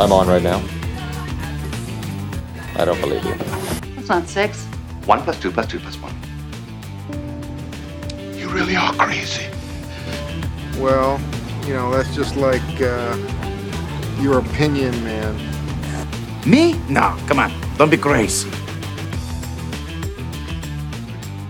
[0.00, 0.62] I'm on right now.
[2.76, 3.34] I don't believe you.
[3.96, 4.64] That's not six.
[5.04, 6.14] One plus two plus two plus one.
[8.34, 9.46] You really are crazy.
[10.78, 11.20] Well,
[11.66, 13.14] you know, that's just like uh,
[14.20, 15.36] your opinion, man.
[16.46, 16.80] Me?
[16.88, 17.52] No, come on.
[17.76, 18.48] Don't be crazy.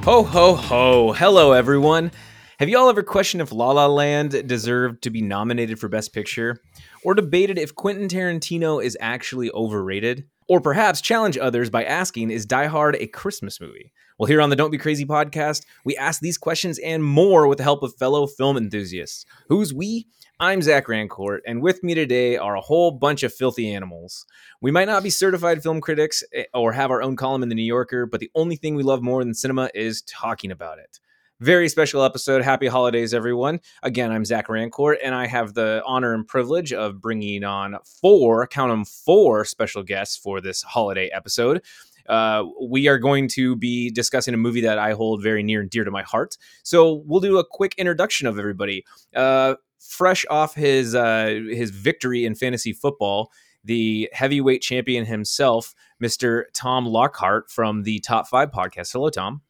[0.03, 1.13] Ho, ho, ho.
[1.13, 2.11] Hello, everyone.
[2.61, 6.61] Have y'all ever questioned if La La Land deserved to be nominated for Best Picture?
[7.03, 10.27] Or debated if Quentin Tarantino is actually overrated?
[10.47, 13.95] Or perhaps challenge others by asking, is Die Hard a Christmas movie?
[14.19, 17.57] Well, here on the Don't Be Crazy podcast, we ask these questions and more with
[17.57, 19.25] the help of fellow film enthusiasts.
[19.49, 20.07] Who's we?
[20.39, 24.27] I'm Zach Rancourt, and with me today are a whole bunch of filthy animals.
[24.61, 27.55] We might not be certified film critics eh, or have our own column in the
[27.55, 31.01] New Yorker, but the only thing we love more than cinema is talking about it.
[31.41, 32.43] Very special episode.
[32.43, 33.61] Happy holidays, everyone.
[33.83, 38.47] Again, I'm Zach Rancourt, and I have the honor and privilege of bringing on four,
[38.47, 41.63] count them four special guests for this holiday episode.
[42.07, 45.71] Uh, we are going to be discussing a movie that I hold very near and
[45.71, 46.37] dear to my heart.
[46.63, 48.85] So we'll do a quick introduction of everybody.
[49.17, 53.33] Uh, fresh off his uh, his victory in fantasy football,
[53.65, 56.45] the heavyweight champion himself, Mr.
[56.53, 58.93] Tom Lockhart from the Top Five podcast.
[58.93, 59.41] Hello, Tom.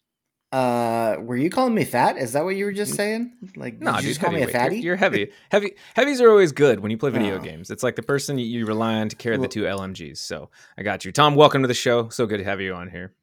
[0.52, 2.16] Uh, were you calling me fat?
[2.18, 3.32] Is that what you were just saying?
[3.54, 4.76] Like, No, did you just call me a fatty?
[4.76, 5.30] You're, you're heavy.
[5.50, 7.40] Heavy heavies are always good when you play video Oh.
[7.40, 7.70] games.
[7.70, 10.18] It's like the person you, rely on to carry the two LMGs.
[10.18, 11.36] So I got you, Tom.
[11.36, 12.08] Welcome to the show.
[12.08, 13.14] So good to have you on here.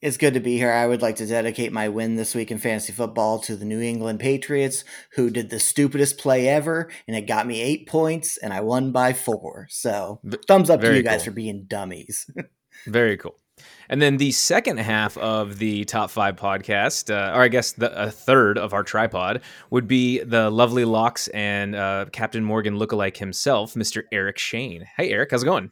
[0.00, 0.70] It's good to be here.
[0.70, 3.80] I would like to dedicate my win this week in fantasy football to the New
[3.80, 8.52] England Patriots, who did the stupidest play ever, and it got me eight points, and
[8.52, 9.66] I won by four.
[9.70, 11.24] So, thumbs up to you guys cool.
[11.26, 12.30] for being dummies.
[12.86, 13.38] Very cool.
[13.88, 17.92] And then the second half of the top five podcast, uh, or I guess the,
[18.00, 23.16] a third of our tripod, would be the lovely locks and uh, Captain Morgan lookalike
[23.16, 24.02] himself, Mr.
[24.12, 24.86] Eric Shane.
[24.96, 25.70] Hey, Eric, how's it going?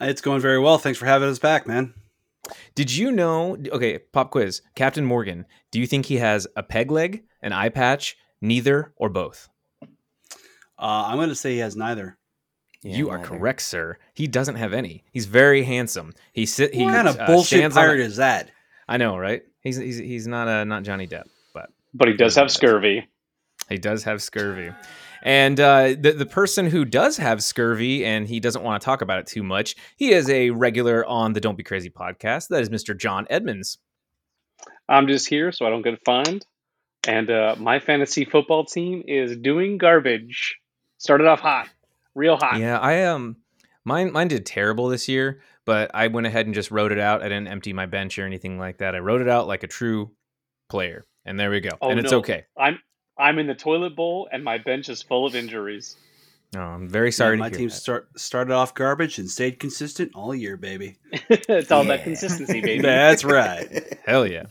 [0.00, 0.78] It's going very well.
[0.78, 1.94] Thanks for having us back, man.
[2.74, 3.56] Did you know?
[3.72, 4.60] Okay, pop quiz.
[4.74, 9.08] Captain Morgan, do you think he has a peg leg, an eye patch, neither, or
[9.08, 9.48] both?
[10.78, 12.18] Uh, I'm going to say he has neither.
[12.84, 13.28] Yeah, you are neither.
[13.30, 13.98] correct, sir.
[14.12, 15.04] He doesn't have any.
[15.10, 16.12] He's very handsome.
[16.32, 16.74] He sit.
[16.74, 18.50] He What kind of uh, bullshit pirate a- is that?
[18.86, 19.42] I know, right?
[19.60, 21.24] He's he's he's not uh, not Johnny Depp,
[21.54, 23.08] but But he does have scurvy.
[23.68, 24.70] He does have scurvy.
[25.22, 29.00] And uh, the, the person who does have scurvy and he doesn't want to talk
[29.00, 32.48] about it too much, he is a regular on the Don't Be Crazy podcast.
[32.48, 32.94] That is Mr.
[32.94, 33.78] John Edmonds.
[34.86, 36.44] I'm just here so I don't get fined.
[37.08, 40.56] And uh, my fantasy football team is doing garbage.
[40.98, 41.68] Started off hot,
[42.14, 42.58] real hot.
[42.58, 43.36] Yeah, I um
[43.84, 47.22] mine mine did terrible this year, but I went ahead and just wrote it out.
[47.22, 48.94] I didn't empty my bench or anything like that.
[48.94, 50.10] I wrote it out like a true
[50.68, 51.06] player.
[51.24, 51.70] And there we go.
[51.80, 52.18] Oh, and it's no.
[52.18, 52.44] okay.
[52.58, 52.78] I'm
[53.18, 55.96] I'm in the toilet bowl and my bench is full of injuries.
[56.54, 57.74] No, I'm very sorry Yeah, my to hear team that.
[57.74, 60.98] start, started off garbage and stayed consistent all year, baby.
[61.12, 62.80] it's all about consistency, baby.
[62.82, 63.98] That's right.
[64.06, 64.44] Hell yeah.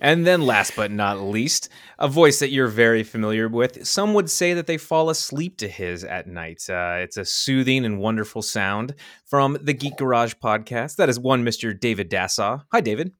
[0.00, 1.68] And then last but not least,
[1.98, 3.84] a voice that you're very familiar with.
[3.84, 6.62] Some would say that they fall asleep to his at night.
[6.70, 8.94] Uh, it's a soothing and wonderful sound
[9.26, 10.96] from the Geek Garage podcast.
[10.96, 11.78] That is one Mr.
[11.78, 12.62] David Dassaw.
[12.70, 13.12] Hi, David.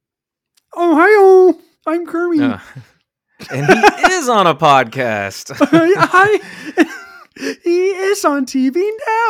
[0.77, 0.95] Oh,
[1.85, 2.41] hi, I'm Kermit.
[2.43, 2.59] Uh,
[3.51, 5.51] and he is on a podcast.
[5.59, 6.97] hi.
[7.63, 8.75] He is on TV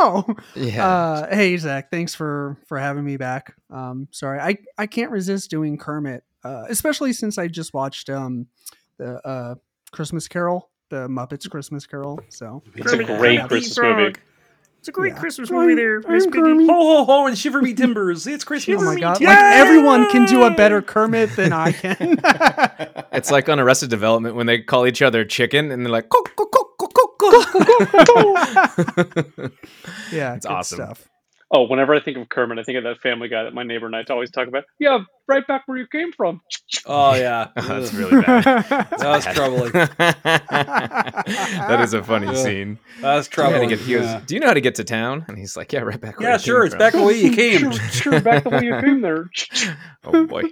[0.01, 0.27] now.
[0.55, 0.87] Yeah.
[0.87, 1.91] Uh, hey, Zach.
[1.91, 3.55] Thanks for for having me back.
[3.71, 8.47] Um, sorry, I I can't resist doing Kermit, uh, especially since I just watched um
[8.99, 9.55] the uh
[9.93, 12.21] Christmas Carol, the Muppets Christmas Carol.
[12.29, 13.47] So It's a great Yeah.
[13.49, 14.15] Christmas movie.
[14.79, 16.39] it's a great Christmas movie there, Miss Piggy.
[16.41, 18.27] ho, ho, ho, and shiver me timbers.
[18.27, 18.81] It's Christmas.
[18.81, 19.21] Oh my god!
[19.21, 19.27] Yay!
[19.27, 22.19] Like everyone can do a better Kermit than I can.
[23.13, 26.35] it's like on Arrested Development when they call each other chicken and they're like, "Cook,
[26.37, 26.70] cook, cook,
[27.21, 27.89] cook, cook,
[29.37, 29.53] cook."
[30.13, 30.77] yeah, It's awesome.
[30.77, 31.07] Stuff.
[31.53, 33.87] Oh, whenever I think of Kermit, I think of that Family Guy that my neighbor
[33.87, 34.63] and I always talk about.
[34.79, 36.43] Yeah, right back where you came from.
[36.87, 37.49] Oh, yeah.
[37.57, 38.45] That's really bad.
[38.69, 39.73] That was troubling.
[40.53, 42.35] that is a funny Yeah.
[42.35, 42.79] scene.
[43.01, 43.69] That's Do you, know how to troubling.
[43.71, 44.21] get, he goes, yeah.
[44.25, 45.25] Do you know how to get to town?
[45.27, 46.21] And he's like, Yeah, right back.
[46.21, 46.61] Where Yeah, you sure.
[46.61, 47.59] came It's from." back the way you came.
[47.73, 49.29] Sure, sure, back the way you came there.
[50.05, 50.45] oh boy.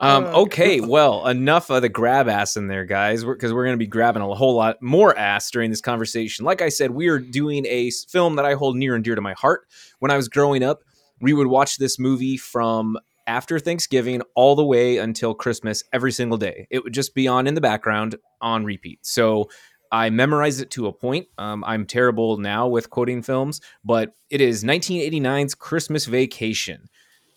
[0.00, 3.74] Um, Oh, okay, well, enough of the grab ass in there, guys, because we're, going
[3.74, 6.44] to be grabbing a whole lot more ass during this conversation.
[6.44, 9.20] Like I said, we are doing a film that I hold near and dear to
[9.20, 9.66] my heart.
[9.98, 10.80] When I was growing up,
[11.20, 16.38] we would watch this movie from after Thanksgiving all the way until Christmas every single
[16.38, 16.66] day.
[16.70, 19.00] It would just be on in the background on repeat.
[19.02, 19.50] So
[19.92, 21.26] I memorized it to a point.
[21.36, 26.88] Um, I'm terrible now with quoting films, but it is 1989's Christmas Vacation.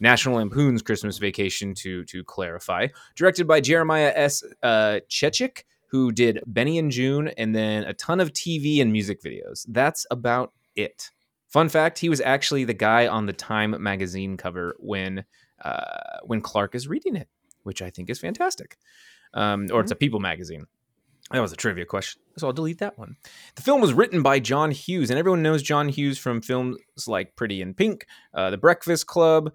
[0.04, 4.44] National Lampoon's Christmas Vacation, to to clarify, directed by Jeremiah S.
[4.62, 9.24] Uh, Chechik, who did Benny and Joon, and then a ton of TV and music
[9.24, 9.66] videos.
[9.70, 11.10] That's about it.
[11.48, 15.24] Fun fact: He was actually the guy on the Time magazine cover when
[15.64, 17.30] uh, when Clark is reading it,
[17.64, 18.78] which I think is fantastic.
[19.34, 20.66] Um, or it's a People magazine.
[21.32, 23.16] That was a trivia question, so I'll delete that one.
[23.56, 26.78] The film was written by John Hughes, and everyone knows John Hughes from films
[27.08, 29.52] like Pretty in Pink, uh, The Breakfast Club,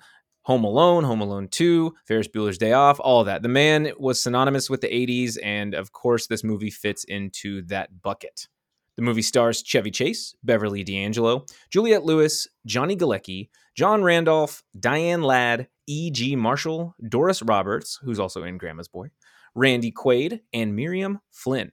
[0.48, 3.42] Home Alone, Home Alone 2, Ferris Bueller's Day Off, all of that.
[3.42, 8.00] The man was synonymous with the 80s, and of course, this movie fits into that
[8.00, 8.48] bucket.
[8.96, 15.68] The movie stars Chevy Chase, Beverly D'Angelo, Juliette Lewis, Johnny Galecki, John Randolph, Diane Ladd,
[15.86, 16.34] E.G.
[16.34, 19.10] Marshall, Doris Roberts, who's also in Grandma's Boy,
[19.54, 21.72] Randy Quaid, and Miriam Flynn.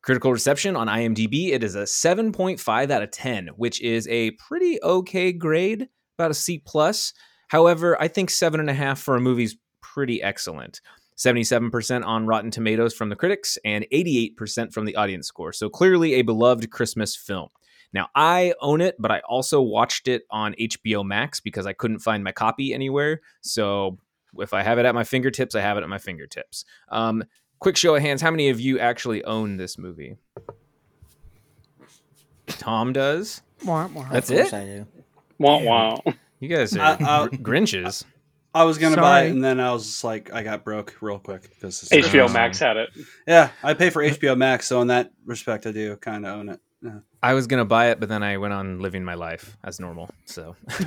[0.00, 4.82] Critical reception on IMDb, it is a 7.5 out of 10, which is a pretty
[4.82, 7.12] okay grade, about a C plus.
[7.48, 10.80] However, I think seven and a half for a movie's pretty excellent.
[11.16, 15.52] 77% on Rotten Tomatoes from the critics and 88% from the audience score.
[15.52, 17.48] So clearly a beloved Christmas film.
[17.92, 22.00] Now, I own it, but I also watched it on HBO Max because I couldn't
[22.00, 23.22] find my copy anywhere.
[23.40, 23.98] So
[24.38, 26.66] if I have it at my fingertips, I have it at my fingertips.
[26.90, 27.24] Um,
[27.58, 30.16] quick show of hands how many of you actually own this movie?
[32.48, 33.40] Tom does.
[33.64, 34.06] Wah, wah.
[34.10, 34.52] That's it?
[34.52, 34.86] I do.
[35.38, 36.00] Wah wah.
[36.40, 38.04] You guys are Uh, uh, gr- Grinches.
[38.54, 41.42] I was gonna buy it, and then I was like, I got broke real quick
[41.42, 42.88] because HBO Max had it.
[43.26, 46.48] Yeah, I pay for HBO Max, so in that respect, I do kind of own
[46.48, 46.60] it.
[46.82, 47.00] Yeah.
[47.22, 50.08] I was gonna buy it, but then I went on living my life as normal.
[50.24, 50.56] So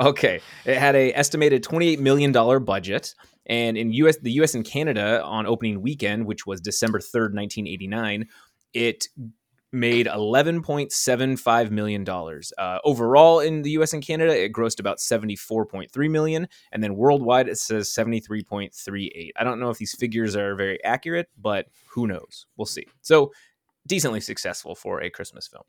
[0.00, 3.14] okay, it had a estimated twenty-eight million dollar budget,
[3.46, 4.16] and in U.S.
[4.20, 4.54] the U.S.
[4.54, 8.26] and Canada on opening weekend, which was December third, nineteen eighty-nine,
[8.72, 9.06] it
[9.74, 12.52] made eleven point seven five million dollars.
[12.56, 13.92] Uh, overall, in the U.S.
[13.92, 18.44] and Canada, it grossed about seventy-four point three million, and then worldwide, it says seventy-three
[18.44, 19.32] point three eight.
[19.36, 22.46] I don't know if these figures are very accurate, but who knows?
[22.56, 22.86] We'll see.
[23.02, 23.32] So
[23.86, 25.64] decently successful for a Christmas film.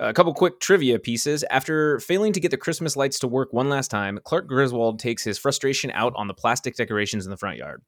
[0.00, 1.44] A couple quick trivia pieces.
[1.50, 5.24] After failing to get the Christmas lights to work one last time, Clark Griswold takes
[5.24, 7.82] his frustration out on the plastic decorations in the front yard.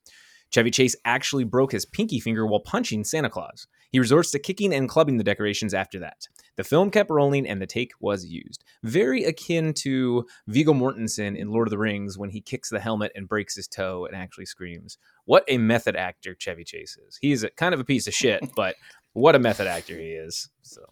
[0.50, 3.66] Chevy Chase actually broke his pinky finger while punching Santa Claus.
[3.92, 6.28] He resorts to kicking and clubbing the decorations after that.
[6.56, 8.64] The film kept rolling and the take was used.
[8.82, 13.12] Very akin to Viggo Mortensen in Lord of the Rings when he kicks the helmet
[13.14, 14.98] and breaks his toe and actually screams.
[15.24, 17.18] What a method actor Chevy Chase is.
[17.20, 18.76] He's a, kind of a piece of shit, but
[19.12, 20.48] what a method actor he is.
[20.62, 20.82] So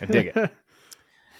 [0.00, 0.50] I dig it.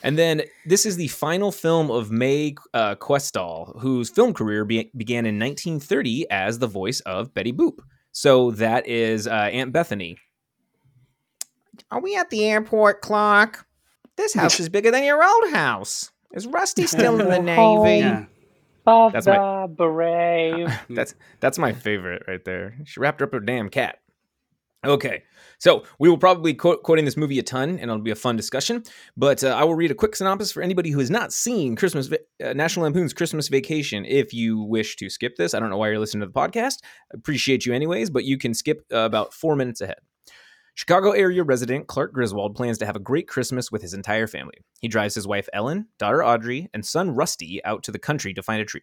[0.02, 4.90] And then this is the final film of Mae uh, Questel, whose film career be-
[4.96, 7.78] began in 1930 as the voice of Betty Boop.
[8.12, 10.18] So that is uh, Aunt Bethany.
[11.90, 13.66] Are we at the airport, Clark?
[14.16, 16.10] This house is bigger than your old house.
[16.32, 17.98] Is Rusty still in the Navy?
[17.98, 18.24] Yeah.
[18.86, 20.68] That's my- Brave.
[20.90, 22.76] That's that's my favorite right there.
[22.84, 23.98] She wrapped up her damn cat.
[24.84, 25.24] Okay,
[25.58, 28.36] so we will probably quote quoting this movie a ton, and it'll be a fun
[28.36, 28.82] discussion.
[29.16, 32.10] But uh, I will read a quick synopsis for anybody who has not seen Christmas
[32.12, 34.04] uh, National Lampoon's Christmas Vacation.
[34.04, 36.78] If you wish to skip this, I don't know why you're listening to the podcast.
[37.12, 39.98] Appreciate you anyways, but you can skip uh, about four minutes ahead.
[40.74, 44.58] Chicago area resident Clark Griswold plans to have a great Christmas with his entire family.
[44.82, 48.42] He drives his wife Ellen, daughter Audrey, and son Rusty out to the country to
[48.42, 48.82] find a tree.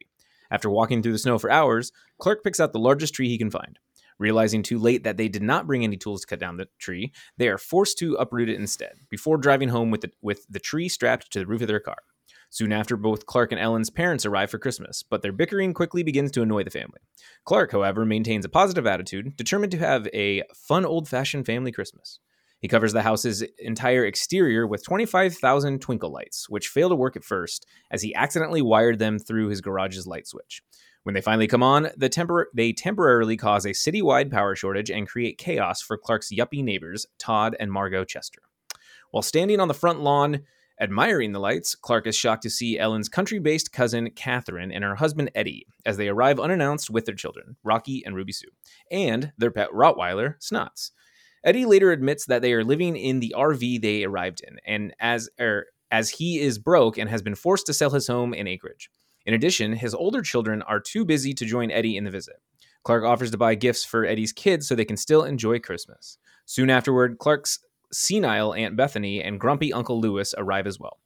[0.49, 3.51] After walking through the snow for hours, Clark picks out the largest tree he can
[3.51, 3.77] find.
[4.19, 7.11] Realizing too late that they did not bring any tools to cut down the tree,
[7.37, 10.89] they are forced to uproot it instead, before driving home with the, with the tree
[10.89, 11.97] strapped to the roof of their car.
[12.49, 16.29] Soon after, both Clark and Ellen's parents arrive for Christmas, but their bickering quickly begins
[16.31, 16.99] to annoy the family.
[17.45, 22.19] Clark, however, maintains a positive attitude, determined to have a fun old fashioned family Christmas.
[22.59, 27.23] He covers the house's entire exterior with 25,000 twinkle lights, which fail to work at
[27.25, 30.61] first, as he accidentally wired them through his garage's light switch.
[31.03, 35.07] When they finally come on, the tempor- they temporarily cause a citywide power shortage and
[35.07, 38.41] create chaos for Clark's yuppie neighbors, Todd and Margo Chester.
[39.11, 40.43] While standing on the front lawn,
[40.79, 44.95] admiring the lights, Clark is shocked to see Ellen's country based cousin, Catherine, and her
[44.95, 48.49] husband, Eddie, as they arrive unannounced with their children, Rocky and Ruby Sue,
[48.89, 50.91] and their pet Rottweiler, Snots.
[51.43, 55.29] Eddie later admits that they are living in the RV they arrived in, and as
[55.39, 58.89] er, as he is broke and has been forced to sell his home and acreage.
[59.25, 62.35] In addition, his older children are too busy to join Eddie in the visit.
[62.83, 66.17] Clark offers to buy gifts for Eddie's kids so they can still enjoy Christmas.
[66.45, 67.59] Soon afterward, Clark's
[67.91, 70.99] senile Aunt Bethany and grumpy Uncle Lewis arrive as well.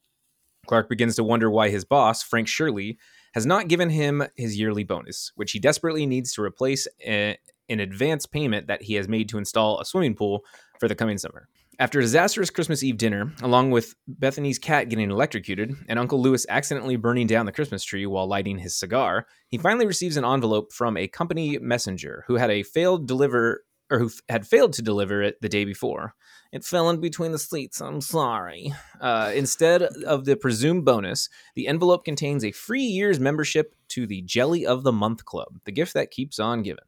[0.65, 2.97] Clark begins to wonder why his boss, Frank Shirley,
[3.33, 7.35] has not given him his yearly bonus, which he desperately needs to replace eh,
[7.69, 10.43] an advance payment that he has made to install a swimming pool
[10.79, 11.47] for the coming summer.
[11.79, 16.43] After a disastrous Christmas Eve dinner, along with Bethany's cat getting electrocuted and Uncle Lewis
[16.49, 20.73] accidentally burning down the Christmas tree while lighting his cigar, he finally receives an envelope
[20.73, 24.81] from a company messenger who had a failed deliver or who f- had failed to
[24.81, 26.15] deliver it the day before.
[26.51, 27.79] It fell in between the sleets.
[27.79, 28.73] I'm sorry.
[28.99, 34.23] Uh, instead of the presumed bonus, the envelope contains a free year's membership to the
[34.23, 36.83] Jelly of the Month Club, the gift that keeps on giving.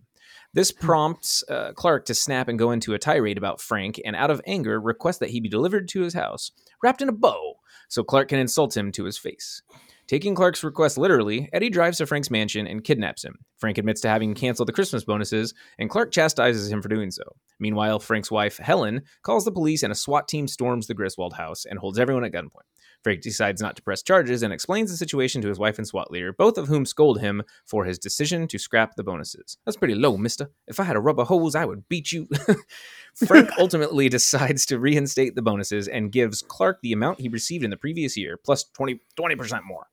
[0.54, 4.32] This prompts uh, Clark to snap and go into a tirade about Frank, and out
[4.32, 6.52] of anger, request that he be delivered to his house,
[6.82, 7.56] wrapped in a bow,
[7.88, 9.62] so Clark can insult him to his face.
[10.08, 13.38] Taking Clark's request literally, Eddie drives to Frank's mansion and kidnaps him.
[13.60, 17.36] Frank admits to having canceled the Christmas bonuses, and Clark chastises him for doing so.
[17.60, 21.66] Meanwhile, Frank's wife, Helen, calls the police and a SWAT team storms the Griswold house
[21.66, 22.66] and holds everyone at gunpoint.
[23.04, 26.12] Frank decides not to press charges and explains the situation to his wife and SWAT
[26.12, 29.58] leader, both of whom scold him for his decision to scrap the bonuses.
[29.66, 30.52] That's pretty low, mister.
[30.68, 32.28] If I had a rubber hose, I would beat you.
[33.28, 37.70] Frank ultimately decides to reinstate the bonuses and gives Clark the amount he received in
[37.70, 39.88] the previous year, plus 20, 20% more.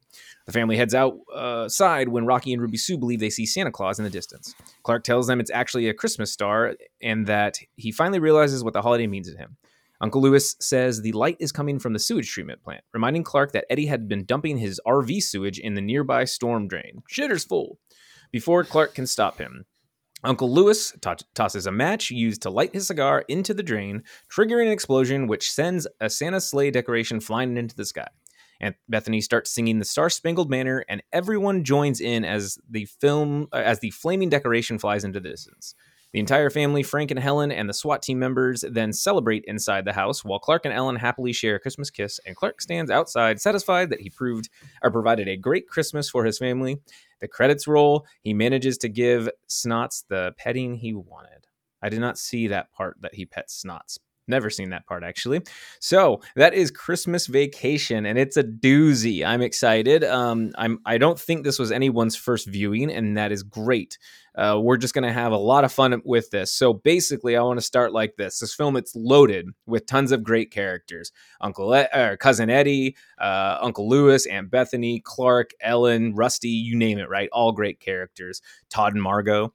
[0.47, 3.99] The family heads outside uh, when Rocky and Ruby Sue believe they see Santa Claus
[3.99, 4.55] in the distance.
[4.83, 8.83] Clark tells them it's actually a Christmas star and that he finally realizes what the
[8.83, 9.57] holiday means to him.
[10.01, 13.65] Uncle Lewis says the light is coming from the sewage treatment plant, reminding Clark that
[13.71, 17.03] Eddie had been dumping his RV sewage in the nearby storm drain.
[17.11, 17.79] Shitter's full.
[18.31, 19.65] Before Clark can stop him,
[20.25, 24.67] Uncle Lewis to- tosses a match used to light his cigar into the drain, triggering
[24.67, 28.09] an explosion which sends a Santa sleigh decoration flying into the sky.
[28.61, 33.49] And Bethany starts singing the Star Spangled Banner, and everyone joins in as the film
[33.53, 35.75] as the flaming decoration flies into the distance.
[36.13, 39.93] The entire family, Frank and Helen, and the SWAT team members then celebrate inside the
[39.93, 42.21] house, while Clark and Ellen happily share a Christmas kiss.
[42.25, 44.49] And Clark stands outside, satisfied that he proved
[44.83, 46.79] or provided a great Christmas for his family.
[47.21, 48.07] The credits roll.
[48.23, 51.47] He manages to give Snots the petting he wanted.
[51.83, 53.99] I did not see that part that he pets Snots.
[54.29, 55.43] Never seen that part actually.
[55.79, 59.25] So that is Christmas Vacation, and it's a doozy.
[59.25, 60.03] I'm excited.
[60.03, 60.81] Um, I'm.
[60.85, 63.99] I don't think this was anyone's first viewing, and that is great.
[64.35, 66.53] Uh, we're just gonna have a lot of fun with this.
[66.53, 68.41] So basically, I want to start like this.
[68.41, 73.59] This film it's loaded with tons of great characters: Uncle e- or cousin Eddie, uh,
[73.61, 77.09] Uncle Lewis, Aunt Bethany, Clark, Ellen, Rusty, you name it.
[77.09, 78.43] Right, all great characters.
[78.71, 79.55] Todd and Margo.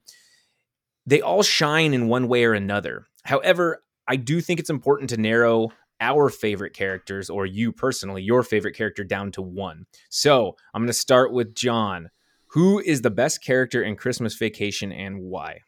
[1.04, 3.06] They all shine in one way or another.
[3.24, 8.42] However, I do think it's important to narrow our favorite characters, or you personally, your
[8.42, 9.86] favorite character, down to one.
[10.10, 12.10] So I'm going to start with John.
[12.48, 15.60] Who is the best character in Christmas Vacation and why?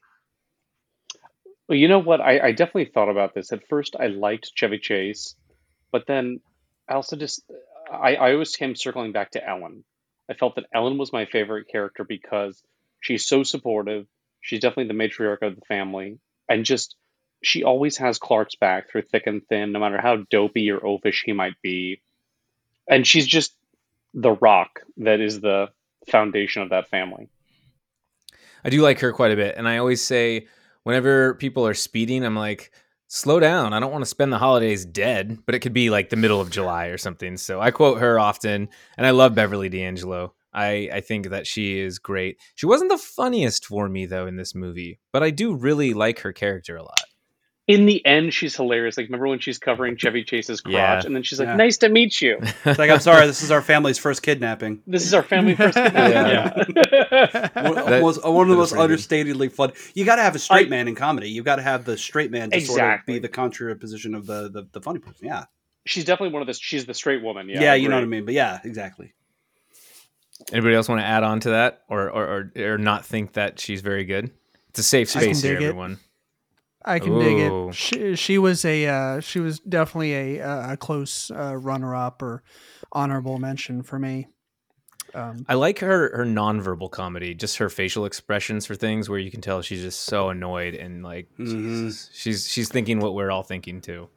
[1.69, 2.21] Well, you know what?
[2.21, 3.53] I, I definitely thought about this.
[3.53, 5.35] At first, I liked Chevy Chase,
[5.93, 6.41] but then
[6.88, 7.43] I also just
[7.91, 9.85] I, I always came circling back to Ellen.
[10.29, 12.62] I felt that Ellen was my favorite character because
[13.00, 14.07] she's so supportive.
[14.41, 16.97] She's definitely the matriarch of the family, and just
[17.47, 21.23] she always has Clark's back through thick and thin, no matter how dopey or oafish
[21.25, 22.01] he might be.
[22.89, 23.55] And she's just
[24.13, 25.71] the rock that is the
[26.09, 27.29] foundation of that family.
[28.65, 29.57] I do like her quite a bit.
[29.57, 30.47] And I always say,
[30.85, 32.71] whenever people are speeding, I'm like,
[33.09, 33.73] slow down.
[33.73, 36.41] I don't want to spend the holidays dead, but it could be like the middle
[36.41, 37.37] of July or something.
[37.37, 38.69] So I quote her often.
[38.97, 40.35] And I love Beverly D'Angelo.
[40.53, 42.39] I, I think that she is great.
[42.55, 46.21] She wasn't the funniest for me, though, in this movie, but I do really like
[46.21, 47.03] her character a lot.
[47.66, 48.99] In the end, she's hilarious.
[48.99, 51.02] Like, remember when she's covering Chevy Chase's crotch, Yeah.
[51.06, 51.56] and then she's like, Yeah.
[51.56, 52.37] "Nice to meet you.
[52.66, 54.83] It's like, I'm sorry, this is our family's first kidnapping.
[54.87, 55.88] This is our family first." Yeah.
[55.90, 56.64] yeah.
[57.54, 59.73] That- was- one of the most is understatedly fun.
[59.94, 61.30] You got to have a straight I- man in comedy.
[61.30, 63.14] You got to have the straight man to sort of Exactly.
[63.14, 65.26] be the contraposition of the, the the funny person.
[65.26, 65.44] Yeah,
[65.87, 66.54] she's definitely one of the.
[66.54, 67.49] She's the straight woman.
[67.49, 68.16] Yeah, yeah, you know what I agree.
[68.18, 68.25] mean.
[68.26, 69.14] But yeah, exactly.
[70.52, 73.59] Anybody else want to add on to that or, or, or, or not think that
[73.59, 74.30] she's very good?
[74.68, 75.99] It's a safe space here, dig it.
[76.85, 77.21] Everyone.
[77.23, 77.38] I can dig
[77.69, 77.75] it.
[77.75, 82.23] She, she was a uh, she was definitely a uh, a close uh, runner up
[82.23, 82.43] or
[82.93, 84.29] honorable mention for me.
[85.14, 89.31] Um, I like her her nonverbal comedy, just her facial expressions for things where you
[89.31, 91.47] can tell she's just so annoyed and like Mhm.
[91.47, 94.09] Jesus, she's she's thinking what we're all thinking too.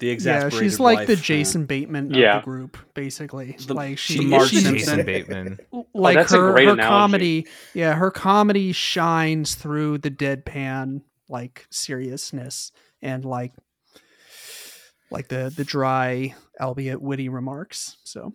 [0.00, 2.40] The yeah, she's like the wife, Jason Bateman of Yeah.
[2.40, 3.56] the group, basically.
[3.64, 4.74] The- like she, the Marge she- Simpson.
[4.98, 5.58] Jason Bateman.
[5.94, 6.88] like that's a her, great her analogy.
[6.90, 13.52] comedy yeah her comedy shines through the deadpan like seriousness and like
[15.10, 18.32] like the the dry albeit witty remarks so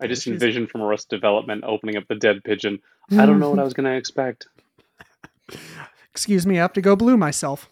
[0.00, 2.80] I just envisioned from Arrested Development opening up the dead pigeon.
[3.12, 4.46] I don't know what I was going to expect.
[6.10, 7.68] excuse me i have to go blue myself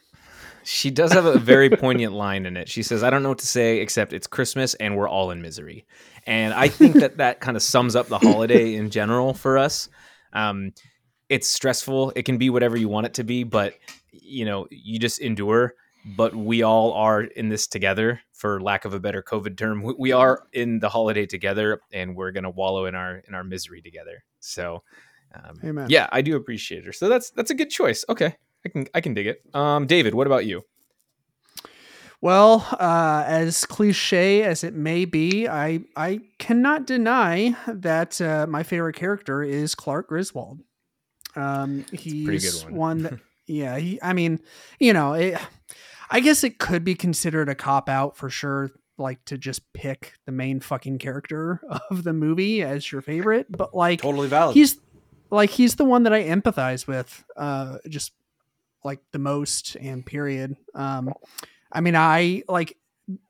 [0.62, 2.70] She does have a very poignant line in it.
[2.70, 5.42] She says, "I don't know what to say except it's Christmas and we're all in
[5.42, 5.84] misery."
[6.26, 9.90] And I think that that kind of sums up the holiday in general for us.
[10.32, 10.72] Um,
[11.34, 12.12] it's stressful.
[12.14, 13.74] It can be whatever you want it to be, but
[14.12, 15.74] you know, you just endure.
[16.16, 19.82] But we all are in this together, for lack of a better COVID term.
[19.98, 23.82] We, are in the holiday together, and we're gonna wallow in our in our misery
[23.82, 24.22] together.
[24.38, 24.82] So,
[25.34, 26.92] um, yeah, I do appreciate her.
[26.92, 28.04] So that's that's a good choice.
[28.08, 29.42] Okay, I can I can dig it.
[29.54, 30.62] Um, David, what about you?
[32.20, 38.62] Well, uh, as cliche as it may be, I I cannot deny that uh, my
[38.62, 40.60] favorite character is Clark Griswold.
[41.36, 43.02] Um, he's pretty good one.
[43.02, 43.76] that, yeah.
[43.78, 44.40] He, I mean,
[44.78, 45.38] you know, it,
[46.10, 50.14] I guess it could be considered a cop out for sure, like to just pick
[50.26, 51.60] the main fucking character
[51.90, 54.54] of the movie as your favorite, but like Totally valid.
[54.54, 54.78] he's
[55.30, 58.12] like he's the one that I empathize with, uh, just
[58.84, 60.56] like the most and period.
[60.74, 61.12] Um,
[61.72, 62.76] I mean, I like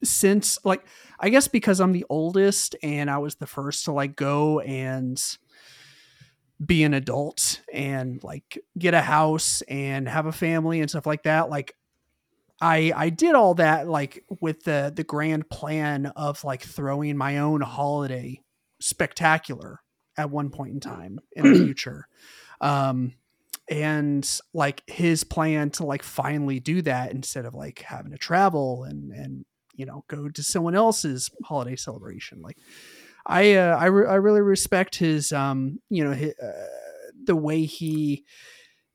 [0.03, 0.85] since like
[1.19, 5.21] I guess because I'm the oldest and I was the first to like go and
[6.65, 11.25] be an adult and like get a house and have a family and stuff like
[11.25, 11.51] that.
[11.51, 11.75] Like
[12.61, 17.39] I I did all that like with the the grand plan of like throwing my
[17.39, 18.41] own holiday
[18.81, 19.81] spectacular
[20.17, 22.07] at one point in time in the future.
[22.61, 23.15] Um
[23.69, 28.85] and like his plan to like finally do that instead of like having to travel
[28.85, 29.45] and and
[29.75, 32.59] you know go to someone else's holiday celebration like
[33.27, 36.53] i uh, I, re- I really respect his um you know his, uh,
[37.25, 38.25] the way he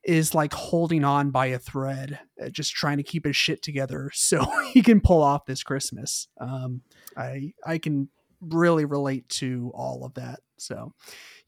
[0.04, 4.10] is like holding on by a thread uh, just trying to keep his shit together
[4.14, 6.28] so he can pull off this christmas.
[6.40, 6.82] Um
[7.16, 8.08] i i can
[8.40, 10.40] really relate to all of that.
[10.58, 10.92] So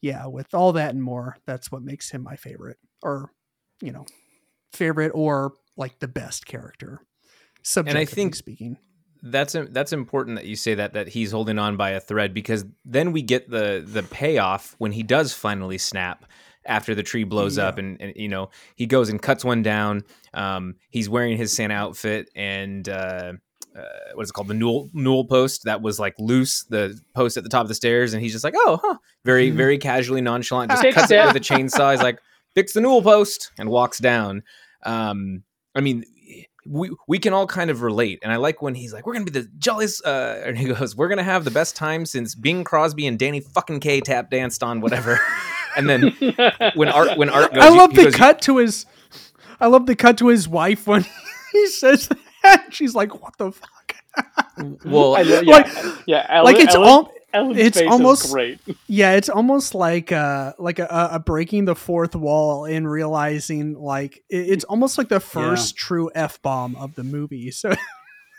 [0.01, 3.31] yeah with all that and more that's what makes him my favorite or
[3.81, 4.05] you know
[4.73, 6.99] favorite or like the best character
[7.63, 8.77] subjectively think- speaking
[9.25, 12.65] That's that's important that you say that that he's holding on by a thread because
[12.83, 16.25] then we get the the payoff when he does finally snap
[16.65, 17.67] after the tree blows Yeah.
[17.67, 20.03] up and, and you know he goes and cuts one down.
[20.33, 23.33] Um, he's wearing his Santa outfit and uh,
[23.77, 23.81] uh,
[24.13, 27.43] what is it called the newel newel post that was like loose the post at
[27.43, 30.69] the top of the stairs and he's just like oh huh very very casually nonchalant
[30.69, 31.25] just cuts it it.
[31.27, 31.91] with a chainsaw.
[31.91, 32.19] He's like
[32.55, 34.43] fix the newel post and walks down.
[34.85, 35.43] Um,
[35.75, 36.03] I mean,
[36.65, 39.25] we we can all kind of relate, and I like when he's like, "We're gonna
[39.25, 42.63] be the jolliest," uh, and he goes, "We're gonna have the best time since Bing
[42.63, 45.19] Crosby and Danny fucking Kaye tap danced on whatever."
[45.75, 46.15] and then
[46.75, 48.85] when Art when Art goes, i love he the goes, cut to his
[49.59, 51.03] i love the cut to his wife when
[51.51, 52.09] he says
[52.43, 53.95] that she's like what the fuck
[54.85, 55.67] Well, I know, yeah, Like-
[56.05, 58.59] yeah, Ellen, like it's Ellen, all Ellen's it's face almost- is great.
[58.87, 64.23] yeah it's almost like uh like a, a breaking the fourth wall and realizing like
[64.29, 67.73] it- it's almost like the first true f-bomb of the movie so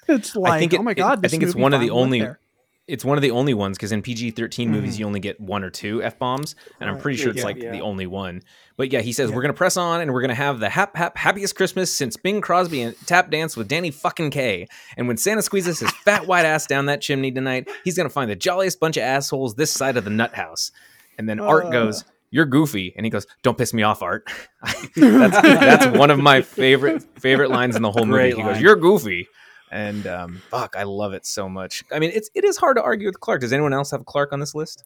[0.09, 2.21] it's like it- oh my it- god I this think it's one of the only-
[2.21, 2.39] there.
[2.87, 4.73] It's one of the only ones because in PG thirteen Mm.
[4.73, 7.45] movies you only get one or two f bombs, and I'm pretty sure it's Yeah.
[7.45, 7.73] like Yeah.
[7.73, 8.43] the only one.
[8.77, 9.37] But yeah, he says Yeah.
[9.37, 12.43] we're gonna press on and we're gonna have the hap hap happiest Christmas since Bing
[12.43, 14.67] Crosby and tap dance with Danny fucking Kaye.
[14.99, 18.31] And when Santa squeezes his fat white ass down that chimney tonight, he's gonna find
[18.31, 20.71] the jolliest bunch of assholes this side of the nut house.
[21.17, 21.71] And then Art Uh.
[21.71, 22.05] goes.
[22.31, 24.29] You're goofy, and he goes, "Don't piss me off, Art."
[24.97, 28.33] that's, that's one of my favorite favorite lines in the whole movie.
[28.33, 29.29] Great He goes, "You're goofy,"
[29.75, 31.83] and um, fuck, I love it so much.
[31.93, 33.41] I mean, it's it is hard to argue with Clark.
[33.41, 34.85] Does anyone else have Clark on this list?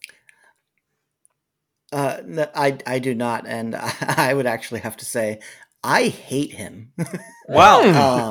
[1.92, 5.40] Uh, no, I I do not, and I would actually have to say
[5.84, 6.92] I hate him.
[7.50, 7.80] Wow.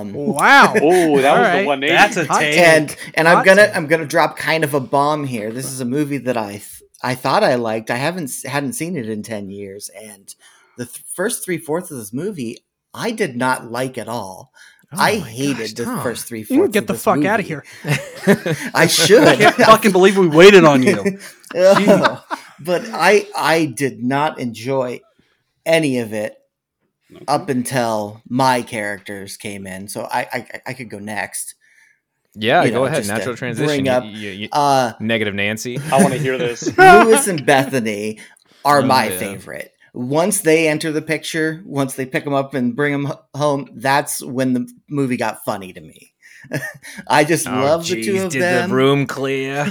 [0.01, 1.61] um, wow Oh, that was right.
[1.61, 1.79] the one.
[1.79, 2.55] That's a Hot take.
[2.59, 3.75] and and I'm gonna take.
[3.75, 5.51] I'm gonna drop kind of a bomb here.
[5.51, 7.89] This is a movie that I th- I thought I liked.
[7.89, 10.35] I haven't hadn't seen it in ten years, and
[10.77, 12.59] the th- first three fourths of this movie
[12.93, 14.51] I did not like at all.
[14.91, 16.01] I Oh my hated gosh, the Tom.
[16.03, 17.63] first three you can get of the this fuck out of here
[18.73, 19.23] I should.
[19.27, 21.19] I can't fucking believe we waited on you.
[21.55, 22.19] Ugh.
[22.59, 25.01] but I I did not enjoy
[25.65, 26.35] any of it
[27.27, 29.87] up until my characters came in.
[29.87, 31.55] So I I, I could go next.
[32.39, 33.07] Yeah, You go know, ahead.
[33.07, 33.67] Natural transition.
[33.67, 35.79] bring You- up, you- you- Uh negative Nancy.
[35.91, 36.77] I want to hear this.
[36.77, 38.19] Lewis and Bethany
[38.63, 39.17] are Oh, my yeah.
[39.19, 39.73] favorite.
[39.97, 44.21] Once they enter the picture, once they pick them up and bring them home, that's
[44.21, 46.13] when the movie got funny to me.
[47.07, 48.69] I just Oh, love the two of did them.
[48.69, 49.65] the room clear?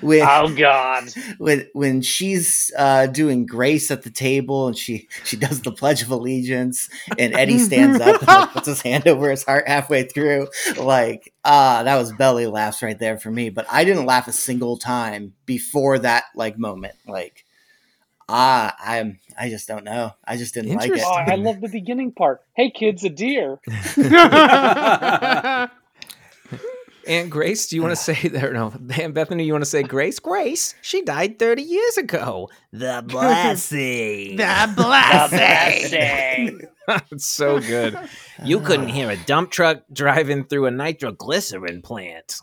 [0.00, 1.04] when, oh God.
[1.38, 6.02] when when she's uh, doing grace at the table and she she does the pledge
[6.02, 10.02] of allegiance and Eddie stands up and like, puts his hand over his heart halfway
[10.02, 14.28] through like ah that was belly laughs right there for me but I didn't laugh
[14.28, 17.44] a single time before that like moment like
[18.30, 21.68] ah I'm I just don't know I just didn't like Oh, it I love the
[21.68, 22.42] beginning part.
[22.54, 23.58] Hey, kids, a deer.
[27.10, 28.52] Aunt Grace, do you want to say there?
[28.52, 30.18] No, Aunt Bethany, you want to say Grace?
[30.20, 32.48] Grace, she died thirty years ago.
[32.72, 34.36] The blessing.
[34.36, 36.68] the Blessing.
[37.10, 37.98] it's so good.
[38.44, 42.36] You couldn't hear a dump truck driving through a nitroglycerin plant.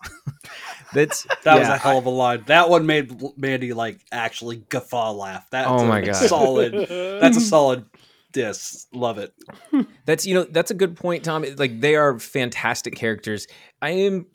[0.93, 2.43] That's That was a hell of a line.
[2.47, 5.49] That one made Mandy like actually guffaw laugh.
[5.51, 6.15] That Oh my a God.
[6.15, 6.73] solid.
[7.21, 7.85] That's a solid
[8.35, 9.33] Yes, love it.
[10.05, 11.43] That's you know that's a good point, Tom.
[11.57, 13.47] Like they are fantastic characters.
[13.81, 14.27] I am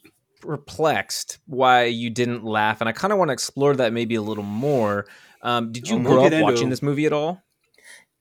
[0.42, 4.22] perplexed why you didn't laugh, and I kind of want to explore that maybe a
[4.22, 5.06] little more.
[5.42, 7.42] Um, did you Oh, grow up watching this movie at all?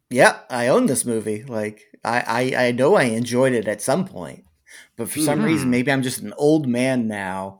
[0.09, 1.43] Yeah, I own this movie.
[1.43, 4.45] Like I, I, I know I enjoyed it at some point,
[4.97, 5.45] but for some Hmm.
[5.45, 7.59] reason, maybe I'm just an old man now.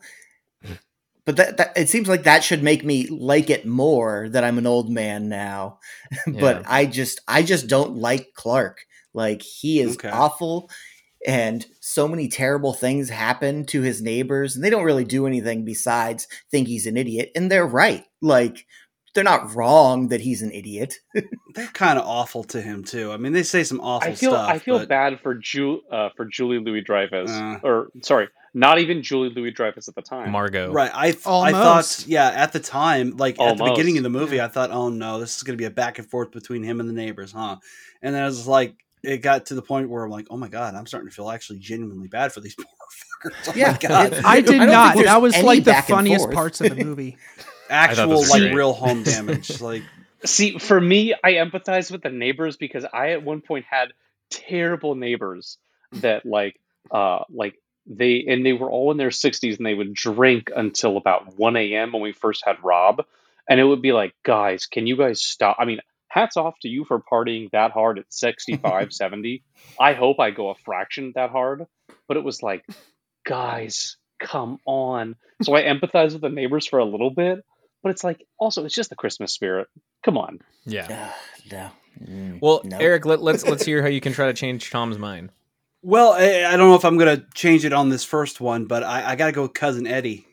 [1.25, 4.57] But that, that it seems like that should make me like it more that I'm
[4.57, 5.79] an old man now.
[6.27, 6.65] but Yeah.
[6.67, 8.85] I just I just don't like Clark.
[9.13, 10.09] Like he is Okay.
[10.11, 10.69] awful
[11.27, 15.63] and so many terrible things happen to his neighbors and they don't really do anything
[15.65, 18.03] besides think he's an idiot and they're right.
[18.21, 18.65] Like
[19.13, 20.95] they're not wrong that he's an idiot.
[21.53, 23.11] They're kind of awful to him too.
[23.11, 24.49] I mean, they say some awful I feel stuff.
[24.49, 27.57] I feel but- bad for Ju- uh, for Julie Louis Dreyfus, Uh.
[27.61, 30.31] or sorry, not even Julie Louis Dreyfus at the time.
[30.31, 30.71] Margo.
[30.71, 30.91] Right.
[30.93, 32.07] I th- I thought Almost.
[32.07, 35.19] yeah, at the time, like at the beginning of the movie, I thought, "Oh no,
[35.19, 37.57] this is going to be a back and forth between him and the neighbors, huh?"
[38.01, 40.47] And then I was like it got to the point where I'm like, "Oh my
[40.47, 42.65] god, I'm starting to feel actually genuinely bad for these poor
[43.31, 44.13] fuckers." Oh Yeah, my god.
[44.25, 44.95] I I did don't think not.
[44.95, 47.17] there's That was like the funniest parts of the movie.
[47.69, 48.53] Actual like great.
[48.55, 49.61] real home damage.
[49.61, 49.83] Like
[50.23, 53.93] See, for me, I empathize with the neighbors because I at one point had
[54.29, 55.57] terrible neighbors
[55.93, 56.59] that like
[56.91, 57.55] uh like
[57.87, 61.55] they and they were all in their 60s and they would drink until about 1
[61.57, 61.91] a.m.
[61.91, 63.03] when we first had Rob
[63.49, 65.79] and it would be like guys can you guys stop I mean
[66.11, 69.43] hats off to you for partying that hard at 65 70
[69.79, 71.65] I hope I go a fraction that hard
[72.07, 72.65] but it was like
[73.25, 77.43] guys come on so I empathize with the neighbors for a little bit
[77.83, 79.67] but it's like also it's just the Christmas spirit
[80.03, 80.85] come on Yeah.
[80.87, 81.11] Uh,
[81.51, 81.71] no.
[82.07, 82.77] Mm, Well, no.
[82.77, 85.29] Eric, let, let's let's hear how you can try to change Tom's mind.
[85.81, 88.83] Well, I, I don't know if I'm gonna change it on this first one, but
[88.83, 90.25] I, I gotta go with cousin Eddie.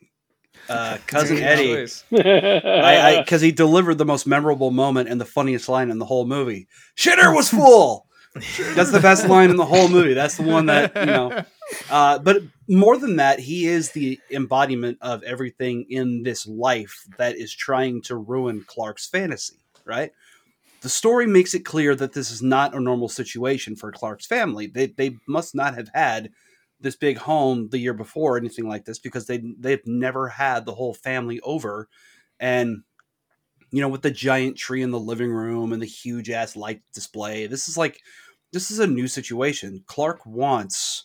[0.68, 2.04] Uh, cousin Eddie, choice.
[2.12, 6.26] I because he delivered the most memorable moment and the funniest line in the whole
[6.26, 6.68] movie.
[6.96, 8.06] Shitter was full.
[8.74, 10.14] That's the best line in the whole movie.
[10.14, 11.44] That's the one that you know.
[11.90, 17.36] Uh, but more than that, he is the embodiment of everything in this life that
[17.36, 19.56] is trying to ruin Clark's fantasy.
[19.84, 20.12] Right.
[20.80, 24.66] The story makes it clear that this is not a normal situation for Clark's family.
[24.66, 26.30] They they must not have had
[26.80, 30.64] this big home the year before or anything like this because they they've never had
[30.64, 31.88] the whole family over.
[32.40, 32.82] And
[33.70, 36.80] you know with the giant tree in the living room and the huge ass light
[36.94, 38.00] display this is like
[38.52, 39.82] this is a new situation.
[39.86, 41.04] Clark wants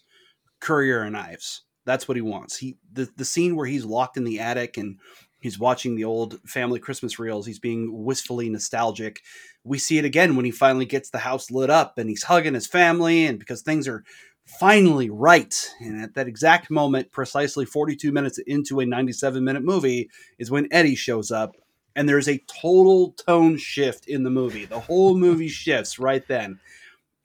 [0.61, 1.63] Currier and Ives.
[1.85, 2.57] That's what he wants.
[2.57, 4.97] He the, the scene where he's locked in the attic and
[5.41, 9.21] he's watching the old family christmas reels he's being wistfully nostalgic.
[9.65, 12.53] We see it again when he finally gets the house lit up and he's hugging
[12.53, 14.05] his family and because things are
[14.45, 15.69] finally right.
[15.79, 20.67] And at that exact moment, precisely 42 minutes into a 97 minute movie, is when
[20.71, 21.55] Eddie shows up.
[21.95, 24.65] And there's a total tone shift in the movie.
[24.65, 26.59] The whole movie shifts right then.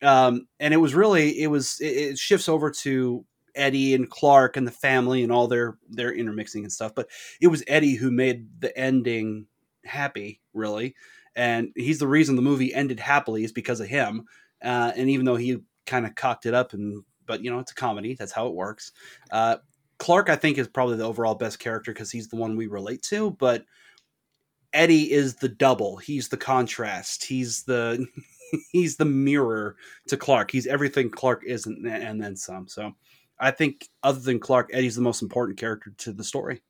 [0.03, 4.57] Um, and it was really, it was, it, it shifts over to Eddie and Clark
[4.57, 6.95] and the family and all their, their intermixing and stuff.
[6.95, 7.09] But
[7.41, 9.47] it was Eddie who made the ending
[9.85, 10.95] happy, really.
[11.35, 14.27] And he's the reason the movie ended happily is because of him.
[14.63, 17.73] Uh, and even though he kind of cocked it up and but you know it's
[17.73, 18.15] a comedy.
[18.15, 18.91] That's how it works.
[19.31, 19.59] Uh,
[19.99, 23.03] clark i think is probably the overall best character because he's the one we relate
[23.03, 23.65] to but
[24.73, 25.97] eddie is the double.
[25.97, 27.25] He's the contrast.
[27.25, 28.07] He's the
[28.73, 29.77] he's the mirror
[30.09, 30.51] to clark.
[30.51, 32.69] He's everything clark isn't and then some.
[32.69, 32.93] So
[33.41, 36.63] i think other than clark eddie's the most important character to the story.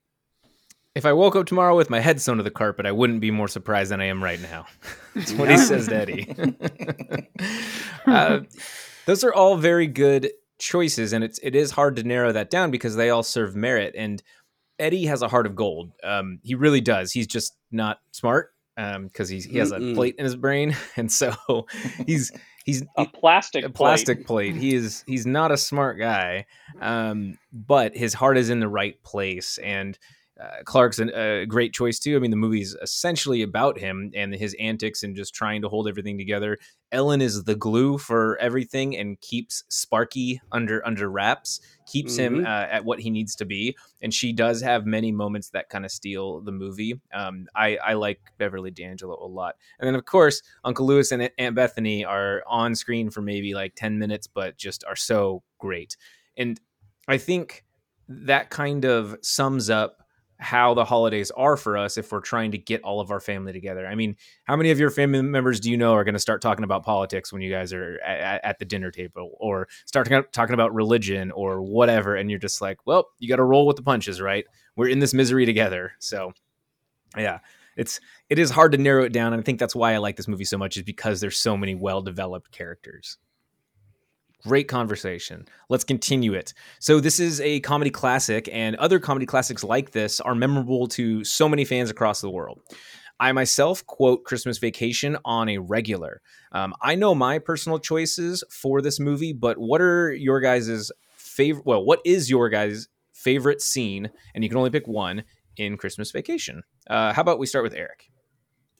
[0.94, 3.30] If I woke up tomorrow with my head sewn to the carpet, I wouldn't be
[3.30, 4.66] more surprised than I am right now.
[5.14, 6.34] That's what he says to Eddie.
[8.06, 8.40] uh,
[9.06, 12.70] those are all very good choices, and it's it is hard to narrow that down
[12.70, 13.94] because they all serve merit.
[13.96, 14.22] And
[14.78, 15.92] Eddie has a heart of gold.
[16.04, 17.12] Um, he really does.
[17.12, 19.94] He's just not smart um, because he's he has a Mm-mm.
[19.94, 21.34] plate in his brain, and so
[22.06, 22.30] he's
[22.64, 23.74] he's a plastic a plate.
[23.74, 24.56] plastic plate.
[24.56, 26.46] He is he's not a smart guy,
[26.80, 29.58] um, but his heart is in the right place.
[29.58, 29.98] And
[30.40, 32.14] uh, Clark's a great choice too.
[32.14, 35.88] I mean, the movie's essentially about him and his antics and just trying to hold
[35.88, 36.59] everything together.
[36.92, 42.44] Ellen is the glue for everything and keeps Sparky under under wraps, keeps him Mhm.
[42.46, 43.77] uh, at what he needs to be.
[44.01, 47.01] And she does have many moments that kind of steal the movie.
[47.12, 49.57] Um, I, I like Beverly D'Angelo a lot.
[49.81, 53.74] And then, of course, Uncle Lewis and Aunt Bethany are on screen for maybe like
[53.74, 55.96] 10 minutes, but just are so great.
[56.37, 56.61] And
[57.09, 57.64] I think
[58.09, 60.05] that kind of sums up
[60.40, 63.53] how the holidays are for us if we're trying to get all of our family
[63.53, 63.87] together.
[63.87, 66.40] I mean, how many of your family members do you know are going to start
[66.40, 70.55] talking about politics when you guys are at, at the dinner table or start talking-
[70.55, 72.14] about religion or whatever?
[72.14, 74.44] And you're just like, well, you got to roll with the punches, right?
[74.77, 75.92] We're in this misery together.
[75.98, 76.33] So,
[77.16, 77.40] yeah.
[77.77, 80.16] it's it is hard to narrow it down and i think that's why i like
[80.16, 83.18] this movie so much is because there's so many well developed characters
[84.46, 89.64] great conversation let's continue it so this is a comedy classic and other comedy classics
[89.64, 92.61] like this are memorable to so many fans across the world
[93.20, 96.20] I myself quote Christmas Vacation on a regular.
[96.53, 101.66] Um, I know my personal choices for this movie, but what are your guys' favorite?
[101.66, 104.11] Well, what is your guys' favorite scene?
[104.35, 105.24] And you can only pick one
[105.57, 106.62] in Christmas Vacation.
[106.88, 108.09] Uh, how about we start with Eric?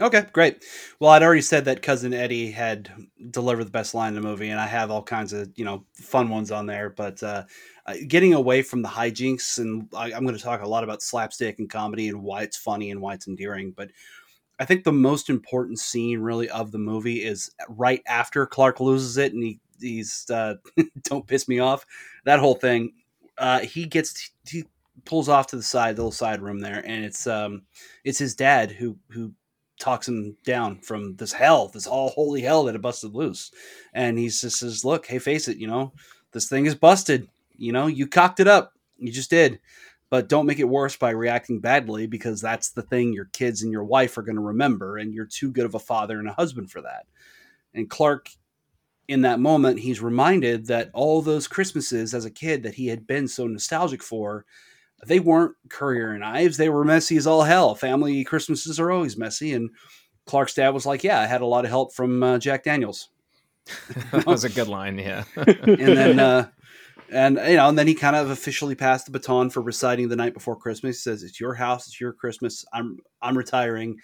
[0.00, 0.64] Okay, great.
[1.00, 2.88] Well, I'd already said that cousin Eddie had
[3.32, 5.84] delivered the best line in the movie, and I have all kinds of you know
[5.94, 6.90] fun ones on there.
[6.90, 7.44] But uh,
[8.06, 11.58] getting away from the hijinks, and I, I'm going to talk a lot about slapstick
[11.58, 13.72] and comedy and why it's funny and why it's endearing.
[13.72, 13.90] But
[14.61, 19.16] I think the most important scene really of the movie is right after Clark loses
[19.18, 20.56] it and he he's uh,
[21.04, 21.87] don't piss me off
[22.24, 22.92] that whole thing.
[23.38, 24.64] Uh, he gets he
[25.04, 27.62] pulls off to the side, the little side room there, and it's um
[28.04, 29.32] it's his dad who who
[29.78, 33.50] talks him down from this hell, this all holy hell that had busted loose,
[33.92, 35.92] and he just says, "Look, hey, face it, you know
[36.32, 37.28] this thing is busted.
[37.56, 39.60] You know you cocked it up, you just did."
[40.10, 43.72] but don't make it worse by reacting badly because that's the thing your kids and
[43.72, 46.32] your wife are going to remember and you're too good of a father and a
[46.32, 47.06] husband for that
[47.74, 48.28] and clark
[49.08, 53.06] in that moment he's reminded that all those christmases as a kid that he had
[53.06, 54.44] been so nostalgic for
[55.06, 59.16] they weren't Currier and Ives they were messy as all hell family christmases are always
[59.16, 59.70] messy and
[60.26, 63.08] clark's dad was like yeah i had a lot of help from uh, jack daniels
[64.11, 66.48] that was a good line yeah and then uh,
[67.11, 70.16] and you know, and then he kind of officially passed the baton for reciting the
[70.16, 70.96] night before Christmas.
[70.96, 72.64] He says, "It's your house, it's your Christmas.
[72.72, 73.98] I'm I'm retiring."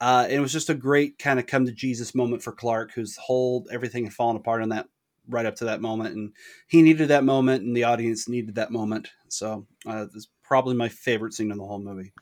[0.00, 2.92] Uh, and it was just a great kind of come to Jesus moment for Clark,
[2.92, 4.86] whose whole everything had fallen apart on that
[5.28, 6.32] right up to that moment, and
[6.66, 9.08] he needed that moment, and the audience needed that moment.
[9.28, 10.06] So uh,
[10.48, 12.12] probably my favorite scene in the whole movie.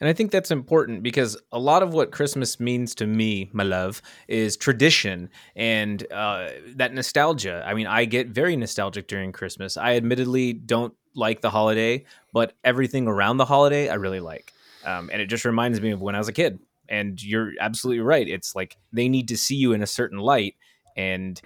[0.00, 3.64] And I think that's important because a lot of what Christmas means to me, my
[3.64, 7.64] love, is tradition and uh, that nostalgia.
[7.66, 9.76] I mean, I get very nostalgic during Christmas.
[9.76, 14.52] I admittedly don't like the holiday, but everything around the holiday I really like.
[14.84, 16.60] Um, and it just reminds me of when I was a kid.
[16.88, 18.26] And you're absolutely right.
[18.26, 20.54] It's like they need to see you in a certain light.
[20.96, 21.40] And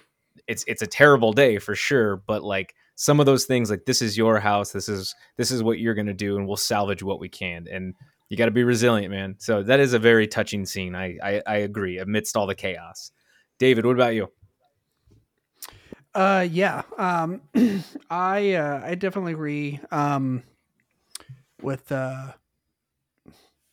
[0.46, 4.02] it's it's a terrible day for sure, but like some of those things like this
[4.02, 7.20] is your house, this is this is what you're gonna do, and we'll salvage what
[7.20, 7.66] we can.
[7.70, 7.94] And
[8.28, 9.34] you got to be resilient, man.
[9.38, 10.94] So that is a very touching scene.
[10.94, 11.98] I, I, I agree.
[11.98, 13.12] Amidst all the chaos,
[13.58, 14.30] David, what about you?
[16.14, 16.80] Uh, yeah.
[16.96, 17.42] Um,
[18.10, 19.80] I uh, I definitely agree.
[19.90, 20.44] Um,
[21.62, 22.32] with uh,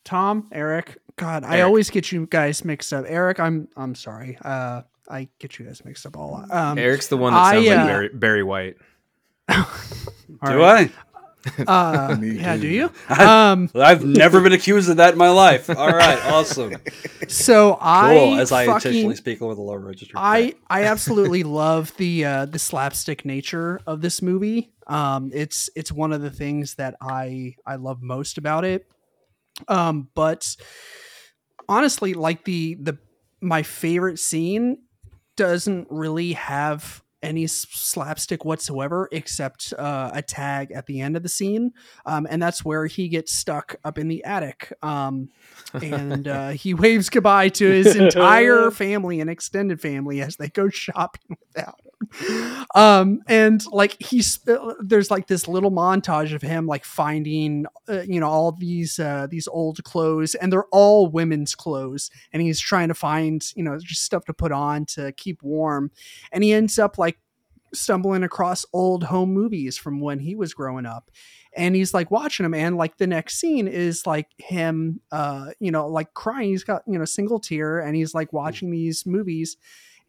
[0.03, 0.97] Tom, Eric.
[1.15, 1.55] God, Eric.
[1.55, 3.05] I always get you guys mixed up.
[3.07, 4.37] Eric, I'm I'm sorry.
[4.41, 6.53] Uh, I get you guys mixed up a lot.
[6.53, 8.75] Um, Eric's the one that sounds I, uh, like Barry, Barry White.
[9.49, 10.91] Do right.
[10.91, 11.09] I?
[11.67, 12.91] Uh, yeah, do you?
[13.09, 15.69] Um, I've never been accused of that in my life.
[15.69, 16.75] All right, awesome.
[17.27, 20.13] So I cool, as I fucking, intentionally speak over the low register.
[20.15, 24.73] I I absolutely love the uh, the slapstick nature of this movie.
[24.87, 28.87] Um, it's it's one of the things that I I love most about it.
[29.67, 30.55] Um, but
[31.67, 32.97] honestly, like the the
[33.41, 34.79] my favorite scene
[35.37, 41.29] doesn't really have any slapstick whatsoever except uh, a tag at the end of the
[41.29, 41.71] scene
[42.05, 45.29] um, and that's where he gets stuck up in the attic um,
[45.73, 50.69] and uh, he waves goodbye to his entire family and extended family as they go
[50.69, 51.88] shopping without him
[52.75, 54.39] um, and like he's
[54.81, 59.27] there's like this little montage of him like finding uh, you know all these uh,
[59.29, 63.77] these old clothes and they're all women's clothes and he's trying to find you know
[63.79, 65.91] just stuff to put on to keep warm
[66.31, 67.19] and he ends up like
[67.73, 71.11] stumbling across old home movies from when he was growing up
[71.55, 75.71] and he's like watching them and like the next scene is like him uh you
[75.71, 79.57] know like crying he's got you know single tear and he's like watching these movies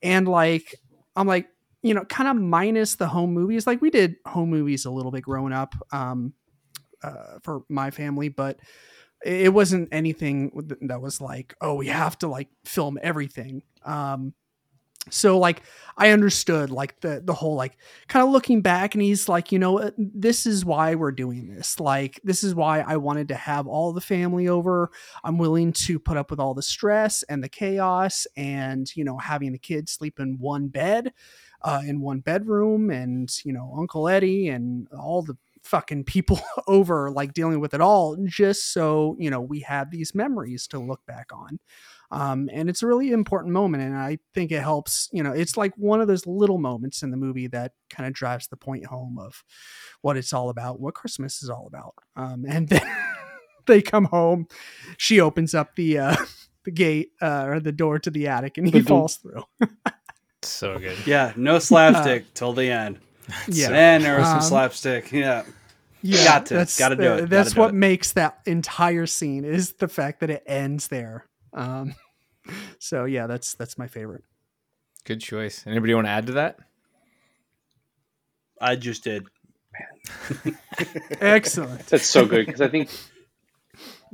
[0.02, 0.74] and like
[1.16, 1.48] i'm like
[1.82, 3.66] you know kind of minus the home movies.
[3.66, 6.32] Like we did home movies a little bit growing up um
[7.02, 8.60] uh, for my family but
[9.24, 10.50] it wasn't anything
[10.82, 13.62] that was like oh we have to like film everything.
[13.84, 14.34] Um
[15.08, 15.62] so like
[15.96, 19.58] i understood like the the whole like kind of looking back and he's like you
[19.58, 21.80] know uh, this is why we're doing this.
[21.80, 24.90] Like this is why i wanted to have all the family over.
[25.24, 29.16] I'm willing to put up with all the stress and the chaos and you know
[29.16, 31.12] having the kids sleep in one bed
[31.62, 37.10] uh, in one bedroom and you know uncle eddie and all the fucking people over
[37.10, 41.04] like dealing with it all just so you know we have these memories to look
[41.06, 41.58] back on
[42.12, 43.84] um, and it's a really important moment.
[43.84, 47.10] And I think it helps, you know, it's like one of those little moments in
[47.10, 49.44] the movie that kind of drives the point home of
[50.00, 51.94] what it's all about, what Christmas is all about.
[52.16, 52.82] Um, and then
[53.66, 54.48] they come home.
[54.96, 56.16] She opens up the uh,
[56.64, 59.44] the gate uh, or the door to the attic, and he falls through.
[60.42, 60.96] So good.
[61.06, 62.98] Yeah, no slapstick till the end.
[63.48, 65.12] Yeah, Then there was some Um, slapstick.
[65.12, 65.44] Yeah.
[66.02, 66.54] yeah, got to.
[66.54, 67.30] That's, Gotta do uh, it.
[67.30, 67.74] That's Gotta do what it.
[67.74, 71.26] makes that entire scene is the fact that it ends there.
[71.52, 71.94] Um,
[72.80, 74.24] so yeah, that's that's my favorite.
[75.04, 75.64] Good choice.
[75.66, 76.58] Anybody want to add to that?
[78.60, 79.26] I just did.
[81.20, 81.86] Excellent.
[81.86, 82.90] That's so good because I think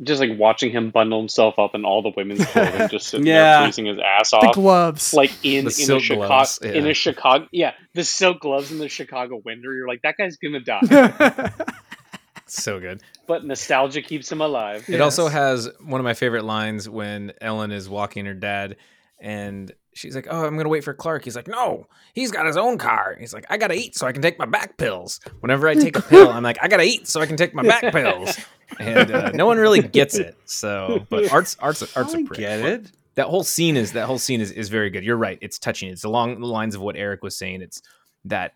[0.02, 3.58] just like watching him bundle himself up in all the women's clothing, just sitting Yeah.
[3.60, 4.42] there freezing his ass off.
[4.42, 5.14] The gloves.
[5.14, 6.90] like in The in a Chicago gloves, in yeah.
[6.90, 9.72] a Chicago yeah the silk gloves in the Chicago winter.
[9.72, 11.50] You're like that guy's gonna die,
[12.48, 13.02] So good.
[13.26, 14.84] but nostalgia keeps him alive.
[14.88, 18.76] It also has one of my favorite lines when Ellen is walking her dad
[19.18, 21.24] and she's like, Oh, I'm going to wait for Clark.
[21.24, 23.16] He's like, No, he's got his own car.
[23.18, 25.20] He's like, I got to eat so I can take my back pills.
[25.40, 27.54] Whenever I take a pill, I'm like, I got to eat so I can take
[27.54, 28.38] my back pills.
[28.78, 30.36] And uh, no one really gets it.
[30.44, 32.90] So, but art's art's art's a I get it.
[33.14, 35.04] That whole scene is that whole scene is, is very good.
[35.04, 35.38] You're right.
[35.40, 35.88] It's touching.
[35.88, 37.62] It's along the lines of what Eric was saying.
[37.62, 37.80] It's
[38.26, 38.52] that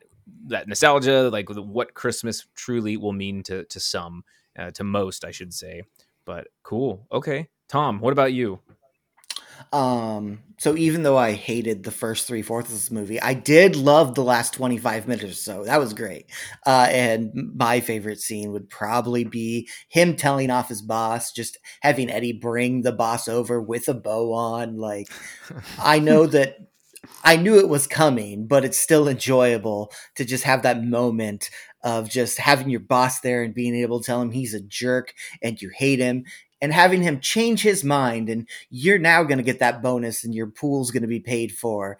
[0.48, 4.24] that nostalgia, like what Christmas truly will mean to to some,
[4.58, 5.82] uh, to most, I should say.
[6.26, 7.06] But cool.
[7.10, 8.60] Okay, Tom, what about you?
[9.72, 13.76] Um, so even though I hated the first three fourths of this movie, I did
[13.76, 15.64] love the last 25 minutes or so.
[15.64, 16.26] That was great.
[16.66, 22.10] Uh, and my favorite scene would probably be him telling off his boss, just having
[22.10, 24.76] Eddie bring the boss over with a bow on.
[24.76, 25.08] Like,
[25.78, 26.58] I know that
[27.24, 31.50] I knew it was coming, but it's still enjoyable to just have that moment
[31.82, 35.14] of just having your boss there and being able to tell him he's a jerk
[35.42, 36.24] and you hate him
[36.60, 40.34] and having him change his mind and you're now going to get that bonus and
[40.34, 41.98] your pool's going to be paid for.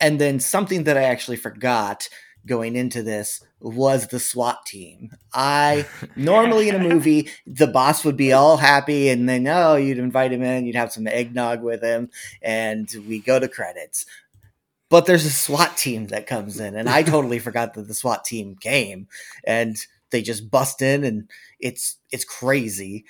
[0.00, 2.08] And then something that I actually forgot
[2.46, 5.10] going into this was the SWAT team.
[5.32, 9.98] I normally in a movie, the boss would be all happy and then, oh, you'd
[9.98, 12.10] invite him in, you'd have some eggnog with him,
[12.42, 14.06] and we go to credits.
[14.88, 18.24] But there's a SWAT team that comes in, and I totally forgot that the SWAT
[18.24, 19.08] team came,
[19.44, 19.76] and
[20.10, 21.28] they just bust in, and
[21.58, 23.04] it's it's crazy.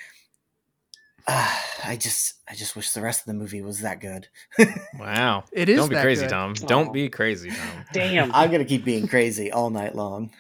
[1.29, 4.29] Ah, I just I just wish the rest of the movie was that good.
[4.99, 6.31] Wow, It is Don't be crazy, good.
[6.31, 6.55] Tom.
[6.55, 7.85] Don't be crazy, Tom.
[7.93, 8.33] Damn.
[8.35, 10.31] I'm gonna keep being crazy all night long.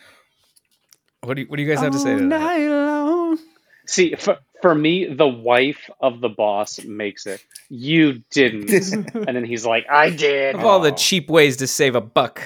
[1.22, 2.58] What do you, what do you guys have to say All to that?
[2.60, 3.38] long.
[3.86, 7.44] See, for, for me, the wife of the boss makes it.
[7.68, 8.70] You didn't.
[9.14, 10.54] and then he's like, I did.
[10.56, 10.96] Of all the Oh.
[10.96, 12.40] cheap ways to save a buck.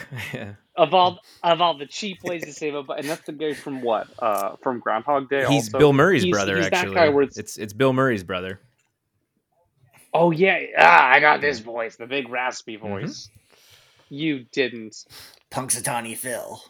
[0.82, 3.52] Of all of all the cheap ways to save a butt, and that's the guy
[3.54, 4.08] from what?
[4.18, 5.46] Uh, from Groundhog Day.
[5.46, 5.78] he's also?
[5.78, 6.94] Bill Murray's He's- brother, he's that actually.
[6.94, 8.60] guy where it's- it's it's Bill Murray's brother.
[10.12, 12.88] Oh yeah, ah, I got this voice, the big raspy Mm-hmm.
[12.88, 13.28] voice.
[14.08, 15.04] You didn't.
[15.52, 16.60] Punxsutawney Phil.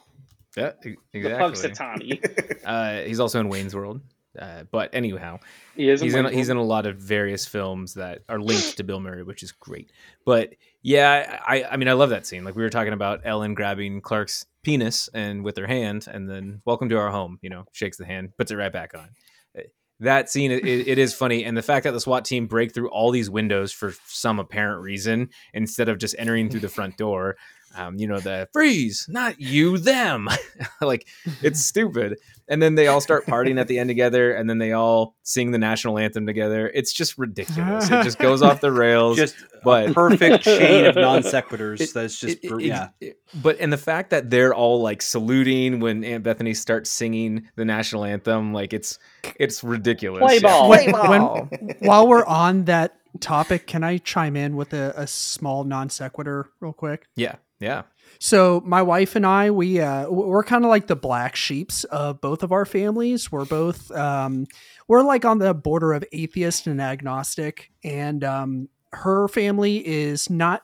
[0.55, 1.69] Yeah, The exactly.
[1.71, 2.57] Punxsutawney.
[2.65, 4.01] Uh, he's also in Wayne's World.
[4.37, 5.39] Uh, but anyhow,
[5.75, 5.99] He is.
[5.99, 9.23] he's in he's in a lot of various films that are linked to Bill Murray,
[9.23, 9.89] which is great.
[10.25, 12.43] But yeah, I I mean I love that scene.
[12.43, 16.61] Like we were talking about Ellen grabbing Clark's penis and with her hand, and then
[16.65, 17.39] welcome to our home.
[17.41, 19.09] You know, shakes the hand, puts it right back on.
[19.57, 19.61] Uh,
[19.99, 22.89] That scene it, it is funny, and the fact that the SWAT team break through
[22.89, 27.37] all these windows for some apparent reason instead of just entering through the front door.
[27.75, 30.27] Um, you know the freeze, not you, them.
[30.81, 31.07] like
[31.41, 34.73] it's stupid and then they all start partying at the end together and then they
[34.73, 39.15] all sing the national anthem together it's just ridiculous it just goes off the rails
[39.15, 41.93] Just but a perfect chain of non sequiturs.
[41.93, 42.89] That's just it- br- it- yeah.
[42.99, 47.47] it- but and the fact that they're all like saluting when aunt bethany starts singing
[47.55, 48.99] the national anthem like it's
[49.37, 50.41] it's ridiculous Play Yeah.
[50.41, 50.69] ball.
[50.69, 55.63] When- when- while we're on that topic, can I chime in with a, a small
[55.63, 57.07] non sequitur real quick?
[57.15, 57.83] yeah yeah
[58.23, 62.21] So my wife and I, we uh, we're kind of like the black sheeps of
[62.21, 63.31] both of our families.
[63.31, 64.45] We're both um,
[64.87, 70.61] we're like on the border of atheist and agnostic, and um, her family is not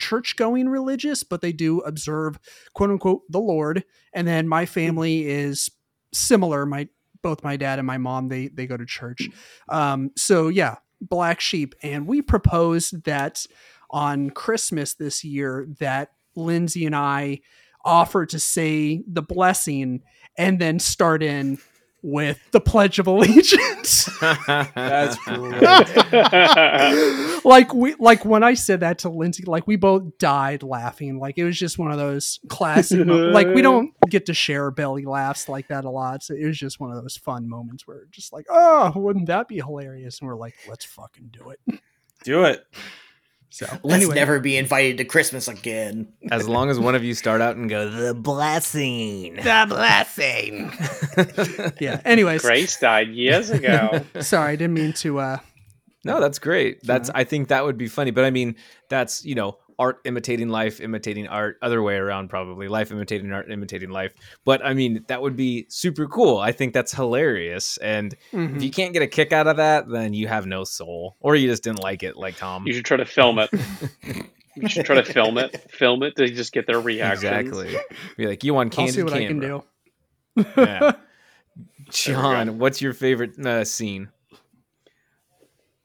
[0.00, 2.38] church going religious, but they do observe
[2.74, 3.84] quote unquote the Lord.
[4.12, 5.70] And then my family is
[6.12, 6.66] similar.
[6.66, 6.88] My
[7.22, 9.28] both my dad and my mom they they go to church.
[9.68, 13.46] Um, so yeah, black sheep, and we proposed that
[13.90, 17.40] on Christmas this year that Lindsay and I
[17.84, 20.02] offered to say the blessing
[20.36, 21.58] and then start in
[22.02, 24.08] with the Pledge of Allegiance.
[24.46, 25.16] That's
[27.44, 31.18] like we like when I said that to Lindsay, like we both died laughing.
[31.18, 35.04] Like it was just one of those classic like we don't get to share belly
[35.04, 36.22] laughs like that a lot.
[36.22, 39.48] So it was just one of those fun moments where just like, oh, wouldn't that
[39.48, 40.20] be hilarious?
[40.20, 41.80] And we're like, let's fucking do it.
[42.24, 42.64] Do it.
[43.58, 46.12] So Let's anyway, never be invited to Christmas again.
[46.30, 49.34] As long as one of you start out and go the blessing.
[49.34, 50.70] The blessing.
[51.80, 52.00] yeah.
[52.04, 54.04] Anyways, Grace died years ago.
[54.20, 55.18] sorry, I didn't mean to.
[55.18, 55.38] uh
[56.04, 56.84] No, that's great.
[56.84, 58.12] That's I think that would be funny.
[58.12, 58.54] But I mean,
[58.90, 62.68] that's you know, art imitating life, imitating art, other way around probably.
[62.68, 64.12] Life imitating art, imitating life.
[64.44, 66.38] But I mean, that would be super cool.
[66.38, 67.76] I think that's hilarious.
[67.78, 68.56] And mhm.
[68.56, 71.16] if you can't get a kick out of that, then you have no soul.
[71.20, 72.66] Or you just didn't like it like Tom.
[72.66, 73.50] You should try to film it.
[74.60, 75.70] You should try to film it.
[75.70, 77.32] Film it to just get their reaction.
[77.32, 77.76] Exactly.
[78.16, 79.62] Be like, you want I'll candid see what I can do.
[80.56, 80.92] Yeah.
[81.90, 84.10] John, what's your favorite uh, scene?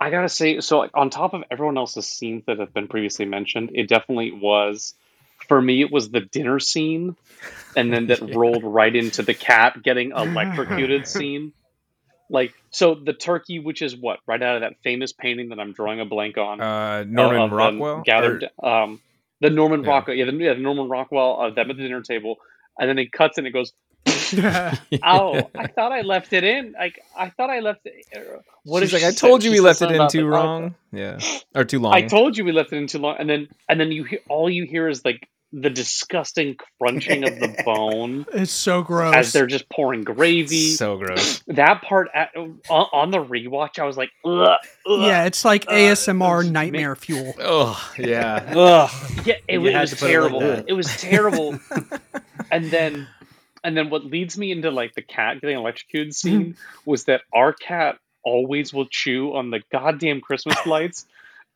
[0.04, 3.26] I gotta say, so like, on top of everyone else's scenes that have been previously
[3.26, 4.94] mentioned, it definitely was.
[5.48, 7.16] For me, it was the dinner scene,
[7.76, 8.36] and then that Yeah.
[8.36, 11.54] rolled right into the cat getting electrocuted scene.
[12.30, 15.72] Like, so the turkey, which is what right out of that famous painting that I'm
[15.74, 18.02] drawing a blank on, Uh, Norman of them Rockwell?
[18.06, 19.00] gathered um,
[19.40, 19.90] the Norman Yeah.
[19.90, 22.38] Rockwell, yeah, the, yeah, the Norman Rockwell of them at the dinner table,
[22.78, 23.76] and then it cuts and it goes, Or-
[25.04, 26.74] "Oh, I thought I left it in.
[26.78, 29.28] Like, I thought I left it." uh, What She's did like, she I say?
[29.28, 30.76] told you we left it in too the- wrong.
[30.92, 31.20] Yeah.
[31.56, 31.94] Or too long.
[31.94, 34.20] I told you we left it in too long, and then and then you hear
[34.30, 39.14] all you hear is like the disgusting crunching of the bone It's so gross.
[39.16, 40.72] as they're just pouring gravy.
[40.72, 41.44] so gross.
[41.46, 45.02] that part at, on, on the rewatch, I was like, ugh, ugh.
[45.02, 47.36] yeah, it's like Uh, ASMR it's ma- nightmare fuel.
[47.40, 48.52] Oh, yeah.
[48.56, 48.90] Ugh.
[49.28, 50.64] yeah, it, was- it was to put it like terrible.
[50.68, 51.60] It was terrible.
[52.52, 53.08] and then,
[53.64, 56.16] and then what leads me into like the cat getting electrocuted mhm.
[56.16, 61.06] scene was that our cat always will chew on the goddamn Christmas lights.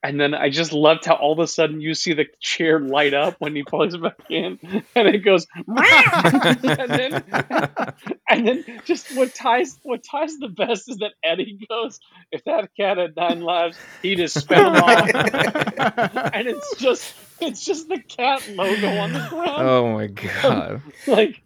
[0.04, 3.16] And then I just loved how all of a sudden you see the chair light
[3.16, 4.60] up when he plugs it back in,
[4.96, 7.24] and it goes, and then,
[8.30, 12.00] and then just what ties what ties the best is that Eddie goes,
[12.32, 17.66] if that cat had nine lives, he'd have spent them all, and it's just it's
[17.66, 20.84] just the cat logo on the ground, Oh my god.
[21.08, 21.42] like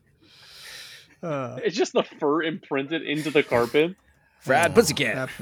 [1.23, 3.95] Uh, it's just the fur imprinted into the carpet.
[4.45, 5.29] Brad Pussycat.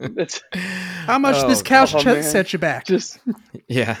[0.00, 0.42] It's
[1.06, 2.84] how much Oh, this couch oh, ch- set you back?
[2.86, 3.18] just
[3.68, 3.94] yeah.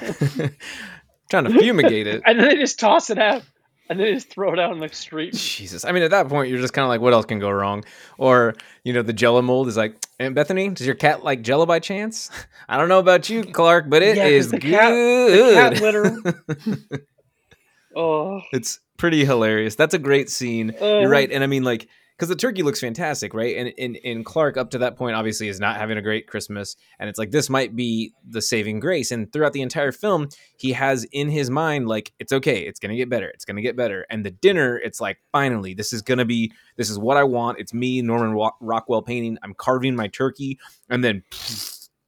[1.30, 2.22] Trying to fumigate it.
[2.26, 3.42] and then they just toss it out,
[3.88, 5.34] and then they just throw it out on the street.
[5.34, 5.84] Jesus.
[5.84, 7.84] I mean, at that point, you're just kind of like, what else can go wrong?
[8.18, 8.54] Or,
[8.84, 11.78] you know, the jello mold is like, Aunt Bethany, does your cat like jello by
[11.78, 12.30] chance?
[12.68, 14.70] I don't know about you, Clark, but it Yeah, 'cause is the good.
[14.72, 17.04] cat- the cat litter.
[17.98, 19.74] Oh, it's pretty hilarious.
[19.74, 20.72] That's a great scene.
[20.80, 21.30] Uh, You're right.
[21.30, 23.56] And I mean, like, because the turkey looks fantastic, right?
[23.56, 26.76] And in in Clark, up to that point, obviously, is not having a great Christmas,
[27.00, 29.10] and it's like this might be the saving grace.
[29.10, 32.96] And throughout the entire film, he has in his mind like it's okay, it's gonna
[32.96, 34.06] get better, it's gonna get better.
[34.10, 37.58] And the dinner, it's like finally, this is gonna be, this is what I want.
[37.58, 39.38] It's me, Norman Rockwell painting.
[39.42, 41.22] I'm carving my turkey, and then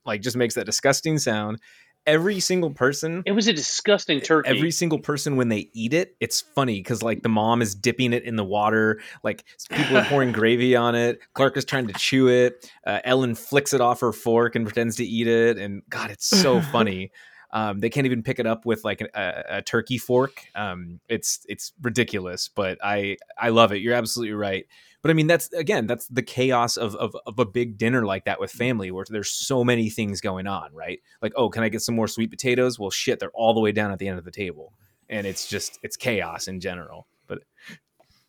[0.05, 1.61] like just makes that disgusting sound.
[2.07, 4.49] Every single person it was a disgusting turkey.
[4.49, 8.13] every single person when they eat it it's funny because like the mom is dipping
[8.13, 11.93] it in the water like people are pouring gravy on it clark is trying to
[11.95, 15.83] chew it uh, ellen flicks it off her fork and pretends to eat it and
[15.89, 17.11] god it's so funny.
[17.53, 20.47] Um, they can't even pick it up with like a, a turkey fork.
[20.55, 23.79] Um, it's it's ridiculous but i i love it.
[23.79, 24.67] You're absolutely right
[25.03, 28.25] but i mean that's again that's the chaos of, of of a big dinner like
[28.25, 31.69] that with family where there's so many things going on right like oh can i
[31.69, 34.19] get some more sweet potatoes well shit they're all the way down at the end
[34.19, 34.73] of the table
[35.09, 37.41] and it's just it's chaos in general but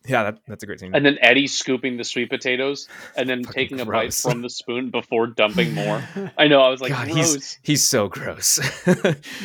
[0.08, 3.44] yeah that, that's a great scene and then Eddie scooping the sweet potatoes and then
[3.44, 6.02] Fucking taking a bite from the spoon before dumping more.
[6.36, 6.60] I know.
[6.60, 7.34] I was like, God, gross.
[7.34, 8.58] he's he's so gross.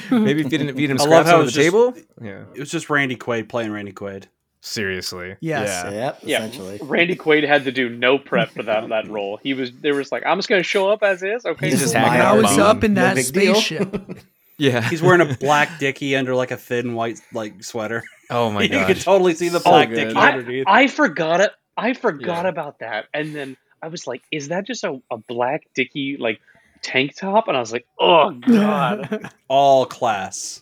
[0.09, 1.93] Maybe if you didn't feed him I love scraps how on the just- table.
[2.19, 4.23] Yeah, It was just Randy Quaid playing Randy Quaid.
[4.62, 5.36] Seriously.
[5.39, 5.84] Yes.
[5.86, 5.91] Yeah.
[5.91, 6.78] Yep, Yeah.
[6.82, 9.39] Randy Quaid had to do no prep for that that role.
[9.43, 11.45] He was they were just like, I'm just gonna show up as is.
[11.45, 13.55] Okay, He's just cool." hanging I out was up in that big deal.
[13.55, 14.20] spaceship.
[14.60, 14.82] Yeah.
[14.89, 18.03] He's wearing a black dicky under like a thin white like sweater.
[18.32, 18.80] oh my god.
[18.80, 19.95] you could totally see the So black good.
[20.08, 20.64] dicky I, underneath.
[20.66, 21.51] I forgot it.
[21.78, 22.49] I forgot Yeah.
[22.49, 26.41] about that, and then I was like, is that just a, a black dicky like
[26.82, 27.47] tank top?
[27.47, 29.30] And I was like, oh god.
[29.47, 30.60] All class.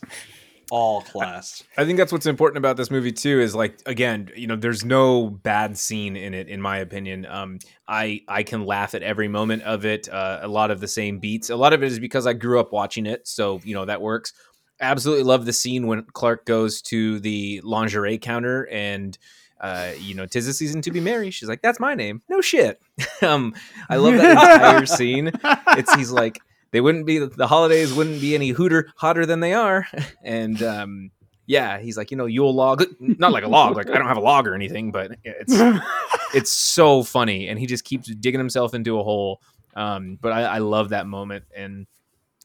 [0.70, 1.62] All class.
[1.78, 3.38] I think that's what's important about this movie too.
[3.40, 7.24] Is like again, you know, there's no bad scene in it, in my opinion.
[7.26, 10.08] Um, I I can laugh at every moment of it.
[10.08, 11.50] Uh, a lot of the same beats.
[11.50, 14.02] A lot of it is because I grew up watching it, so you know that
[14.02, 14.32] works.
[14.80, 19.16] Absolutely love the scene when Clark goes to the lingerie counter and.
[19.58, 21.30] Uh, you know, tis the season to be merry.
[21.30, 22.78] She's like, "That's my name." No shit.
[23.22, 23.54] um,
[23.88, 25.30] I love that entire scene.
[25.68, 26.38] It's he's like,
[26.70, 29.86] they wouldn't be the holidays wouldn't be any hooter hotter than they are,
[30.24, 31.10] and um,
[31.46, 34.16] yeah, he's like, you know, Yule log, not like a log, like I don't have
[34.16, 35.54] a log or anything, but it's
[36.34, 39.40] it's so funny, and he just keeps digging himself into a hole.
[39.74, 41.86] Um, but I, I love that moment, and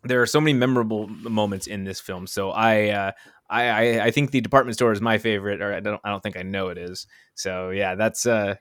[0.04, 2.28] there are so many memorable moments in this film.
[2.28, 3.12] So I, uh,
[3.50, 6.22] I, I, I think the department store is my favorite, or I don't, I don't
[6.22, 7.08] think I know it is.
[7.36, 8.56] So yeah, that's uh,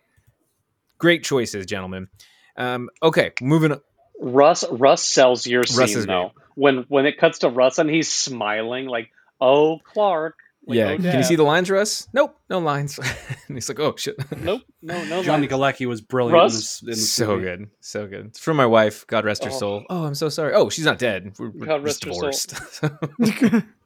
[0.99, 2.09] great choices, gentlemen.
[2.57, 3.81] Um, okay, moving.
[4.21, 4.33] On.
[4.33, 6.33] Russ Russ sells your Russ scene is though.
[6.55, 9.11] When when it cuts to Russ and he's smiling like,
[9.41, 12.07] "Oh, Clark." Like, yeah, oh, can you see the lines, Russ?
[12.13, 12.99] Nope, no lines.
[13.49, 14.15] and he's like, oh shit.
[14.39, 15.23] Nope, no, no.
[15.23, 15.59] Johnny line.
[15.73, 16.35] Galecki was brilliant.
[16.35, 16.53] Russ?
[16.53, 17.43] in this, in this so movie.
[17.45, 18.27] good, so good.
[18.27, 19.07] It's from my wife.
[19.07, 19.59] God rest her Oh.
[19.59, 19.85] soul.
[19.89, 20.53] Oh, I'm so sorry.
[20.53, 21.33] Oh, she's not dead.
[21.39, 23.63] We're, we're God just rest her soul.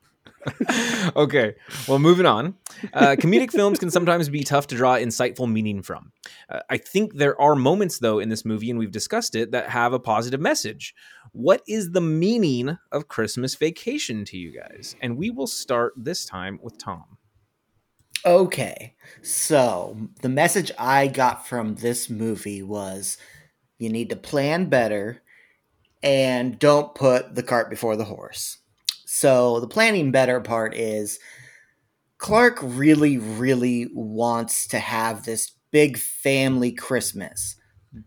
[1.17, 1.55] okay,
[1.89, 2.55] well, moving on.
[2.93, 6.13] Uh, comedic films can sometimes be tough to draw insightful meaning from.
[6.49, 9.71] Uh, I think there are moments, though, in this movie, and we've discussed it, that
[9.71, 10.95] have a positive message.
[11.33, 14.97] What is the meaning of Christmas Vacation to you guys?
[15.01, 17.19] And we will start this time with Tom.
[18.27, 23.19] Okay, so the message I got from this movie was
[23.79, 25.23] you need to plan better
[26.03, 28.59] and don't put the cart before the horse.
[29.17, 31.21] So the planning better part is
[32.19, 37.55] Clark really, really wants to have this big family Christmas,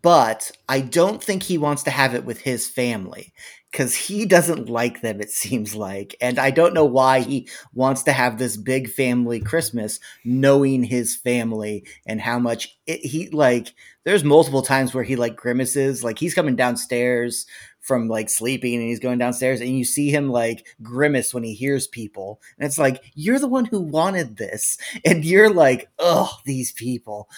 [0.02, 3.32] but I don't think he wants to have it with his family
[3.72, 6.14] because he doesn't like them, it seems like.
[6.20, 11.16] And I don't know why he wants to have this big family Christmas knowing his
[11.16, 13.72] family and how much it, he like.
[14.04, 17.46] There's multiple times where he like grimaces, like he's coming downstairs
[17.80, 21.54] from like sleeping and he's going downstairs and you see him like grimace when he
[21.54, 22.40] hears people.
[22.58, 24.76] And it's like you're the one who wanted this.
[25.04, 27.28] And you're like oh these people.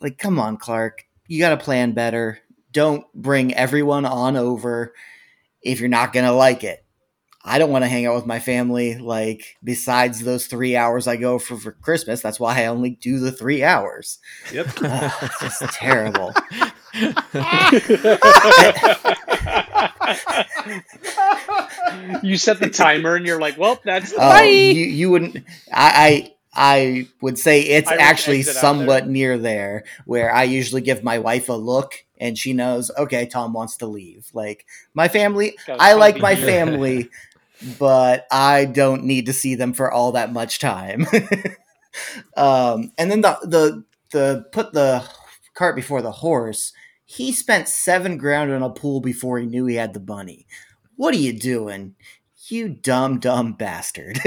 [0.00, 1.04] Like come on clark.
[1.26, 2.38] You got to plan better.
[2.72, 4.94] Don't bring everyone on over
[5.62, 6.84] if you're not gonna like it.
[7.48, 11.16] I don't want to hang out with my family like besides those three hours i
[11.16, 12.20] go for for christmas.
[12.20, 14.18] That's why i only do the three hours.
[14.52, 14.68] Yep.
[14.82, 16.34] Ugh, it's just terrible
[22.22, 25.36] you set the timer and you're like, well, that's the Oh, you, you wouldn't.
[25.72, 31.04] I, I I would say it's would actually somewhat near there, where I usually give
[31.04, 32.90] my wife a look and she knows.
[32.96, 34.30] Okay, Tom wants to leave.
[34.32, 37.10] Like my family, I like my family,
[37.78, 41.06] but I don't need to see them for all that much time.
[42.36, 45.04] um, and then the the the put the
[45.54, 46.72] cart before the horse.
[47.06, 50.46] He spent seven grand on a pool before he knew he had the bunny.
[50.96, 51.94] What are you doing?
[52.48, 54.18] You dumb, dumb bastard.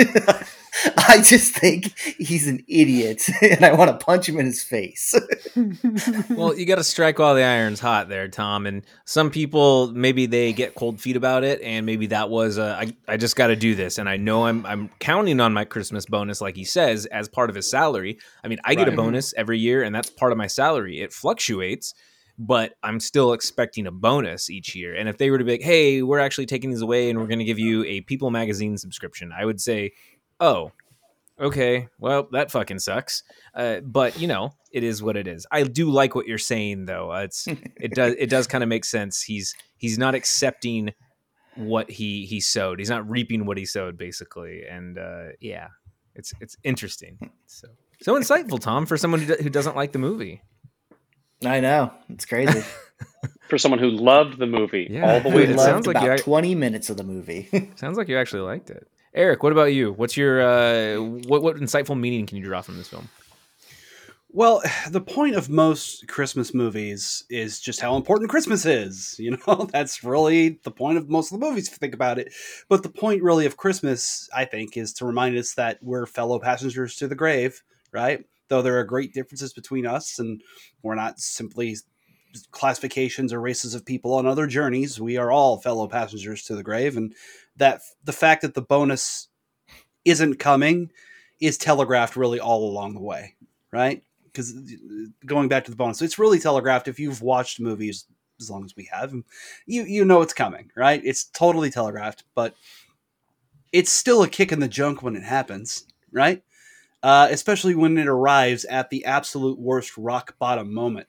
[0.98, 5.14] I just think he's an idiot and I want to punch him in his face.
[6.30, 8.66] well, you got to strike while the iron's hot there, Tom.
[8.66, 12.78] And some people maybe they get cold feet about it, and maybe that was a,
[12.80, 15.66] I, I just got to do this, and I know I'm I'm counting on my
[15.66, 18.20] Christmas bonus, like he says, as part of his salary.
[18.44, 21.02] I mean, I get a bonus every year, and that's part of my salary.
[21.02, 21.94] It fluctuates,
[22.40, 24.96] but I'm still expecting a bonus each year.
[24.96, 27.28] And if they were to be like, "Hey, we're actually taking these away, and we're
[27.28, 29.92] going to give you a People magazine subscription," I would say,
[30.40, 30.72] "Oh."
[31.42, 33.24] Okay, well, that fucking sucks.
[33.56, 35.48] Uh, but you know, it is what it is.
[35.50, 37.12] I do like what you're saying, though.
[37.14, 39.22] Uh, it's it does it does kind of make sense.
[39.22, 40.94] He's he's not accepting
[41.56, 42.80] what he he sowed.
[42.80, 44.64] He's not reaping what he sowed, basically.
[44.70, 45.68] And uh, yeah,
[46.16, 47.18] it's it's interesting.
[47.48, 47.70] So
[48.02, 50.42] so insightful, Tom, for someone who, do- who doesn't like the movie.
[51.46, 51.92] I know.
[52.10, 52.64] It's crazy.
[53.50, 55.14] for someone who loved the movie Yeah.
[55.14, 55.64] all the way it We through.
[55.64, 57.50] sounds like about you 20 minutes of the movie.
[57.76, 58.88] Sounds like you actually liked it.
[59.14, 59.94] Eric, what about you?
[59.94, 63.10] What's your uh, what what insightful meaning can you draw from this film?
[64.32, 64.62] Well,
[64.92, 69.16] the point of most Christmas movies is just how important Christmas is.
[69.20, 72.20] You know, that's really the point of most of the movies if you think about
[72.20, 72.32] it.
[72.70, 76.38] But the point really of Christmas, I think, is to remind us that we're fellow
[76.40, 78.24] passengers to the grave, right?
[78.50, 80.42] Though there are great differences between us and
[80.84, 81.78] we're not simply
[82.52, 85.00] classifications or races of people on other journeys.
[85.00, 86.98] We are all fellow passengers to the grave.
[86.98, 87.16] And
[87.58, 89.30] that the fact that the bonus
[90.06, 90.92] isn't coming
[91.40, 93.36] is telegraphed really all along the way,
[93.72, 94.04] right?
[94.32, 96.88] because uh, going back to the bonus, it's really telegraphed.
[96.88, 98.06] If you've watched movies
[98.40, 99.14] as long as we have,
[99.66, 101.02] you you know it's coming, right?
[101.04, 102.56] It's totally telegraphed, but
[103.72, 106.42] it's still a kick in the junk when it happens, right?
[107.02, 111.08] Uh, especially when it arrives at the absolute worst rock bottom moment,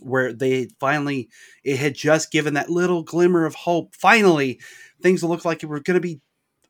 [0.00, 1.28] where they finally
[1.64, 3.94] it had just given that little glimmer of hope.
[3.94, 4.60] Finally,
[5.02, 6.20] things will look like it were going to be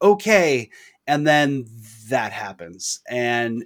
[0.00, 0.70] okay,
[1.06, 1.66] and then
[2.08, 3.64] that happens, and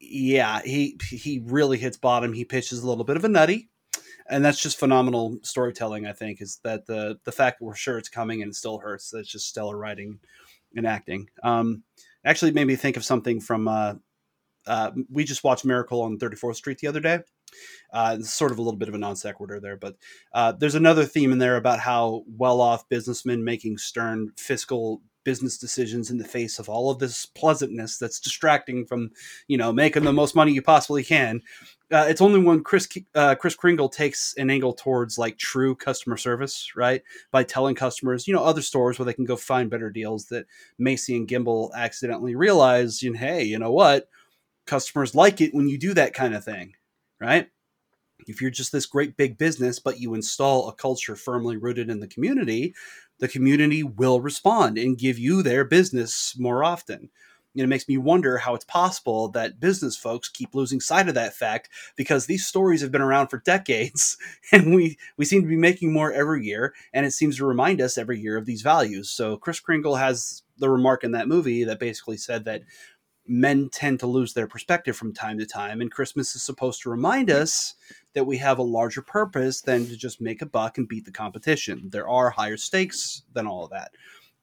[0.00, 2.32] yeah, he he really hits bottom.
[2.32, 3.68] He pitches a little bit of a nutty,
[4.28, 6.06] and that's just phenomenal storytelling.
[6.06, 8.78] I think is that the the fact that we're sure it's coming and it still
[8.78, 9.10] hurts.
[9.10, 10.20] That's just stellar writing
[10.76, 11.28] and acting.
[11.42, 11.82] Um,
[12.24, 13.94] actually, made me think of something from uh,
[14.66, 17.20] uh, we just watched Miracle on Thirty Fourth Street the other day,
[17.92, 19.96] Uh, it's sort of a little bit of a non sequitur there, but
[20.34, 25.58] uh, there's another theme in there about how well off businessmen making stern fiscal business
[25.58, 29.10] decisions in the face of all of this pleasantness that's distracting from,
[29.46, 31.42] you know, making the most money you possibly can.
[31.92, 36.16] Uh, it's only when Kris uh, Kris Kringle takes an angle towards like true customer
[36.16, 37.02] service, right?
[37.30, 40.46] By telling customers, you know, other stores where they can go find better deals that
[40.78, 44.08] Macy and Gimbel accidentally realize, you know, hey, you know what?
[44.66, 46.72] Customers like it when you do that kind of thing,
[47.20, 47.50] right?
[48.26, 52.00] If you're just this great big business, but you install a culture firmly rooted in
[52.00, 52.74] the community,
[53.18, 57.10] the community will respond and give you their business more often.
[57.58, 61.14] Know, it makes me wonder how it's possible that business folks keep losing sight of
[61.14, 64.16] that fact because these stories have been around for decades
[64.52, 67.80] and we, we seem to be making more every year and it seems to remind
[67.80, 69.10] us every year of these values.
[69.10, 72.62] So Kris Kringle has the remark in that movie that basically said that
[73.26, 76.90] men tend to lose their perspective from time to time and Christmas is supposed to
[76.90, 77.74] remind us
[78.18, 81.12] that we have a larger purpose than to just make a buck and beat the
[81.12, 81.88] competition.
[81.88, 83.92] There are higher stakes than all of that.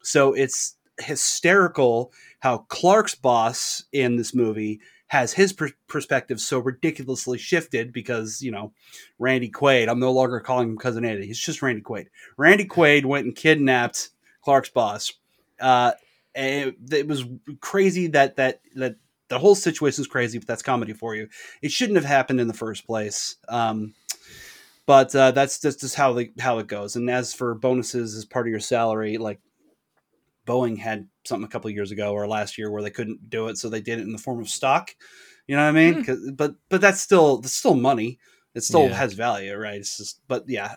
[0.01, 7.37] So it's hysterical how Clark's boss in this movie has his per- perspective so ridiculously
[7.37, 8.71] shifted because, you know,
[9.19, 11.27] Randy Quaid, I'm no longer calling him Cousin Eddie.
[11.27, 12.05] He's just Randy Quaid.
[12.37, 14.11] Randy Quaid went and kidnapped
[14.41, 15.11] Clark's boss.
[15.59, 15.91] Uh,
[16.33, 17.25] it, it was
[17.59, 18.95] crazy that, that, that
[19.35, 21.27] the whole situation is crazy, but that's comedy for you.
[21.61, 23.35] It shouldn't have happened in the first place.
[23.49, 23.93] Um,
[24.85, 26.95] but uh, that's just, just how the how it goes.
[26.95, 29.41] And as for bonuses as part of your salary, like
[30.47, 33.57] Boeing had something a couple years ago or last year where they couldn't do it,
[33.57, 34.95] so they did it in the form of stock.
[35.47, 36.05] You know what I mean?
[36.05, 36.37] Mm.
[36.37, 38.19] But but that's still that's still money.
[38.53, 38.95] It still yeah.
[38.95, 39.75] has value, right?
[39.75, 40.75] It's just, but yeah,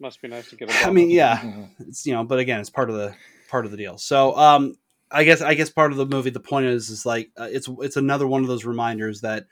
[0.00, 0.70] must be nice to get.
[0.86, 3.14] I mean, yeah, it's you know, but again, it's part of the
[3.48, 3.96] part of the deal.
[3.96, 4.74] So, um,
[5.10, 7.68] I guess I guess part of the movie, the point is, is like uh, it's
[7.80, 9.46] it's another one of those reminders that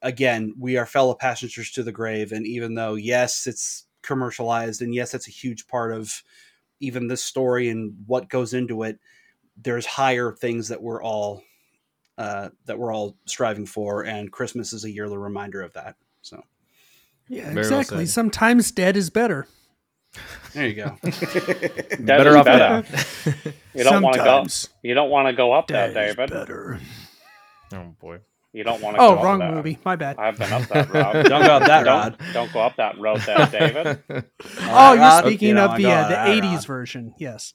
[0.00, 4.94] again we are fellow passengers to the grave, and even though yes, it's commercialized, and
[4.94, 6.22] yes, that's a huge part of
[6.80, 8.98] even this story and what goes into it,
[9.56, 11.42] there's higher things that we're all
[12.16, 15.96] uh, that we're all striving for, and Christmas is a yearly reminder of that.
[16.22, 16.42] So,
[17.28, 17.98] yeah, Very exactly.
[17.98, 19.46] Well Sometimes dead is better.
[20.54, 20.96] There you go.
[22.00, 22.84] better off better.
[23.74, 24.46] you don't want to go.
[24.82, 26.30] You don't want to go up that, David.
[26.30, 26.80] Better.
[27.72, 28.20] Oh boy.
[28.52, 29.02] You don't want to.
[29.02, 29.78] Oh, wrong movie.
[29.84, 30.16] My bad.
[30.18, 31.26] I've been up that road.
[31.26, 32.18] don't go up that road.
[32.18, 34.02] Don't, don't go up that road, there, David.
[34.62, 37.14] oh, you're speaking you of the uh, the '80s version.
[37.18, 37.52] Yes.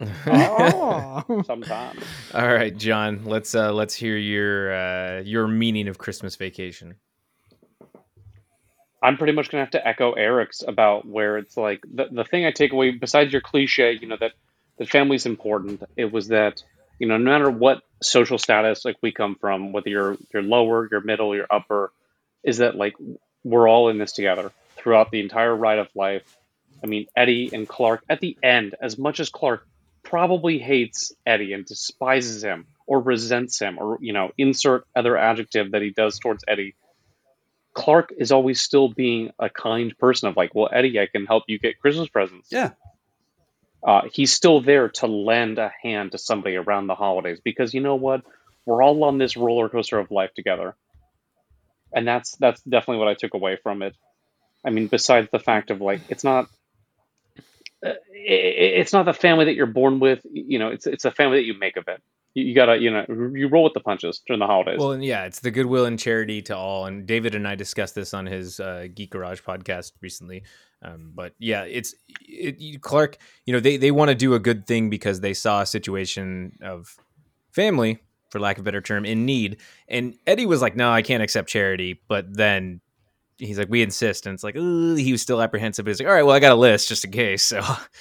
[0.00, 2.02] oh, sometimes.
[2.32, 3.24] All right, John.
[3.24, 6.94] Let's uh, let's hear your uh, your meaning of Christmas Vacation.
[9.02, 12.44] I'm pretty much gonna have to echo Eric's about where it's like the the thing
[12.44, 14.32] I take away besides your cliche, you know that
[14.78, 15.82] the family's important.
[15.96, 16.62] It was that
[16.98, 20.88] you know, no matter what social status like we come from, whether you're you're lower,
[20.90, 21.92] you're middle, you're upper,
[22.42, 22.96] is that like
[23.44, 26.36] we're all in this together throughout the entire ride of life.
[26.82, 29.66] I mean, Eddie and Clark at the end, as much as Clark
[30.02, 35.72] probably hates Eddie and despises him or resents him or you know, insert other adjective
[35.72, 36.74] that he does towards Eddie.
[37.74, 41.44] Clark is always still being a kind person of like, well, Eddie, I can help
[41.46, 42.48] you get Christmas presents.
[42.50, 42.70] Yeah.
[43.86, 47.80] Uh, he's still there to lend a hand to somebody around the holidays because you
[47.80, 48.22] know what?
[48.66, 50.74] We're all on this roller coaster of life together.
[51.92, 53.94] And that's that's definitely what i took away from it.
[54.64, 56.46] I mean besides the fact of like it's not
[57.86, 60.20] uh, it's not the family that you're born with.
[60.30, 62.02] You know it's it's a family that you make of it
[62.40, 65.24] you, gotta you know you roll with the punches during the holidays well and yeah
[65.24, 68.60] it's the goodwill and charity to all and david and i discussed this on his
[68.60, 70.42] uh, geek garage podcast recently
[70.82, 73.16] um, but yeah, it's it, Clark.
[73.46, 76.58] You know, they they want to do a good thing because they saw a situation
[76.62, 76.96] of
[77.50, 77.98] family,
[78.30, 79.58] for lack of a better term, in need.
[79.88, 82.80] And Eddie was like, "No, I can't accept charity." But then
[83.38, 85.84] he's like, "We insist," and it's like, he was still apprehensive.
[85.84, 87.60] But he's like, "All right, well, I got a list just in case." So,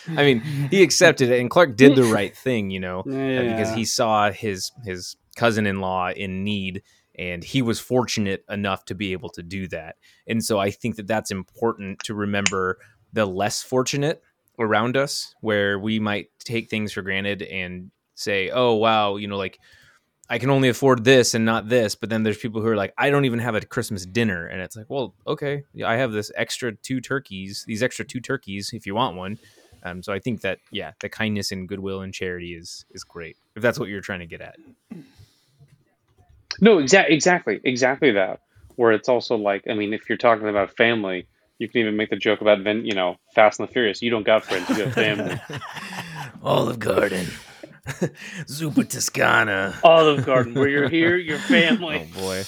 [0.10, 3.44] I mean, he accepted it, and Clark did the right thing, you know, yeah.
[3.44, 6.82] because he saw his his cousin-in-law in need
[7.18, 9.96] and he was fortunate enough to be able to do that
[10.28, 12.80] and so i think that that's important to remember
[13.14, 14.24] the less fortunate
[14.60, 19.38] around us where we might take things for granted and say oh wow you know
[19.38, 19.60] like
[20.30, 22.94] i can only afford this and not this but then there's people who are like
[22.98, 26.32] i don't even have a christmas dinner and it's like well okay i have this
[26.36, 29.38] extra two turkeys these extra two turkeys if you want one
[29.84, 33.38] um, so i think that yeah the kindness and goodwill and charity is is great
[33.56, 34.58] if that's what you're trying to get at
[36.60, 38.42] no, exactly, exactly, exactly that.
[38.76, 42.10] Where it's also like, I mean, if you're talking about family, you can even make
[42.10, 44.02] the joke about, then you know, Fast and the Furious.
[44.02, 45.40] You don't got friends, you got family.
[46.44, 47.28] Olive Garden,
[48.48, 50.54] Zuppa Toscana, Olive Garden.
[50.54, 52.08] Where you're here, your family.
[52.14, 52.44] Oh boy.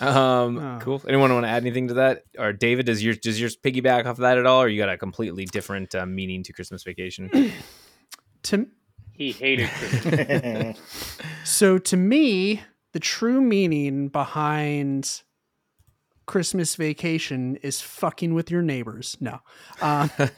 [0.00, 0.78] Um, Oh.
[0.82, 1.02] cool.
[1.06, 2.24] Anyone want to add anything to that?
[2.36, 4.98] Or David, does yours does yours piggyback off that at all, or you got a
[4.98, 7.30] completely different uh, meaning to Christmas Vacation?
[8.44, 8.66] To
[9.12, 10.80] He hated Christmas.
[11.44, 12.62] So to me,
[12.92, 15.22] the true meaning behind
[16.26, 19.16] Christmas vacation is fucking with your neighbors.
[19.20, 19.40] No,
[19.80, 20.28] uh, uh,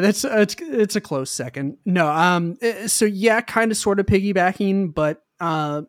[0.00, 1.78] that's it's, it's a close second.
[1.84, 5.82] No, um, eh, so yeah, kind of sort of piggybacking, but uh,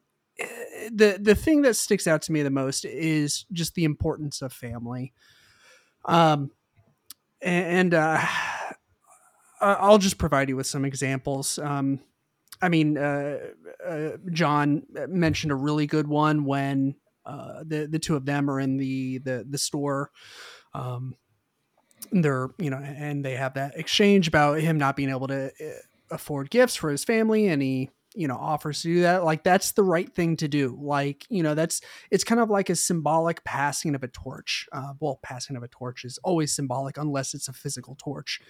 [0.91, 4.51] the the thing that sticks out to me the most is just the importance of
[4.51, 5.13] family.
[6.05, 6.51] Um,
[7.41, 8.25] and uh,
[9.61, 11.59] I'll just provide you with some examples.
[11.59, 11.99] Um,
[12.61, 13.39] I mean, uh,
[13.85, 16.95] uh, John mentioned a really good one when
[17.25, 20.11] uh, the the two of them are in the the the store.
[20.73, 21.15] Um,
[22.11, 25.73] they're you know, and they have that exchange about him not being able to uh,
[26.11, 29.23] afford gifts for his family, and he you know offers to do that.
[29.23, 30.77] Like that's the right thing to do.
[30.79, 34.67] Like you know, that's it's kind of like a symbolic passing of a torch.
[34.71, 38.41] Uh, well, passing of a torch is always symbolic unless it's a physical torch.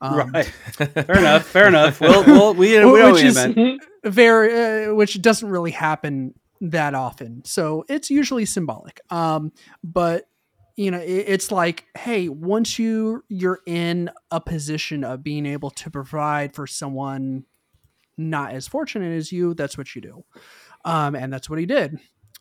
[0.00, 0.44] Um, right.
[0.70, 1.46] Fair enough.
[1.46, 2.00] Fair enough.
[2.00, 3.82] We'll, we'll, we, we which is- meant.
[4.04, 7.42] very uh, which doesn't really happen that often.
[7.44, 9.00] So it's usually symbolic.
[9.10, 9.52] Um
[9.82, 10.28] but
[10.76, 15.70] you know it, it's like hey once you you're in a position of being able
[15.70, 17.44] to provide for someone
[18.16, 20.24] not as fortunate as you that's what you do.
[20.84, 21.98] Um and that's what he did.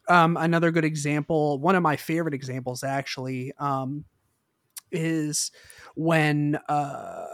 [0.10, 4.06] Um another good example one of my favorite examples actually um
[4.92, 5.52] is
[5.96, 7.26] when uh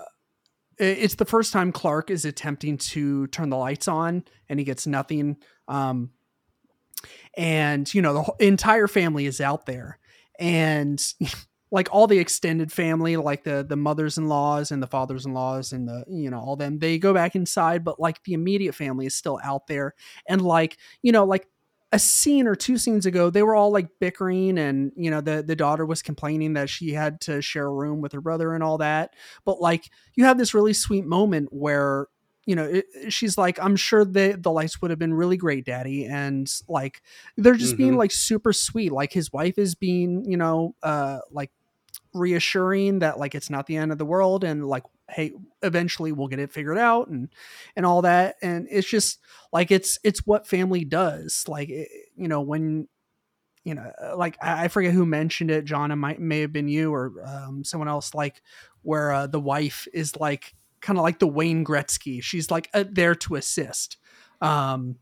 [0.77, 4.87] it's the first time Clark is attempting to turn the lights on and he gets
[4.87, 5.37] nothing.
[5.67, 6.11] Um,
[7.35, 9.99] and you know the entire family is out there,
[10.39, 11.03] and
[11.71, 15.33] like all the extended family, like the the mothers in laws and the fathers in
[15.33, 18.75] laws and the you know all them, they go back inside, but like the immediate
[18.75, 19.95] family is still out there,
[20.27, 21.47] and like you know like
[21.93, 25.43] a scene or two scenes ago they were all like bickering and you know the
[25.43, 28.63] the daughter was complaining that she had to share a room with her brother and
[28.63, 29.13] all that.
[29.45, 32.07] But like you have this really sweet moment where
[32.45, 35.65] you know it, she's like i'm sure the the lights would have been really great
[35.65, 37.01] daddy and like
[37.37, 37.97] they're just being Mhm.
[37.97, 38.91] like super sweet.
[38.91, 41.51] Like his wife is being you know uh like
[42.13, 45.33] reassuring that like it's not the end of the world and like hey
[45.63, 47.29] eventually we'll get it figured out and
[47.75, 48.35] and all that.
[48.41, 49.19] And it's just
[49.51, 51.45] like it's it's what family does.
[51.47, 52.87] Like it, you know when
[53.63, 56.67] you know like i I forget who mentioned it john it might may have been
[56.67, 58.41] you or um, someone else like
[58.81, 60.53] where uh, the wife is like
[60.83, 62.21] kind of like the wayne gretzky.
[62.21, 63.97] She's like uh, there to assist.
[64.41, 64.97] Um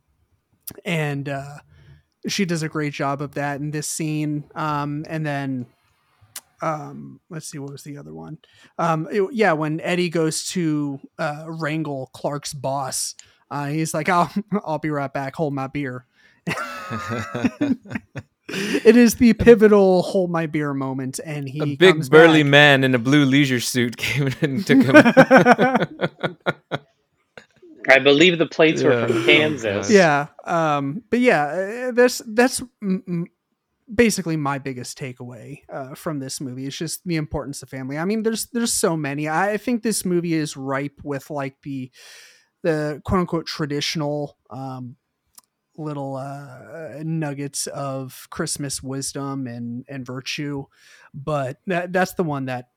[0.86, 1.58] and uh
[2.28, 4.46] she does a great job of that in this scene.
[4.56, 5.66] Um and then
[6.62, 8.38] um let's see what was the other one?
[8.78, 13.16] Um it- yeah when eddie goes to uh wrangle clark's boss
[13.50, 14.32] uh he's like i'll
[14.66, 15.36] i'll be right back.
[15.36, 16.06] Hold my beer
[18.54, 22.49] it is the pivotal hold my beer moment and he a big comes burly back.
[22.52, 24.95] man in a blue leisure suit came and took him.
[27.89, 29.89] I believe the plates were from Kansas.
[29.89, 31.43] Yeah um but yeah
[31.88, 33.28] uh, that's that's m- m-
[33.93, 38.06] basically my biggest takeaway uh, from this movie it's just the importance of family i
[38.06, 41.91] mean there's there's so many i think this movie is ripe with like the
[42.64, 44.95] the quote unquote traditional um
[45.78, 50.65] little uh nuggets of christmas wisdom and and virtue
[51.13, 52.69] but that that's the one that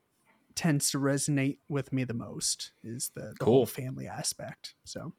[0.55, 5.13] tends to resonate with me the most is the, the whole family aspect so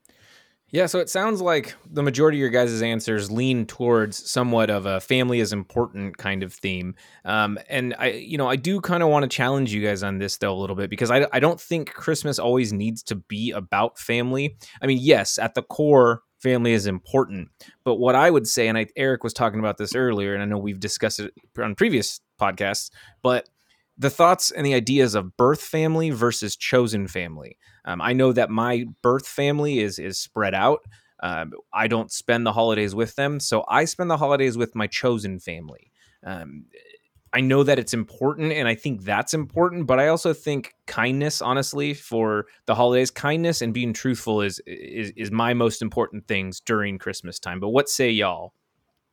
[0.71, 4.85] Yeah, so it sounds like the majority of your guys' answers lean towards somewhat of
[4.85, 6.95] a family is important kind of theme.
[7.23, 10.17] Um, and I, you know, I do kind of want to challenge you guys on
[10.17, 13.51] this though a little bit because I, I don't think Christmas always needs to be
[13.51, 14.57] about family.
[14.81, 17.49] I mean, yes, at the core, family is important.
[17.83, 20.45] But what I would say, and I, Eric was talking about this earlier, and I
[20.45, 22.91] know we've discussed it on previous podcasts,
[23.23, 23.49] but
[23.97, 27.57] the thoughts and the ideas of birth family versus chosen family.
[27.83, 30.81] Um, I know that my birth family is is spread out.
[31.23, 34.85] Um, I don't spend the holidays with them, so I spend the holidays with my
[34.85, 35.91] chosen family.
[36.23, 36.65] Um,
[37.35, 39.87] I know that it's important, and I think that's important.
[39.87, 45.11] But I also think kindness, honestly, for the holidays, kindness and being truthful is is
[45.17, 47.59] is my most important things during Christmas time.
[47.59, 48.53] But what say y'all?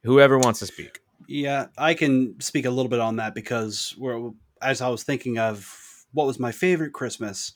[0.04, 1.00] Whoever wants to speak.
[1.26, 5.38] Yeah, I can speak a little bit on that because we're, as I was thinking
[5.38, 5.76] of
[6.12, 7.52] what was my favorite Christmas,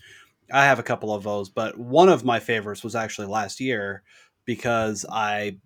[0.53, 4.03] I have a couple of those, but one of my favorites was actually last year
[4.45, 5.59] because I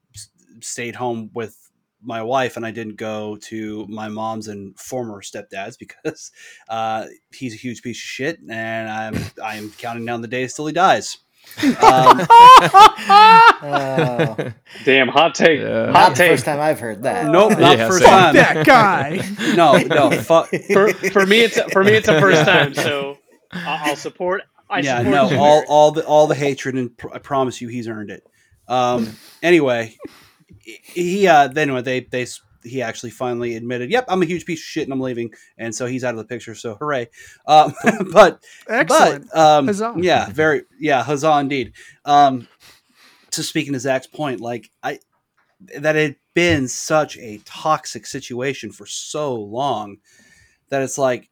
[0.61, 1.70] stayed home with
[2.03, 6.31] my wife and I didn't go to my mom's and former stepdad's because
[6.69, 10.67] uh, he's a huge piece of shit and I'm I'm counting down the days till
[10.67, 11.19] he dies.
[11.83, 12.27] Um,
[13.63, 14.53] Oh.
[14.85, 15.61] Damn, hot take.
[15.61, 15.93] Yeah.
[15.93, 16.31] Hot the take.
[16.33, 17.31] first time I've heard that.
[17.31, 18.09] Nope, not Yeah, first same.
[18.09, 18.35] time.
[18.37, 19.21] that guy.
[19.55, 20.49] No, no, fuck.
[20.73, 22.75] For, for me, it's for me, it's a first time.
[22.75, 23.19] So
[23.53, 24.43] I- I'll support.
[24.69, 27.67] I yeah, support no, all all the all the hatred, and pr- I promise you,
[27.69, 28.23] he's earned it.
[28.69, 29.97] Um, anyway,
[30.83, 34.45] he uh, then anyway, they they s- he actually finally admitted, "Yep, I'm a huge
[34.45, 36.55] piece of shit, and I'm leaving," and so he's out of the picture.
[36.55, 37.09] So hooray!
[37.47, 37.73] Um,
[38.13, 39.29] but Excellent.
[39.33, 39.95] But um, Huzzah.
[39.99, 41.73] yeah, very yeah, huzzah indeed.
[42.05, 42.49] Um,
[43.33, 44.99] to speaking to Zach's point, like I
[45.79, 49.99] that had been such a toxic situation for so long
[50.69, 51.29] that it's like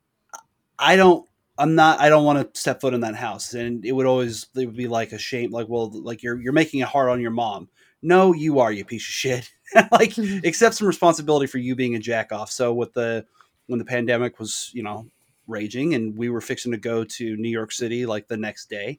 [0.78, 1.26] I don't.
[1.61, 1.99] I'm not.
[1.99, 4.47] I don't want to step foot in that house, and it would always.
[4.55, 5.51] It would be like a shame.
[5.51, 7.68] Like, well, like you're you're making it hard on your mom.
[8.03, 9.51] No, you are, you piece of shit.
[9.92, 12.51] like, accept some responsibility for you being a jack off.
[12.51, 13.26] So with the
[13.66, 15.07] when the pandemic was, you know,
[15.46, 18.99] raging, and we were fixing to go to New York City like the next day,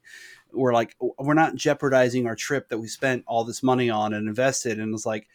[0.52, 4.28] we're like, we're not jeopardizing our trip that we spent all this money on and
[4.28, 4.80] invested.
[4.80, 5.28] And it's like,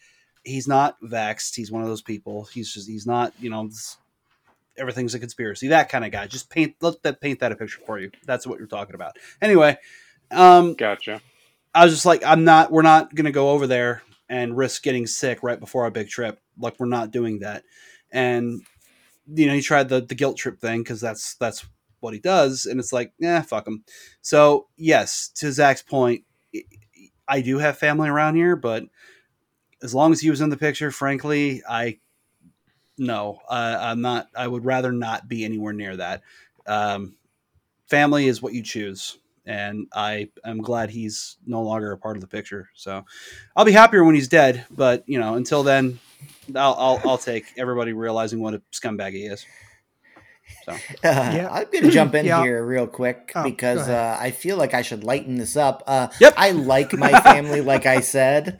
[0.43, 1.55] he's not vaxxed.
[1.55, 2.45] He's one of those people.
[2.45, 3.67] He's just he's not, you know.
[3.67, 3.97] This,
[4.77, 5.69] everything's a conspiracy.
[5.69, 6.27] That kind of guy.
[6.27, 8.11] Just paint let that paint that a picture for you.
[8.25, 9.17] That's what you're talking about.
[9.41, 9.77] Anyway,
[10.31, 11.21] um, Gotcha.
[11.75, 12.71] I was just like, I'm not.
[12.71, 16.39] We're not gonna go over there and risk getting sick right before our big trip.
[16.57, 17.63] Like we're not doing that.
[18.11, 18.61] And
[19.27, 21.65] you know, he tried the the guilt trip thing because that's that's
[21.99, 23.83] what he does, and it's like, yeah, fuck him.
[24.21, 26.23] So yes, to Zach's point,
[27.27, 28.85] I do have family around here, but
[29.83, 31.99] as long as he was in the picture, frankly, I
[32.97, 34.27] no, uh, I'm not.
[34.35, 36.21] I would rather not be anywhere near that.
[36.65, 37.17] Um,
[37.87, 42.21] family is what you choose, and I am glad he's no longer a part of
[42.21, 42.69] the picture.
[42.75, 43.03] So
[43.55, 44.65] I'll be happier when he's dead.
[44.71, 45.99] But you know, until then,
[46.55, 49.45] I'll I'll, I'll take everybody realizing what a scumbag he is.
[50.65, 50.73] So
[51.03, 51.49] Uh, Yeah.
[51.51, 52.41] I'm gonna jump in Yeah.
[52.41, 55.83] here real quick Oh, because uh, I feel like I should lighten this up.
[55.87, 56.33] Uh, Yep.
[56.37, 58.59] I like my family, like I said.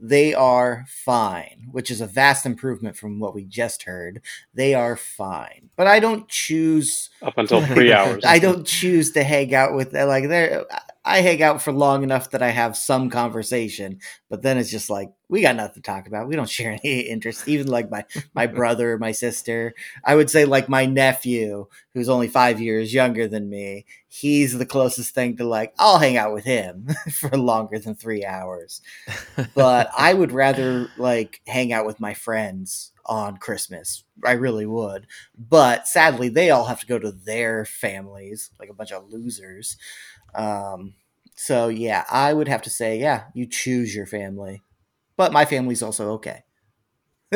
[0.00, 4.22] They are fine, which is a vast improvement from what we just heard.
[4.54, 7.10] They are fine, but I don't choose.
[7.20, 8.24] Up until three hours.
[8.24, 10.64] I don't choose to hang out with like they're.
[11.04, 14.90] I hang out for long enough that I have some conversation, but then it's just
[14.90, 16.28] like we got nothing to talk about.
[16.28, 17.48] We don't share any interests.
[17.48, 19.74] Even like my my brother, my sister.
[20.04, 23.86] I would say like my nephew, who's only five years younger than me.
[24.08, 28.24] He's the closest thing to like I'll hang out with him for longer than three
[28.24, 28.82] hours.
[29.54, 34.04] But I would rather like hang out with my friends on Christmas.
[34.24, 35.06] I really would.
[35.36, 39.76] But sadly, they all have to go to their families, like a bunch of losers.
[40.34, 40.94] Um,
[41.36, 44.62] so yeah, I would have to say, yeah, you choose your family.
[45.16, 46.44] But my family's also okay.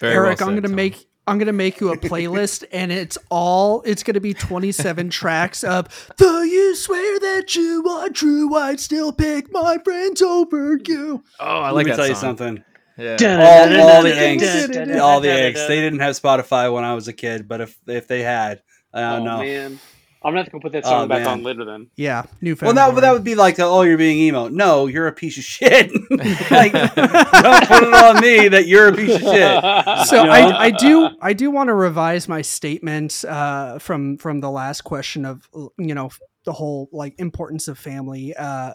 [0.00, 0.74] Very well Eric, I'm gonna Tom.
[0.74, 5.62] make I'm gonna make you a playlist, and it's all it's gonna be 27 tracks
[5.64, 11.24] of "Though you swear that you are true, I'd still pick my friends over you."
[11.40, 12.64] Oh, I let like me that tell you something.
[12.96, 13.16] Yeah.
[13.40, 15.68] All, all the Dun, dun, angst, dun, dun, all the dun, dun, angst.
[15.68, 19.02] They didn't have Spotify when I was a kid, but if if they had, I
[19.02, 19.38] Oh don't know.
[19.38, 19.80] man,
[20.22, 21.28] I'm not gonna have to go put that Oh, song back man.
[21.28, 21.90] on later then.
[21.96, 22.56] Yeah, new.
[22.60, 24.48] Well, that, but that would be like, oh, you're being emo.
[24.48, 25.92] No, you're a piece of shit.
[26.50, 30.06] like, don't put it on me that you're a piece of shit.
[30.08, 30.32] so You know?
[30.32, 34.82] I, I do I do want to revise my statement uh, from from the last
[34.82, 35.48] question of
[35.78, 36.10] you know
[36.44, 38.34] the whole like importance of family.
[38.34, 38.72] Uh,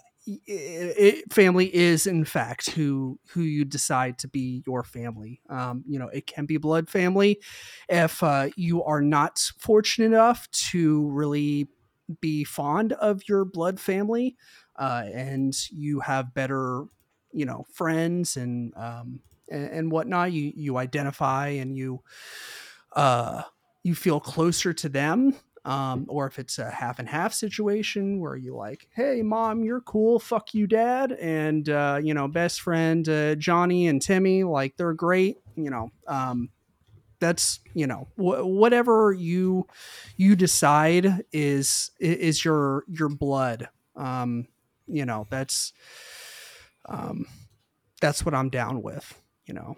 [1.32, 5.42] family is in fact who who you decide to be your family.
[5.50, 7.40] Um, you know it can be blood family
[7.90, 11.68] if uh, you are not fortunate enough to really
[12.22, 14.36] be fond of your blood family
[14.78, 16.86] uh, and you have better
[17.32, 19.20] you know friends and um,
[19.50, 22.02] and, and whatnot you you identify and you
[22.96, 23.44] uh
[23.84, 28.36] you feel closer to them um or if it's a half and half situation where
[28.36, 33.08] you like hey mom you're cool fuck you dad and uh you know best friend
[33.08, 36.50] uh, johnny and timmy like they're great you know um
[37.20, 39.66] that's you know wh- whatever you
[40.18, 43.70] you decide is is your your blood.
[43.96, 44.48] Um
[44.88, 45.72] you know that's
[46.90, 47.26] um
[48.02, 49.78] that's what i'm down with you know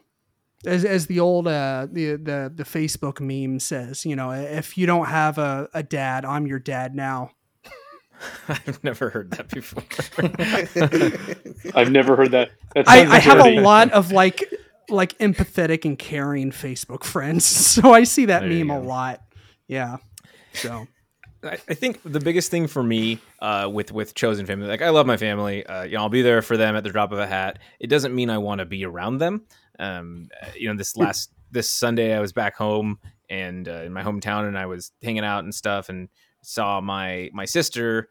[0.66, 4.86] as, as the old uh the, the the facebook meme says you know if you
[4.86, 7.32] don't have a, a dad i'm your dad now
[8.48, 9.84] I've never heard that before.
[11.76, 12.52] I've never heard that.
[12.74, 14.42] that I, I have a lot of like
[14.90, 19.22] like empathetic and caring facebook friends so i see that There meme a lot
[19.68, 19.98] yeah
[20.54, 20.88] so
[21.44, 24.90] I, I think the biggest thing for me uh, with with chosen family, like I
[24.90, 25.66] love my family.
[25.66, 27.60] Uh, you know, I'll be there for them at the drop of a hat.
[27.80, 29.44] It doesn't mean I want to be around them.
[29.80, 33.00] Um, uh, you know, this last this Sunday I was back home
[33.30, 36.10] and uh, in my hometown, and I was hanging out and stuff, and
[36.42, 38.10] saw my my sister,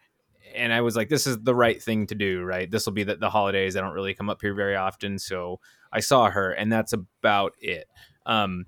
[0.54, 2.70] and I was like, this is the right thing to do, right?
[2.70, 3.76] This will be the, the holidays.
[3.76, 5.60] I don't really come up here very often, so
[5.92, 7.86] I saw her, and that's about it.
[8.26, 8.66] Um,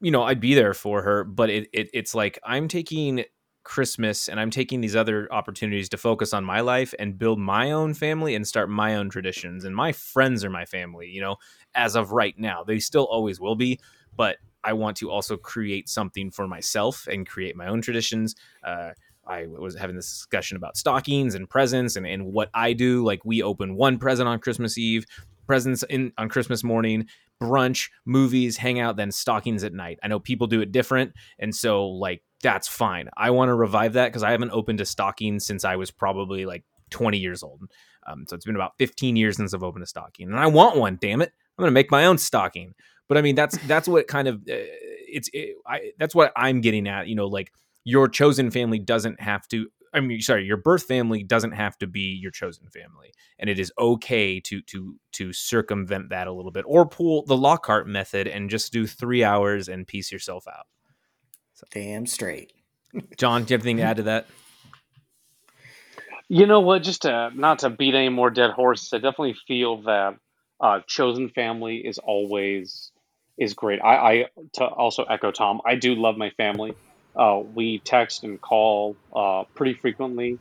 [0.00, 3.24] you know, I'd be there for her, but it, it it's like I'm taking
[3.62, 7.72] Christmas and I'm taking these other opportunities to focus on my life and build my
[7.72, 9.64] own family and start my own traditions.
[9.64, 11.36] And my friends are my family, you know,
[11.74, 12.64] as of right now.
[12.64, 13.80] They still always will be,
[14.16, 18.34] but I want to also create something for myself and create my own traditions.
[18.62, 18.90] Uh,
[19.26, 23.04] I was having this discussion about stockings and presents and, and what I do.
[23.04, 25.06] Like we open one present on Christmas Eve,
[25.46, 27.06] presents in on Christmas morning,
[27.40, 29.98] brunch, movies, hang out, then stockings at night.
[30.02, 33.08] I know people do it different, and so like that's fine.
[33.16, 36.46] I want to revive that because I haven't opened a stocking since I was probably
[36.46, 37.62] like 20 years old.
[38.06, 40.76] Um, so it's been about 15 years since I've opened a stocking, and I want
[40.76, 40.98] one.
[41.00, 42.74] Damn it, I'm gonna make my own stocking.
[43.08, 44.54] But I mean, that's that's what kind of uh,
[45.08, 47.08] it's it, I, that's what I'm getting at.
[47.08, 47.52] You know, like
[47.84, 49.68] your chosen family doesn't have to.
[49.92, 53.58] I mean, sorry, your birth family doesn't have to be your chosen family, and it
[53.58, 58.28] is okay to to to circumvent that a little bit, or pull the Lockhart method
[58.28, 60.66] and just do three hours and piece yourself out.
[61.72, 62.52] Damn straight.
[63.18, 64.26] John, do you have anything to add to that?
[66.28, 66.84] You know what?
[66.84, 70.14] Just to not to beat any more dead horses, I definitely feel that
[70.60, 72.92] uh, chosen family is always
[73.38, 73.80] is great.
[73.82, 75.60] I, I to also echo Tom.
[75.66, 76.72] I do love my family.
[77.18, 80.38] Uh, we text and call uh, pretty frequently.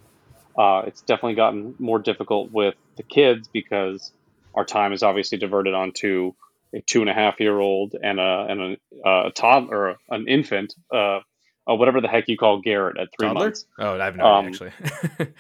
[0.58, 4.12] Uh, it's definitely gotten more difficult with the kids because
[4.54, 6.34] our time is obviously diverted onto
[6.76, 10.74] a two and a half year old and a and a, a toddler, an infant,
[10.94, 11.20] uh,
[11.68, 13.46] uh, whatever the heck you call Garrett at three Toddler?
[13.46, 13.66] months.
[13.80, 14.72] Oh, I have no Um, idea, actually.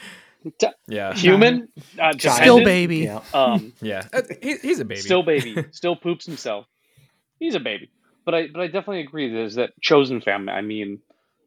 [0.57, 1.67] T- yeah, Human,
[1.99, 2.99] uh, Still baby.
[2.99, 3.21] Yeah.
[3.33, 4.07] Um, yeah.
[4.11, 5.01] Uh, he, he's a baby.
[5.01, 6.65] still baby, still poops himself.
[7.39, 7.89] He's a baby,
[8.25, 9.31] but I but I definitely agree.
[9.31, 10.53] There's that chosen family.
[10.53, 10.99] I mean,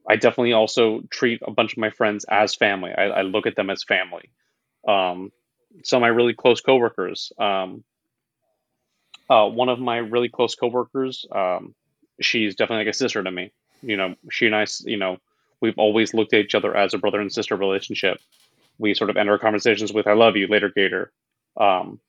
[0.09, 2.93] I definitely also treat a bunch of my friends as family.
[2.97, 4.31] I, I look at them as family.
[4.87, 5.33] Um,
[5.85, 7.33] some of my really close coworkers.
[7.39, 7.85] Um,
[9.31, 11.25] uh, one of my really close coworkers.
[11.35, 11.75] Um,
[12.21, 13.53] she's definitely like a sister to me.
[13.81, 15.19] You know, she and I, You know,
[15.61, 18.19] we've always looked at each other as a brother and sister relationship.
[18.79, 21.13] We sort of end our conversations with "I love you" later, Gator.
[21.57, 22.01] Um,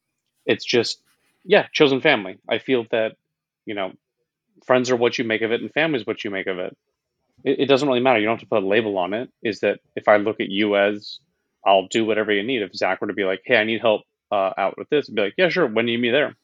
[0.46, 1.02] it's just
[1.44, 2.40] yeah, chosen family.
[2.50, 3.18] I feel that
[3.66, 3.94] you know,
[4.66, 6.76] friends are what you make of it, and family is what you make of it.
[7.44, 8.20] It, it doesn't really matter.
[8.20, 9.30] You don't have to put a label on it.
[9.42, 11.20] Is that if I look at you as
[11.66, 12.62] I'll do whatever you need.
[12.62, 14.02] If Zach were to be like, "Hey, I need help
[14.32, 15.68] uh, out with this," I'd be like, "Yeah, sure.
[15.68, 16.36] When do you need me there?"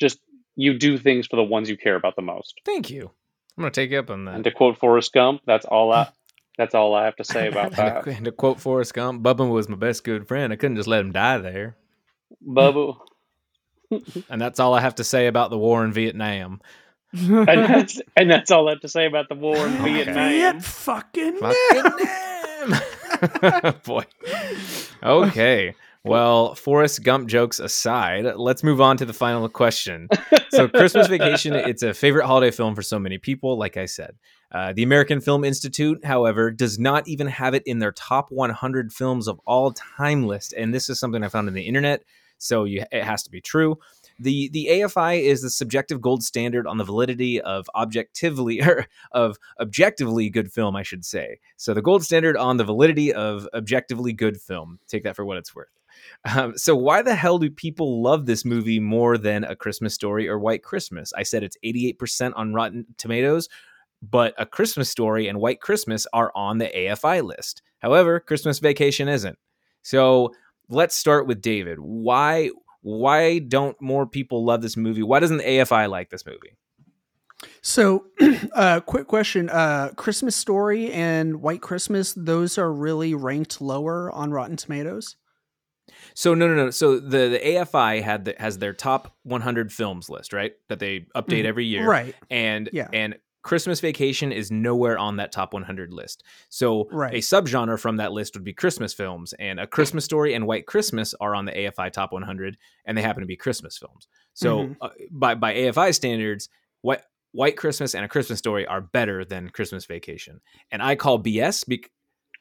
[0.00, 0.18] Just
[0.56, 2.60] you do things for the ones you care about the most.
[2.64, 3.10] Thank you.
[3.56, 4.34] I'm gonna take you up on that.
[4.34, 6.08] And to quote Forrest Gump, that's all I.
[6.60, 8.04] That's all I have to say about that.
[8.04, 10.52] to, and to quote Forrest Gump, Bubba was my best good friend.
[10.52, 11.76] I couldn't just let him die there.
[12.46, 12.98] Bubba,
[14.28, 16.60] And that's all I have to say about the war in Vietnam.
[17.14, 19.92] and that's and that's all I have to say about the war in Okay.
[20.04, 20.16] Vietnam.
[20.30, 22.06] Viet fucking Fucking
[22.60, 23.74] damn.
[23.84, 24.04] Boy.
[25.02, 25.74] Okay.
[26.04, 30.08] Well, Forrest Gump jokes aside, let's move on to the final question.
[30.50, 34.14] So, Christmas Vacation, it's a favorite holiday film for so many people, like I said.
[34.52, 38.92] Uh, the American Film Institute, however, does not even have it in their top 100
[38.92, 40.52] films of all time list.
[40.52, 42.02] And this is something I found on the internet,
[42.38, 43.78] so you, it has to be true.
[44.18, 49.38] The, the AFI is the subjective gold standard on the validity of objectively or of
[49.60, 51.38] objectively good film, I should say.
[51.56, 54.78] So the gold standard on the validity of objectively good film.
[54.88, 55.68] Take that for what it's worth.
[56.24, 60.28] Um, so why the hell do people love this movie more than A Christmas Story
[60.28, 61.12] or White Christmas?
[61.14, 63.48] I said it's 88% on Rotten Tomatoes,
[64.02, 67.62] but A Christmas Story and White Christmas are on the AFI list.
[67.80, 69.38] However, Christmas Vacation isn't.
[69.82, 70.32] So
[70.68, 71.78] let's start with David.
[71.80, 72.50] Why
[72.82, 75.02] why don't more people love this movie?
[75.02, 76.56] Why doesn't the AFI like this movie?
[77.62, 78.06] So,
[78.54, 84.30] uh, quick question: uh, Christmas Story and White Christmas; those are really ranked lower on
[84.30, 85.16] Rotten Tomatoes.
[86.14, 86.70] So no, no, no.
[86.70, 90.52] So the the AFI had the, has their top 100 films list, right?
[90.68, 91.46] That they update Mhm.
[91.46, 92.14] every year, Right.
[92.30, 92.88] And Yeah.
[92.92, 96.22] and Christmas Vacation is nowhere on that top 100 list.
[96.48, 97.14] So Right.
[97.14, 100.66] a subgenre from that list would be Christmas films, and A Christmas Story and White
[100.66, 104.08] Christmas are on the AFI top 100, and they happen to be Christmas films.
[104.34, 104.76] So Mhm.
[104.80, 106.48] uh, by by AFI standards,
[106.82, 111.18] what White Christmas and A Christmas Story are better than Christmas Vacation, and I call
[111.18, 111.64] BS.
[111.64, 111.90] Bec-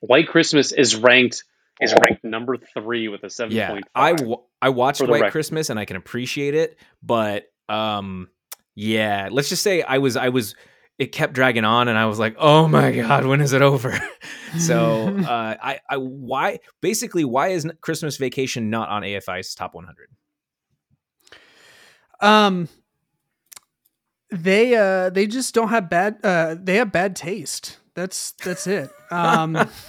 [0.02, 1.44] White Christmas is ranked
[1.82, 4.14] is ranked number three with a seven yeah point i
[4.62, 5.32] i watched white record.
[5.32, 8.28] christmas and i can appreciate it but um
[8.76, 10.56] yeah let's just say i was i was
[11.00, 13.98] it kept dragging on and i was like oh my god when is it over
[14.60, 20.10] so uh i i why basically why is christmas vacation not on afi's top 100
[22.22, 22.68] Um,
[24.30, 27.78] they uh they just don't have bad uh they have bad taste.
[27.96, 28.90] That's that's it.
[29.10, 29.58] Um,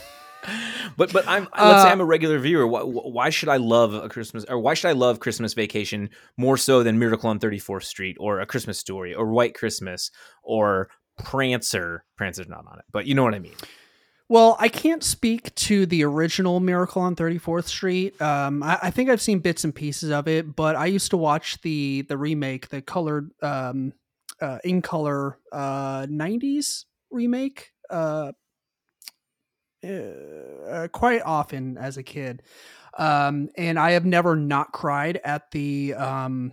[0.97, 2.67] But but I'm let's say Uh, I'm a regular viewer.
[2.67, 6.09] Why, why should I love a Christmas or why should I love Christmas Vacation
[6.39, 10.11] more so than Miracle on 34th Street or A Christmas Story or White Christmas
[10.43, 10.89] or
[11.19, 12.05] Prancer?
[12.17, 13.55] Prancer's not on it, but you know what I mean.
[14.29, 18.21] Well, I can't speak to the original Miracle on 34th Street.
[18.23, 21.17] Um, I, I think I've seen bits and pieces of it, but I used to
[21.17, 23.93] watch the the remake, the colored um,
[24.41, 28.31] uh, in color uh, 90s remake uh,
[29.85, 32.43] uh, quite often as a kid.
[32.97, 36.53] Um, and I have never not cried at the um,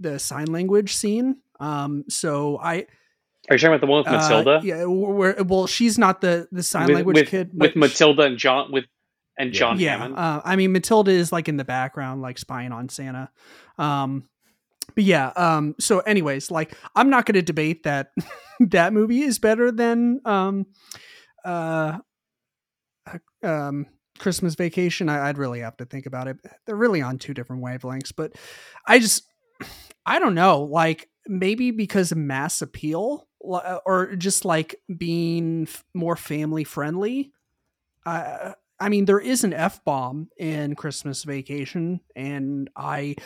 [0.00, 1.38] the sign language scene.
[1.60, 2.86] Um, so I
[3.50, 4.60] Are you talking about the one with uh, Matilda?
[4.62, 8.22] yeah, where, well, she's not the the sign with, language with, kid with but Matilda
[8.22, 8.84] and John with
[9.38, 9.58] and Yeah.
[9.58, 10.18] John yeah, Hammond.
[10.18, 13.30] uh, I mean Matilda is like in the background, like spying on Santa.
[13.78, 14.24] Um,
[14.94, 18.10] but yeah, um, so anyways, like I'm not going to debate that
[18.60, 20.66] that movie is better than um,
[21.44, 21.98] uh,
[23.06, 23.86] uh, um,
[24.18, 25.08] Christmas Vacation.
[25.08, 26.38] I, I'd really have to think about it.
[26.66, 28.32] They're really on two different wavelengths, but
[28.86, 29.22] I just
[30.04, 35.84] I don't know, like maybe because of mass appeal li- or just like being f-
[35.94, 37.32] more family friendly.
[38.04, 43.16] Uh, I mean, there is an f bomb in Christmas Vacation, and I,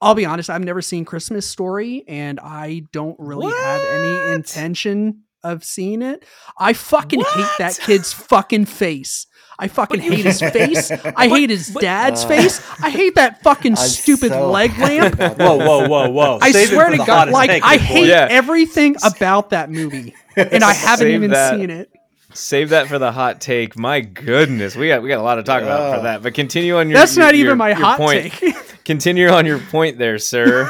[0.00, 5.22] I'll be honest, I've never seen Christmas Story, and I don't really have any intention
[5.42, 6.24] of seeing it.
[6.58, 9.26] I fucking hate that kid's fucking face.
[9.62, 10.90] I fucking hate his face.
[10.90, 12.60] I But- hate his but- dad's Uh, face.
[12.82, 15.18] I hate that fucking I'm stupid so leg lamp.
[15.18, 16.38] Whoa, whoa, whoa, whoa!
[16.40, 18.26] I Save swear to God, like I hate Yeah.
[18.30, 21.54] everything about that movie, and I haven't Save even that.
[21.54, 21.90] seen it.
[22.32, 23.76] Save that for the hot take.
[23.76, 26.22] My goodness, we got we got a lot to talk about for that.
[26.22, 26.98] But continue on your.
[26.98, 28.32] That's your- not even your- my your hot point.
[28.32, 28.54] take.
[28.84, 30.66] Continue on your point there, sir.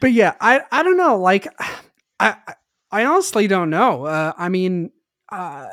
[0.00, 1.18] but yeah, I I don't know.
[1.18, 1.46] Like,
[2.20, 2.54] I I-
[2.90, 4.04] I honestly don't know.
[4.04, 4.90] Uh, I mean,
[5.32, 5.66] uh,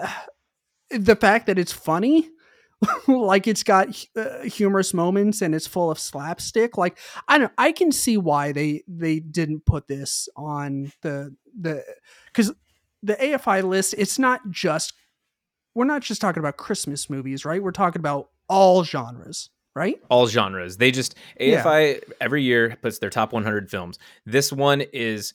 [0.97, 2.29] the fact that it's funny,
[3.07, 6.77] like it's got uh, humorous moments and it's full of slapstick.
[6.77, 11.83] Like I don't, I can see why they they didn't put this on the the
[12.27, 12.51] because
[13.03, 13.95] the AFI list.
[13.97, 14.93] It's not just
[15.75, 17.61] we're not just talking about Christmas movies, right?
[17.61, 19.95] We're talking about all genres, right?
[20.09, 20.77] all genres.
[20.77, 21.63] They just Yeah.
[21.63, 23.97] AFI every year puts their top 100 films.
[24.25, 25.33] This one is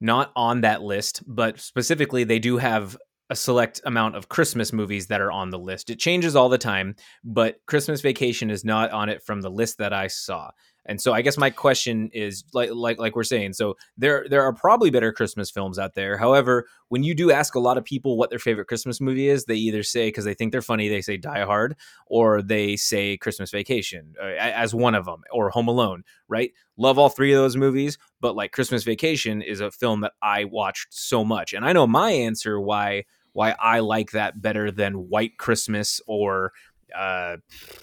[0.00, 2.96] not on that list, but specifically they do have
[3.30, 5.90] a select amount of Christmas movies that are on the list.
[5.90, 9.78] It changes all the time, but Christmas Vacation is not on it from the list
[9.78, 10.50] that I saw.
[10.88, 14.42] And so I guess my question is like like like we're saying, so there there
[14.42, 16.16] are probably better Christmas films out there.
[16.16, 19.44] However, when you do ask a lot of people what their favorite Christmas movie is,
[19.44, 21.76] they either say because they think they're funny, they say Die Hard,
[22.06, 26.52] or they say Christmas Vacation uh, as one of them, or Home Alone, right?
[26.78, 30.44] Love all three of those movies, but like Christmas Vacation is a film that I
[30.44, 33.04] watched so much, and I know my answer why
[33.38, 36.52] why I like that better than White Christmas or
[36.92, 37.36] uh,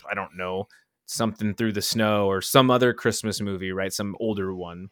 [0.09, 0.67] I don't know
[1.05, 3.93] something through the snow or some other Christmas movie, right?
[3.93, 4.89] Some older one.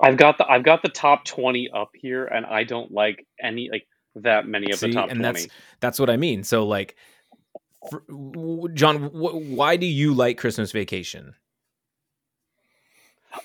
[0.00, 3.68] I've got the I've got the top twenty up here, and I don't like any
[3.70, 5.40] like that many of See, the top and twenty.
[5.40, 5.48] that's
[5.80, 6.44] that's what I mean.
[6.44, 6.96] So like,
[7.90, 8.02] for,
[8.72, 11.34] John, wh- why do you like Christmas Vacation?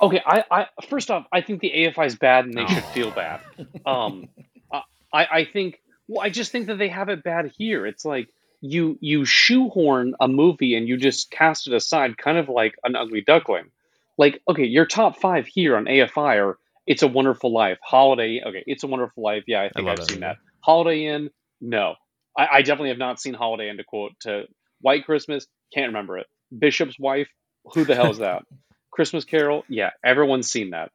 [0.01, 2.93] Okay, I, I first off, I think the AFI is bad, and they should Oh.
[2.93, 3.41] feel bad.
[3.85, 4.29] Um,
[4.71, 5.81] I, I think,
[6.11, 7.87] well, I just think that they have it bad here.
[7.87, 8.27] It's like
[8.59, 12.97] you you shoehorn a movie and you just cast it aside, kind of like an
[12.97, 13.71] ugly duckling.
[14.17, 18.61] Like, okay, your top five here on AFI are "It's a Wonderful Life," "Holiday." Okay,
[18.67, 20.35] "It's a Wonderful Life." Yeah, I think I've that seen that.
[20.59, 21.29] "Holiday Inn,"
[21.61, 21.95] no,
[22.37, 24.47] I, I definitely have not seen "Holiday Inn." To quote to
[24.81, 26.27] White Christmas, can't remember it.
[26.55, 27.29] Bishop's Wife,
[27.73, 28.43] who the hell is that?
[28.91, 30.91] Christmas Carol, yeah, everyone's seen that.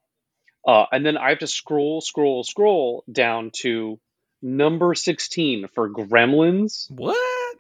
[0.69, 3.99] Uh, and then I have to scroll, scroll, scroll down to
[4.43, 7.57] number 16 for Gremlins, What?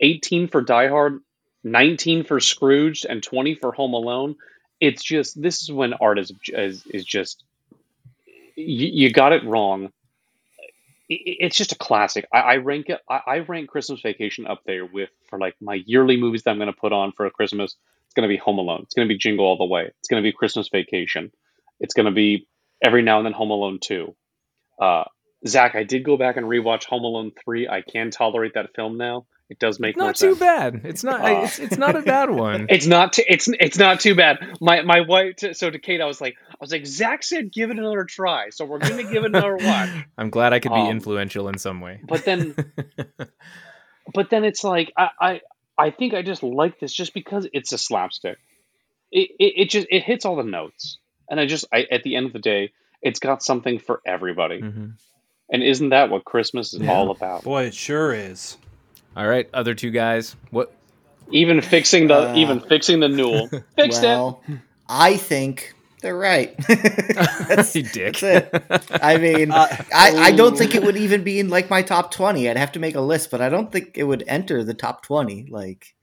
[0.00, 1.20] 18 for Die Hard,
[1.62, 4.36] 19 for Scrooged, and 20 for Home Alone.
[4.80, 7.42] It's just, this is when art is, is, is just,
[8.56, 9.86] you, you got it wrong.
[11.10, 12.26] I- I- It's just a classic.
[12.32, 13.00] I, I rank it.
[13.08, 16.58] I, I rank Christmas Vacation up there with for like my yearly movies that I'm
[16.58, 17.76] going to put on for Christmas.
[18.06, 18.80] It's going to be Home Alone.
[18.82, 19.90] It's going to be Jingle All the Way.
[19.98, 21.30] It's going to be Christmas Vacation.
[21.80, 22.46] It's going to be
[22.84, 24.14] every now and then Home Alone 2.
[24.80, 25.04] Uh,
[25.46, 27.68] Zach, I did go back and rewatch Home Alone 3.
[27.68, 29.26] I can tolerate that film now.
[29.50, 30.38] It does make Not too sense.
[30.40, 30.80] bad.
[30.84, 31.20] It's not.
[31.20, 32.66] Uh, it's, it's not a bad one.
[32.70, 33.12] It's not.
[33.12, 34.38] T- it's it's not too bad.
[34.58, 35.34] My my wife.
[35.52, 38.48] So to Kate, I was like, I was like, Zach said, give it another try.
[38.48, 39.90] So we're gonna give it another watch.
[40.18, 42.00] I'm glad I could be Um, influential in some way.
[42.08, 42.54] But then,
[44.14, 45.40] but then it's like I, I
[45.76, 48.38] I think I just like this just because it's a slapstick.
[49.12, 50.98] It, it it just it hits all the notes,
[51.28, 52.72] and I just I at the end of the day,
[53.02, 54.62] it's got something for everybody.
[54.62, 54.92] Mhm.
[55.50, 56.92] And isn't that what Christmas is Yeah.
[56.92, 57.44] all about?
[57.44, 58.56] Boy, it sure is.
[59.16, 60.34] All right, other two guys.
[60.50, 60.72] What?
[61.30, 63.48] Even fixing the Uh, even fixing the newel.
[63.76, 64.42] Fixed well,
[64.88, 66.54] I think they're right.
[66.68, 68.18] that's, You dick.
[68.18, 68.22] that's
[68.72, 68.84] it.
[69.02, 72.10] I mean, Uh, I, I don't think it would even be in like my top
[72.10, 72.48] 20.
[72.48, 75.02] I'd have to make a list, but I don't think it would enter the top
[75.02, 75.46] 20.
[75.50, 75.94] Like,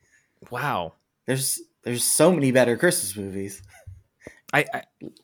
[0.49, 0.93] Wow.
[1.27, 3.61] there's there's so many better Christmas movies.
[4.53, 4.65] I,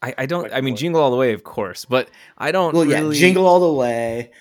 [0.02, 0.52] I, I don't.
[0.54, 0.76] I mean.
[0.76, 2.74] Jingle All the Way, of course, but I don't.
[2.74, 4.32] Well, yeah, Jingle All the Way.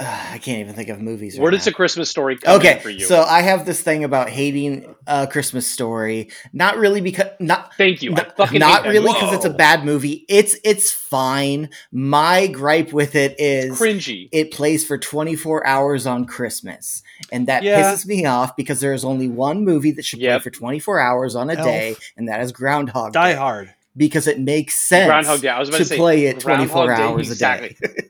[0.00, 1.38] Uh, I can't even think of movies.
[1.38, 1.70] Where right does now.
[1.70, 3.00] a Christmas story come in Okay, for you?
[3.04, 6.30] so I have this thing about hating a Christmas story.
[6.52, 8.12] Not really because not Thank you.
[8.12, 10.24] I not, fucking not really because it's a bad movie.
[10.28, 11.70] It's it's fine.
[11.92, 14.28] My gripe with it is cringy.
[14.32, 17.02] it plays for 24 hours on Christmas.
[17.30, 17.80] And that Yeah.
[17.82, 20.40] pisses me off because there is only one movie that should Yep.
[20.42, 21.64] play for 24 hours on a Elf.
[21.66, 23.36] day, and that is Groundhog Die Day.
[23.38, 23.74] Hard.
[23.96, 25.48] Because it makes sense Groundhog Day.
[25.48, 27.76] I was about to to say play it 24 Groundhog Day, hours exactly.
[27.82, 28.08] a day.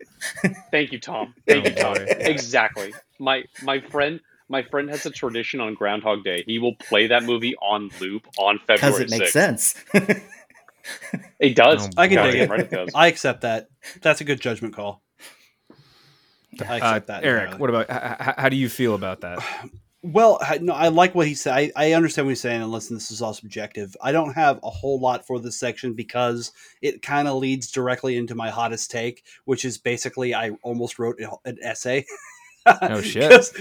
[0.70, 1.34] Thank you, Tom.
[1.46, 1.94] Thank you, Oh, Tom.
[1.94, 2.06] boy.
[2.18, 2.92] exactly.
[3.18, 6.42] My my friend my friend has a tradition on Groundhog Day.
[6.46, 8.76] He will play that movie on loop on February.
[8.76, 9.74] Because February it makes sense.
[11.38, 11.86] It does.
[11.86, 12.50] Oh, I can dig it.
[12.50, 12.88] right it does.
[12.94, 13.68] I accept that.
[14.02, 15.02] That's a good judgment call.
[16.60, 17.22] I Uh, accept that.
[17.22, 17.60] Eric, entirely.
[17.60, 17.86] what about?
[17.90, 19.38] H- h- how do you feel about that?
[20.02, 21.52] Well, I- no, I like what he said.
[21.54, 23.94] I, I understand what he's saying, and listen, this is all subjective.
[24.00, 28.16] I don't have a whole lot for this section because it kind of leads directly
[28.16, 32.06] into my hottest take, which is basically I almost wrote an essay.
[32.66, 33.30] Oh, shit.
[33.30, 33.52] 'Cause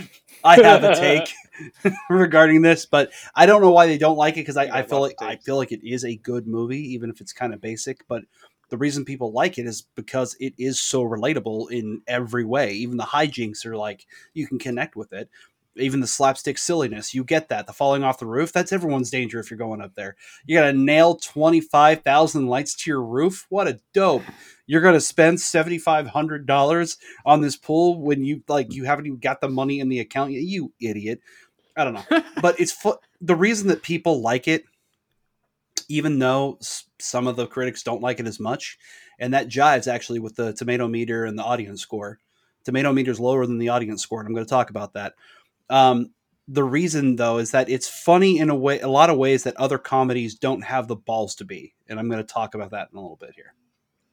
[0.45, 0.95] I have a
[1.83, 4.71] take regarding this, but I don't know why they don't like it because I, You
[4.73, 7.53] I feel like I feel like it is a good movie, even if it's kind
[7.53, 8.07] of basic.
[8.07, 8.23] But
[8.69, 12.71] the reason people like it is because it is so relatable in every way.
[12.73, 15.27] Even the hijinks are like you can connect with it.
[15.75, 17.67] Even the slapstick silliness, you get that.
[17.67, 20.15] The falling off the roof, that's everyone's danger if you're going up there.
[20.45, 23.45] You got to nail 25,000 lights to your roof.
[23.49, 24.23] What a dope.
[24.65, 29.41] You're going to spend $7,500 on this pool when you like you haven't even got
[29.41, 30.43] the money in the account yet.
[30.43, 31.21] You idiot.
[31.77, 32.23] I don't know.
[32.41, 34.63] but it's fu- the reason that people like it
[35.89, 38.77] even though s- some of the critics don't like it as much
[39.19, 42.19] and that jives actually with the tomato meter and the audience score
[42.63, 45.13] tomato meter is lower than the audience score and i'm going to talk about that
[45.69, 46.11] um,
[46.47, 49.55] the reason though is that it's funny in a way a lot of ways that
[49.57, 52.89] other comedies don't have the balls to be and i'm going to talk about that
[52.91, 53.53] in a little bit here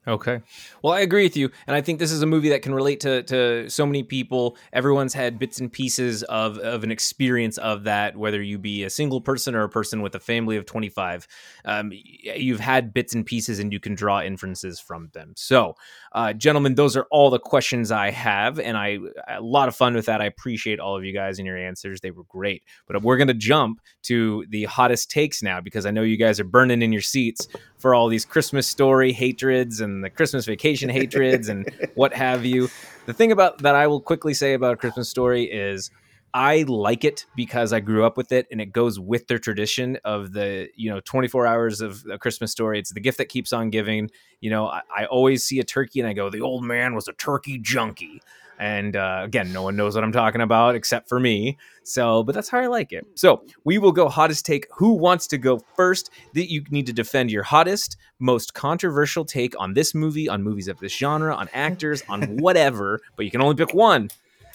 [0.08, 0.40] Okay.
[0.82, 3.00] Well, I agree with you, and I think this is a movie that can relate
[3.00, 4.56] to to so many people.
[4.72, 8.90] Everyone's had bits and pieces of of an experience of that, whether you be a
[8.90, 11.26] single person or a person with a family of twenty five.
[11.64, 15.32] Um, you've had bits and pieces, and you can draw inferences from them.
[15.36, 15.74] So,
[16.16, 18.98] uh, gentlemen, those are all the questions I have, and I
[19.28, 20.22] a lot of fun with that.
[20.22, 22.62] I appreciate all of you guys and your answers; they were great.
[22.86, 26.44] But we're gonna jump to the hottest takes now because I know you guys are
[26.44, 31.50] burning in your seats for all these Christmas story hatreds and the Christmas vacation hatreds
[31.50, 32.70] and what have you.
[33.04, 35.90] The thing about that I will quickly say about a Christmas story is
[36.36, 39.96] I like it because I grew up with it and it goes with their tradition
[40.04, 42.78] of the, you know, 24 hours of a Christmas story.
[42.78, 44.10] It's the gift that keeps on giving.
[44.42, 47.08] You know, I, I always see a turkey and I go, the old man was
[47.08, 48.20] a turkey junkie.
[48.58, 51.56] And uh, again, no one knows what I'm talking about except for me.
[51.84, 53.06] So, but that's how I like it.
[53.14, 54.66] So we will go hottest take.
[54.76, 56.10] Who wants to go first?
[56.34, 60.68] That you need to defend your hottest, most controversial take on this movie, on movies
[60.68, 63.00] of this genre, on actors, on whatever.
[63.16, 64.10] But you can only pick one.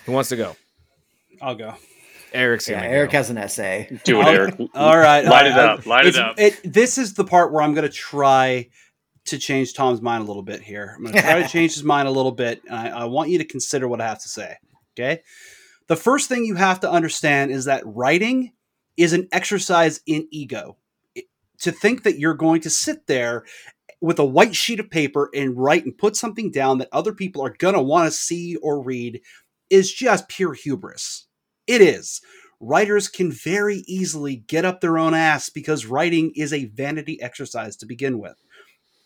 [0.05, 0.55] Who wants to go?
[1.41, 1.73] I'll go
[2.33, 3.17] Eric's yeah, gonna Eric go.
[3.17, 3.99] has an essay.
[4.05, 4.55] Do it, I'll- Eric.
[4.73, 5.85] all right Light all it uh, up.
[5.85, 6.39] Light it up.
[6.39, 8.69] It, this is the part where I'm going to try
[9.25, 10.93] to change Tom's mind a little bit here.
[10.95, 13.31] I'm going to try to change his mind a little bit, and I, I want
[13.31, 14.55] you to consider what I have to say.
[14.97, 15.23] Okay.
[15.87, 18.53] The first thing you have to understand is that writing
[18.95, 20.77] is an exercise in ego.
[21.13, 21.25] It-
[21.59, 23.43] to think that you're going to sit there
[23.99, 27.45] with a white sheet of paper and write and put something down that other people
[27.45, 29.19] are going to want to see or read
[29.69, 31.27] is just pure hubris.
[31.71, 32.19] It is
[32.59, 37.77] writers can very easily get up their own ass because writing is a vanity exercise
[37.77, 38.35] to begin with.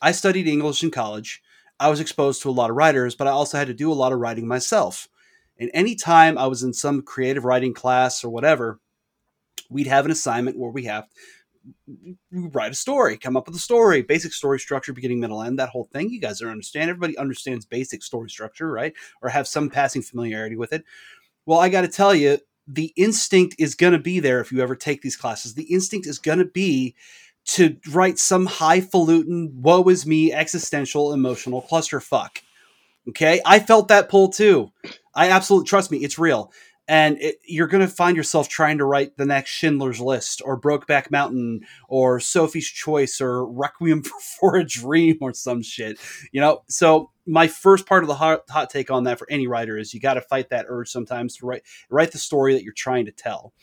[0.01, 1.43] I studied English in college.
[1.79, 3.93] I was exposed to a lot of writers, but I also had to do a
[3.93, 5.07] lot of writing myself.
[5.59, 8.79] And anytime I was in some creative writing class or whatever,
[9.69, 11.05] we'd have an assignment where we have
[12.31, 15.59] we write a story, come up with a story, basic story structure, beginning, middle, end,
[15.59, 16.09] that whole thing.
[16.09, 16.89] You guys are understand.
[16.89, 18.93] Everybody understands basic story structure, right?
[19.21, 20.83] Or have some passing familiarity with it.
[21.45, 24.61] Well, I got to tell you, the instinct is going to be there if you
[24.61, 25.53] ever take these classes.
[25.53, 26.95] The instinct is going to be
[27.45, 32.41] to write some highfalutin, woe is me, existential, emotional clusterfuck.
[33.09, 34.71] Okay, I felt that pull too.
[35.13, 36.51] I absolutely trust me, it's real.
[36.87, 40.59] And it, you're going to find yourself trying to write the next Schindler's List or
[40.59, 44.03] Brokeback Mountain or Sophie's Choice or Requiem
[44.39, 45.99] for a Dream or some shit.
[46.31, 49.47] You know, so my first part of the hot, hot take on that for any
[49.47, 52.63] writer is you got to fight that urge sometimes to write write the story that
[52.63, 53.53] you're trying to tell.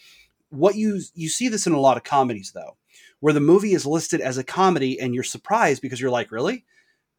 [0.50, 2.76] What you you see this in a lot of comedies though,
[3.20, 6.64] where the movie is listed as a comedy and you're surprised because you're like, really?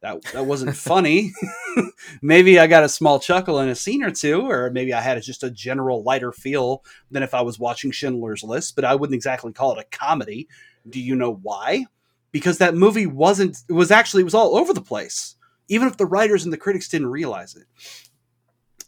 [0.04, 1.32] That, that wasn't funny.
[2.22, 5.20] maybe I got a small chuckle in a scene or two, or maybe I had
[5.22, 9.14] just a general lighter feel than if I was watching Schindler's List, but I wouldn't
[9.14, 10.46] exactly call it a comedy.
[10.88, 11.86] Do you know why?
[12.32, 15.36] Because that movie wasn't, it was actually, it was all over the place
[15.68, 17.66] even if the writers and the critics didn't realize it.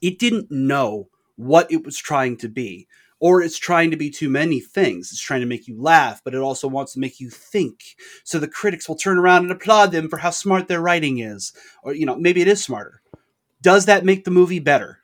[0.01, 2.87] It didn't know what it was trying to be,
[3.19, 5.11] or it's trying to be too many things.
[5.11, 7.97] It's trying to make you laugh, but it also wants to make you think.
[8.25, 11.53] So the critics will turn around and applaud them for how smart their writing is,
[11.83, 13.01] or you know, maybe it is smarter.
[13.63, 15.01] Does that make the movie better?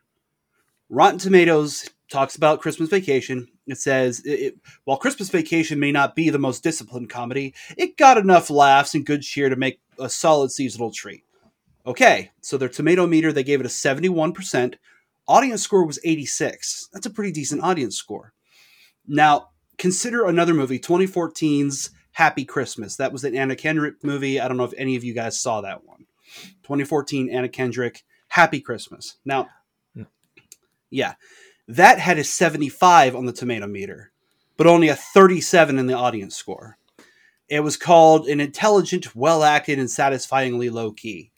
[0.88, 3.48] Rotten Tomatoes talks about Christmas Vacation.
[3.66, 7.96] It says, it, it, while Christmas Vacation may not be the most disciplined comedy, it
[7.96, 11.24] got enough laughs and good cheer to make a solid seasonal treat.
[11.86, 14.74] Okay, so their tomato meter, they gave it a 71%.
[15.28, 16.88] Audience score was 86.
[16.92, 18.32] That's a pretty decent audience score.
[19.06, 22.96] Now, consider another movie, 2014's Happy Christmas.
[22.96, 24.38] That was an Anna Kendrick movie.
[24.38, 26.06] I don't know if any of you guys saw that one.
[26.62, 29.16] 2014 Anna Kendrick, Happy Christmas.
[29.24, 29.48] Now,
[29.94, 30.02] hmm.
[30.90, 31.14] yeah,
[31.68, 34.12] that had a 75 on the tomato meter,
[34.56, 36.78] but only a 37 in the audience score.
[37.48, 41.31] It was called an intelligent, well acted, and satisfyingly low key.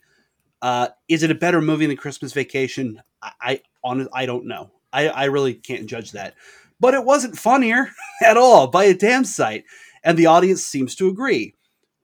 [0.65, 2.99] Uh, is it a better movie than Christmas Vacation?
[3.21, 4.71] I, I on I don't know.
[4.91, 6.33] I, I really can't judge that.
[6.79, 7.91] But it wasn't funnier
[8.23, 9.65] at all by a damn sight,
[10.03, 11.53] and the audience seems to agree.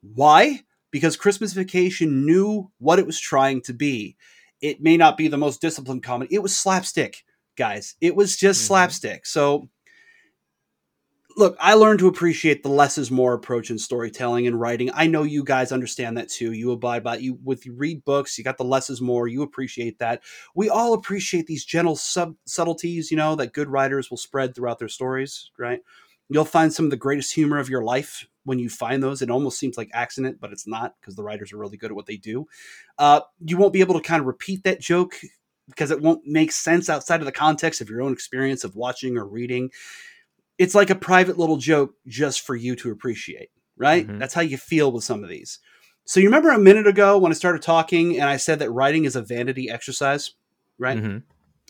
[0.04, 0.60] Why?
[0.92, 4.16] Because Christmas Vacation knew what it was trying to be.
[4.62, 6.32] It may not be the most disciplined comedy.
[6.32, 7.24] It was slapstick,
[7.58, 7.96] guys.
[8.00, 8.68] It was just mm-hmm.
[8.68, 9.26] slapstick.
[9.26, 9.70] So
[11.38, 14.90] look, I learned to appreciate the less is more approach in storytelling and writing.
[14.94, 16.52] I know you guys understand that too.
[16.54, 19.42] You abide by you with you read books, you got the less is more, you
[19.42, 20.22] appreciate that.
[20.56, 24.80] We all appreciate these gentle sub subtleties, you know, that good writers will spread throughout
[24.80, 25.82] their stories, right?
[26.30, 29.22] You'll find some of the greatest humor of your life when you find those.
[29.22, 31.96] It almost seems like accident, but it's not because the writers are really good at
[31.96, 32.48] what they do.
[32.98, 35.16] Uh, you won't be able to kind of repeat that joke
[35.68, 39.18] because it won't make sense outside of the context of your own experience of watching
[39.18, 39.70] or reading
[40.62, 44.06] it's like a private little joke just for you to appreciate, right?
[44.06, 44.20] Mm-hmm.
[44.20, 45.58] That's how you feel with some of these.
[46.06, 49.06] So you remember a minute ago when I started talking and I said that writing
[49.06, 50.36] is a vanity exercise,
[50.78, 51.00] right?
[51.00, 51.18] Mm-hmm.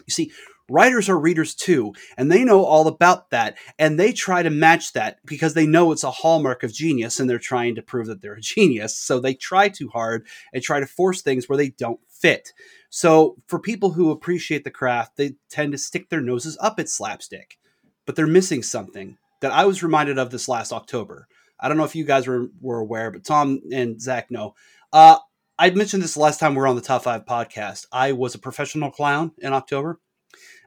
[0.05, 0.31] You see,
[0.69, 4.91] writers are readers too, and they know all about that, and they try to match
[4.91, 8.21] that because they know it's a hallmark of genius and they're trying to prove that
[8.21, 8.97] they're a genius.
[8.97, 12.51] So they try too hard and try to force things where they don't fit.
[12.89, 16.89] So for people who appreciate the craft, they tend to stick their noses up at
[16.89, 17.57] slapstick
[18.05, 21.27] but they're missing something that I was reminded of this last October.
[21.59, 24.55] I don't know if you guys were, were aware, but Tom and Zach know.
[24.91, 25.17] Uh,
[25.59, 27.85] I mentioned this last time we were on the Top 5 podcast.
[27.91, 29.99] I was a professional clown in October.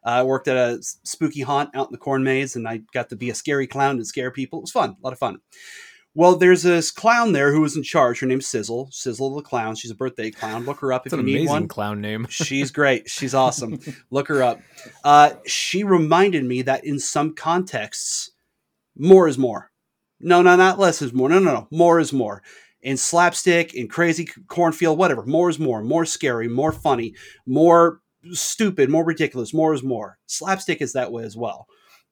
[0.06, 3.09] Uh, I worked at a spooky haunt out in the corn maze, and I got
[3.09, 4.61] to be a scary clown and scare people.
[4.61, 5.39] It was fun, a lot of fun.
[6.16, 8.20] Well, there's this clown there who was in charge.
[8.20, 8.88] Her name's Sizzle.
[8.92, 9.74] Sizzle the clown.
[9.74, 10.64] She's a birthday clown.
[10.64, 11.66] Look her up if you need one.
[11.66, 12.26] Clown name.
[12.30, 13.10] She's great.
[13.10, 13.80] She's awesome.
[14.10, 14.60] Look her up.
[15.02, 18.30] Uh, she reminded me that in some contexts,
[18.96, 19.72] more is more.
[20.20, 21.28] No, no, not less is more.
[21.28, 21.68] No, no, no.
[21.72, 22.42] More is more.
[22.80, 25.24] In slapstick, in crazy cornfield, whatever.
[25.26, 25.82] More is more.
[25.82, 26.46] More scary.
[26.46, 27.14] More funny.
[27.44, 28.00] More
[28.30, 28.88] stupid.
[28.88, 29.52] More ridiculous.
[29.52, 30.18] More is more.
[30.26, 31.66] Slapstick is that way as well.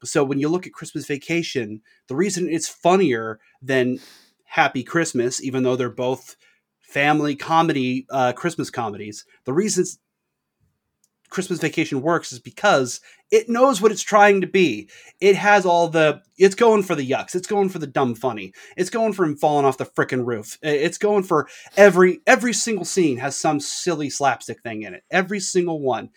[0.05, 3.99] So when you look at Christmas Vacation, the reason it's funnier than
[4.45, 6.37] Happy Christmas, even though they're both
[6.81, 9.85] family comedy uh, Christmas comedies, the reason
[11.33, 13.01] Christmas Vacation works is because
[13.31, 14.91] it knows what it's trying to be.
[15.19, 17.35] It has all the it's going for the yucks.
[17.35, 18.53] It's going for the dumb funny.
[18.77, 20.59] It's going for him falling off the freaking roof.
[20.63, 25.05] It's going for every every single scene has some silly slapstick thing in it.
[25.11, 26.11] Every single one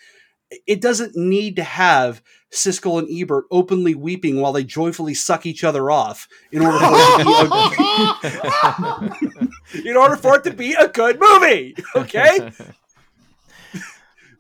[0.68, 5.64] it doesn't need to have Siskel and Ebert openly weeping while they joyfully suck each
[5.64, 7.26] other off in order for it to
[9.74, 11.76] be a, in order for it to be a good movie.
[11.96, 12.52] Okay,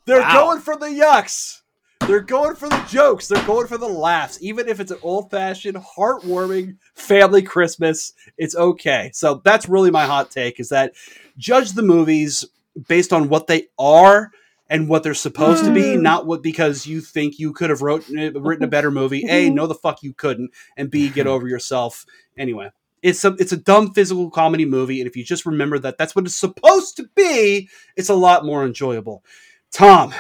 [0.06, 0.34] they're wow.
[0.34, 1.62] going for the yucks.
[2.08, 3.28] They're going for the jokes.
[3.28, 4.38] They're going for the laughs.
[4.42, 9.10] Even if it's an old fashioned, heartwarming family Christmas, it's okay.
[9.14, 10.94] So that's really my hot take: is that
[11.38, 12.46] judge the movies
[12.88, 14.32] based on what they are
[14.70, 16.02] and what they're supposed to be, mm.
[16.02, 19.26] not what because you think you could have wrote, written a better movie.
[19.30, 22.06] A, no, the fuck you couldn't, and B, get over yourself.
[22.38, 22.72] Anyway,
[23.02, 26.16] it's a it's a dumb physical comedy movie, and if you just remember that that's
[26.16, 29.24] what it's supposed to be, it's a lot more enjoyable.
[29.72, 30.14] Tom,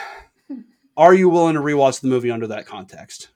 [0.97, 3.29] are you willing to rewatch the movie under that context?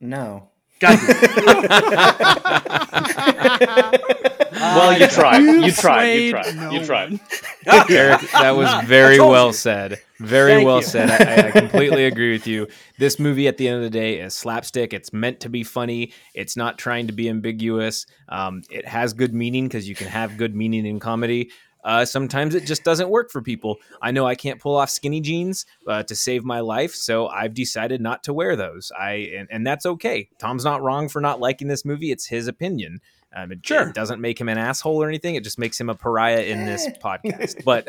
[0.00, 0.50] No.
[0.80, 0.98] God,
[4.76, 5.38] Well, you tried.
[5.38, 6.04] You tried.
[6.12, 6.56] You tried.
[6.56, 7.20] no You tried.
[7.90, 9.52] Eric, that was very well you.
[9.52, 10.00] said.
[10.18, 10.84] Very Thank well you.
[10.84, 11.10] said.
[11.10, 12.68] I, I completely agree with you.
[12.98, 14.92] This movie, at the end of the day, is slapstick.
[14.92, 16.12] It's meant to be funny.
[16.34, 18.06] It's not trying to be ambiguous.
[18.28, 21.50] Um, it has good meaning because you can have good meaning in comedy.
[21.84, 23.76] Uh, sometimes it just doesn't work for people.
[24.00, 27.52] I know I can't pull off skinny jeans uh, to save my life, so I've
[27.52, 28.90] decided not to wear those.
[28.98, 30.30] I and, and that's okay.
[30.38, 32.10] Tom's not wrong for not liking this movie.
[32.10, 33.00] It's his opinion.
[33.36, 33.88] Um, it, Sure.
[33.88, 35.34] it doesn't make him an asshole or anything.
[35.34, 37.62] It just makes him a pariah in this podcast.
[37.64, 37.86] But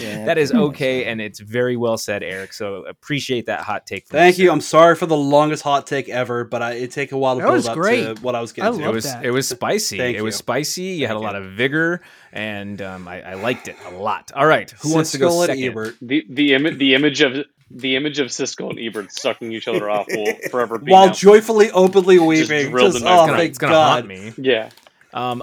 [0.00, 0.24] Yeah.
[0.24, 2.52] that is okay, and it's very well said, Eric.
[2.52, 4.08] So appreciate that hot take.
[4.08, 4.46] From Thank you.
[4.48, 4.52] sir.
[4.52, 7.40] I'm sorry for the longest hot take ever, but I, it take a while to
[7.42, 8.16] That build was up great.
[8.16, 8.88] to what I was getting love to.
[8.88, 9.24] It was that.
[9.24, 9.98] it was spicy.
[9.98, 10.82] Thank it was spicy.
[10.82, 12.00] You had a Thank lot of vigor,
[12.32, 14.32] and um, I, I liked it a lot.
[14.34, 15.64] All right, who wants to go Siskel second?
[15.64, 15.94] Ebert.
[16.02, 19.90] The the image the image of the image of Siskel and Ebert sucking each other
[19.90, 20.90] off will forever be.
[20.90, 21.12] While now.
[21.12, 22.70] joyfully, openly weeping.
[22.70, 23.92] drilled Just, in my oh, It's gonna, thank it's gonna God.
[24.04, 24.32] haunt me.
[24.38, 24.70] yeah,
[25.12, 25.42] Um,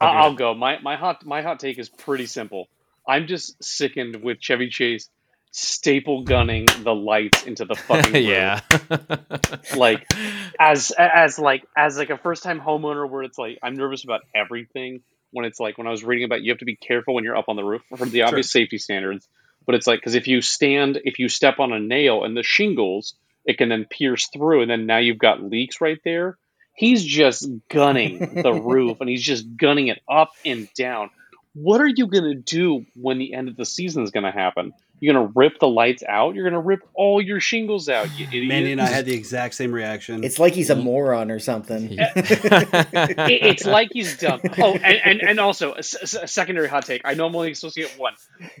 [0.00, 0.10] Okay.
[0.14, 0.52] I'll go.
[0.52, 2.68] My my hot my hot take is pretty simple.
[3.08, 5.08] I'm just sickened with Chevy Chase
[5.52, 8.22] staple gunning the lights into the fucking roof.
[8.22, 8.60] yeah.
[9.76, 10.06] like
[10.60, 14.20] as as like as like a first time homeowner where it's like I'm nervous about
[14.34, 15.00] everything
[15.30, 17.36] when it's like when I was reading about you have to be careful when you're
[17.36, 19.26] up on the roof for the obvious safety standards
[19.64, 22.42] but it's like because if you stand if you step on a nail and the
[22.42, 23.14] shingles
[23.46, 26.36] it can then pierce through and then now you've got leaks right there
[26.76, 31.10] he's just gunning the roof and he's just gunning it up and down
[31.54, 34.30] what are you going to do when the end of the season is going to
[34.30, 37.88] happen you're going to rip the lights out you're going to rip all your shingles
[37.88, 40.24] out you idiot Mandy and I had the exact same reaction.
[40.24, 40.84] It's like he's a mm.
[40.84, 41.88] moron or something.
[41.98, 44.40] it's like he's dumb.
[44.58, 47.02] Oh, and, and, and also a, s- a secondary hot take.
[47.04, 48.14] I know I'm only supposed to get one.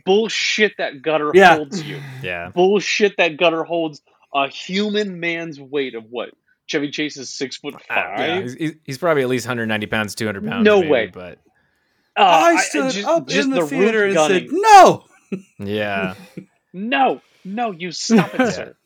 [0.04, 1.56] Bullshit that gutter Yeah.
[1.56, 2.00] holds you.
[2.22, 2.50] yeah.
[2.50, 4.02] Bullshit that gutter holds
[4.34, 6.30] a human man's weight of what?
[6.66, 8.18] Chevy Chase is six foot five.
[8.18, 8.42] don't.
[8.42, 10.64] He's- He's, he's probably at least 190 pounds, 200 pounds.
[10.64, 11.06] No maybe, way.
[11.06, 11.38] But
[12.16, 14.48] Uh, I stood just- up just in the, roof theater and gunning.
[14.48, 15.04] said, "No."
[15.58, 16.14] yeah.
[16.72, 18.76] No, no, you stop it, sir.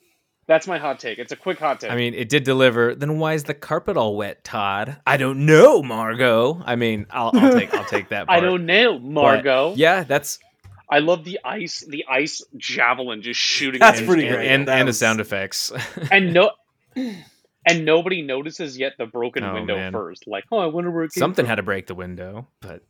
[0.47, 1.19] That's my hot take.
[1.20, 1.93] It's a quick hot take.
[1.93, 2.94] I mean, it did deliver.
[2.97, 4.97] Then why is the carpet all wet, Todd?
[5.07, 6.61] I don't know, Margo.
[6.65, 8.27] I mean, I'll, I'll take I'll take that.
[8.27, 8.36] Part.
[8.36, 9.74] I don't know, But, Margo.
[9.77, 10.40] yeah, that's
[10.89, 13.78] I love the ice, the ice javelin just shooting.
[13.78, 14.48] That's in pretty the great.
[14.48, 15.70] and, That and the sound effects.
[16.11, 16.51] and no
[17.66, 19.93] and nobody notices yet the broken Oh, window man.
[19.93, 21.49] first like oh i wonder where it came Something from.
[21.51, 22.82] had to break the window, but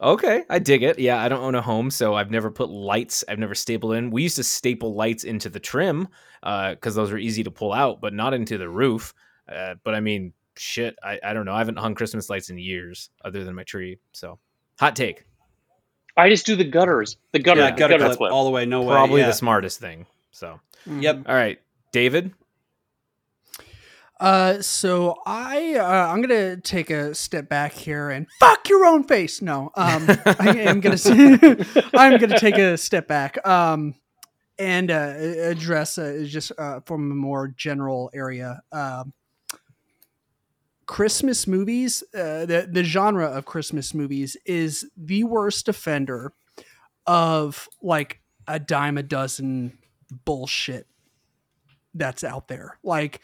[0.00, 0.98] okay, I dig it.
[0.98, 3.24] Yeah, I don't own a home, so I've never put lights.
[3.28, 4.10] I've never stapled in.
[4.10, 6.06] We used to staple lights into the trim
[6.40, 9.12] because those were easy to pull out, but not into the roof.
[9.52, 11.52] Uh, but I mean, shit, I, I don't know.
[11.54, 13.98] I haven't hung Christmas lights in years, other than my tree.
[14.12, 14.38] So,
[14.78, 15.24] hot take.
[16.16, 18.32] i just do the gutters the gutter, Yeah, the gutter gutter clip clip.
[18.32, 18.66] all the way.
[18.66, 18.94] No way.
[18.94, 19.26] Probably yeah.
[19.28, 20.06] the smartest thing.
[20.30, 21.22] So, Yep.
[21.26, 21.58] all right,
[21.92, 22.32] David.
[24.20, 29.04] Uh, so I uh, I'm gonna take a step back here and fuck your own
[29.04, 29.40] face.
[29.40, 30.96] No, um, I am gonna
[31.94, 33.46] I'm gonna take a step back.
[33.46, 33.94] Um,
[34.58, 38.60] and uh, address uh, just uh, from a more general area.
[38.72, 39.12] Um,
[40.86, 46.32] Christmas movies, uh, the the genre of Christmas movies is the worst offender
[47.06, 49.78] of like a dime a dozen
[50.24, 50.86] bullshit
[51.94, 52.78] that's out there.
[52.82, 53.20] Like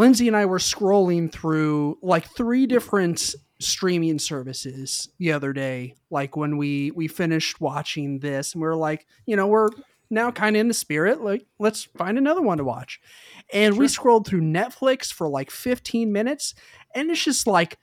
[0.00, 6.34] Lindsay and I were scrolling through like three different streaming services the other day like
[6.34, 9.68] when we we finished watching this and we are like you know we're
[10.08, 12.98] now kind of in the spirit like let's find another one to watch.
[13.52, 16.54] And we scrolled through netflix for like 15 minutes
[16.94, 17.76] and it's just like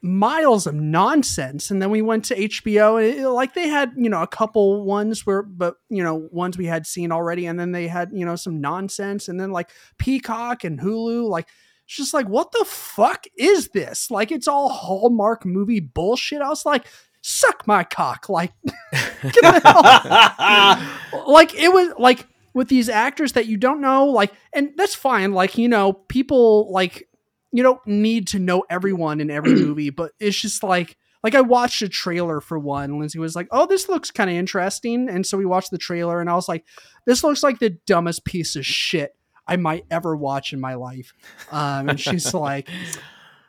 [0.00, 1.70] miles of nonsense.
[1.70, 4.26] And then we went to hbo it, eh, eh, like they had you know a
[4.26, 7.46] couple ones where but you know ones we had seen already.
[7.46, 11.48] And then they had you know some nonsense and then like peacock and hulu like
[11.84, 14.10] it's just like what the fuck is this?
[14.10, 16.42] Like it's all hallmark movie bullshit.
[16.42, 16.86] I was like
[17.22, 18.28] suck my cock.
[18.28, 18.52] Like
[18.92, 24.32] get the hell like it was like with these actors that you don't know like
[24.52, 25.32] and that's fine.
[25.32, 27.07] Like you know people like
[27.52, 31.40] you don't need to know everyone in every movie but it's just like like i
[31.40, 35.08] watched a trailer for one lindsay was like oh this looks kind of interesting.
[35.08, 36.64] And so we watched the trailer and i was like
[37.06, 39.16] this looks like the dumbest piece of shit
[39.46, 41.12] i might ever watch in my life.
[41.50, 42.68] Um and she's like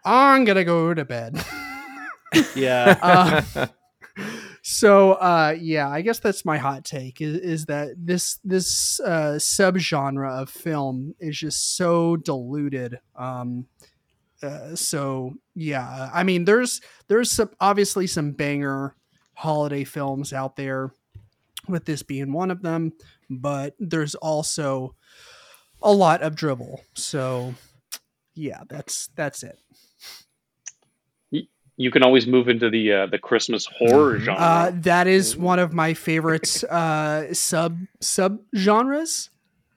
[0.06, 1.44] i'm gonna go to bed.
[2.56, 3.44] Yeah.
[3.56, 3.68] uh,
[4.72, 9.34] so uh yeah i guess that's my hot take is, is that this this uh
[9.38, 13.66] subgenre of film is just so diluted um
[14.44, 18.96] uh, so yeah i mean there's there's some obviously some banger
[19.34, 20.92] holiday films out there
[21.68, 22.94] with this being one of them
[23.30, 24.96] but there's also
[25.82, 27.54] a lot of dribble so
[28.40, 29.60] yeah, that's that's it.
[31.82, 34.24] You can always move into the uh, the Christmas horror Mhm.
[34.26, 34.42] genre.
[34.42, 39.30] Uh, that is one of my favorite uh, sub sub genres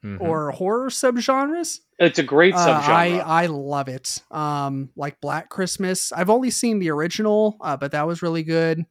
[0.03, 0.19] Mhm.
[0.19, 1.79] or horror sub genres.
[1.99, 2.89] it's a great Uh, subgenre.
[2.93, 4.21] I I love it.
[4.31, 6.11] Um, like Black Christmas.
[6.11, 8.85] I've only seen the original, uh, but that was really good.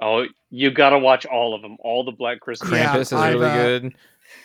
[0.00, 1.76] oh, you got to watch all of them.
[1.80, 2.70] All the Black Christmas.
[2.70, 3.94] Yeah, Krampus is I've, really uh, good.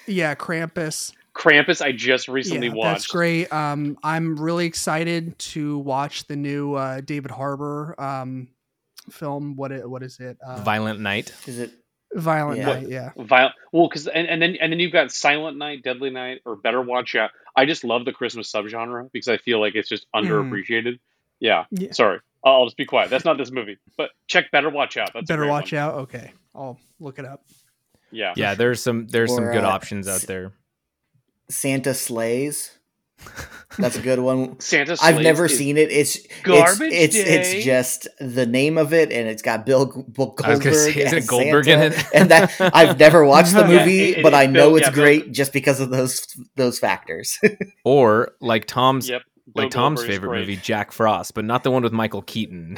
[0.08, 1.14] Yeah, Krampus.
[1.36, 2.94] Krampus, I just recently yeah, watched.
[2.94, 3.52] That's great.
[3.52, 8.50] Um, I'm really excited to watch the new uh, David Harbour um,
[9.10, 9.56] film.
[9.56, 10.38] What it, what is it?
[10.46, 11.34] Uh, Violent Night.
[11.48, 11.72] Is it?
[12.14, 12.66] Violent Yeah.
[12.66, 12.88] Night.
[12.90, 13.10] Yeah.
[13.18, 13.56] Violent.
[13.72, 16.82] well, because and, and then and then you've got Silent Night, Deadly Night, or Better
[16.82, 17.32] Watch Out.
[17.56, 21.00] I just love the Christmas subgenre because I feel like it's just underappreciated.
[21.40, 21.66] Yeah.
[21.74, 21.82] Mm.
[21.82, 21.92] Yeah.
[21.94, 23.10] Sorry, I'll I'll just be quiet.
[23.10, 25.10] That's not this movie, but check Better Watch Out.
[25.14, 25.82] That's Better watch one.
[25.82, 25.94] out.
[25.96, 27.44] Okay, I'll look it up.
[28.12, 28.34] Yeah.
[28.38, 30.52] Yeah, there's some there's some good uh, options out s- there.
[31.54, 32.52] Santa's Slay.
[33.80, 34.60] That's a good one.
[34.60, 34.98] Santa.
[35.02, 35.90] I've never is- seen it.
[35.92, 37.56] It's Garbage It's it's, Day.
[37.58, 40.64] it's just the name of it, and it's got Bill, G- Bill I was Goldberg.
[40.64, 42.06] gonna say, isn't as it Goldberg in it?
[42.14, 44.92] and that I've never watched the movie, it- it- but I know Bill- it's yeah,
[44.92, 47.40] Bill- great just because of those those factors.
[47.86, 49.22] Or like Tom's Yep.
[49.56, 50.40] Bill like Tom's Goldberg's favorite great.
[50.42, 52.76] movie, Jack Frost, but not the one with Michael Keaton.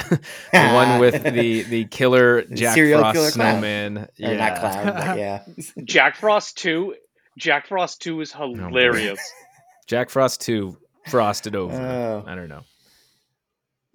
[0.51, 3.53] the one with the the killer Jack Serial Frost killer clown.
[3.53, 3.97] snowman.
[3.97, 4.33] Or Yeah.
[4.37, 5.43] not Cloud, but yeah.
[5.83, 6.95] Jack Frost two.
[7.37, 8.55] Jack Frost two is boy.
[8.55, 9.19] hilarious.
[9.87, 10.75] Jack Frost 2
[11.09, 11.75] frosted over.
[11.75, 12.23] Oh.
[12.25, 12.61] I don't know.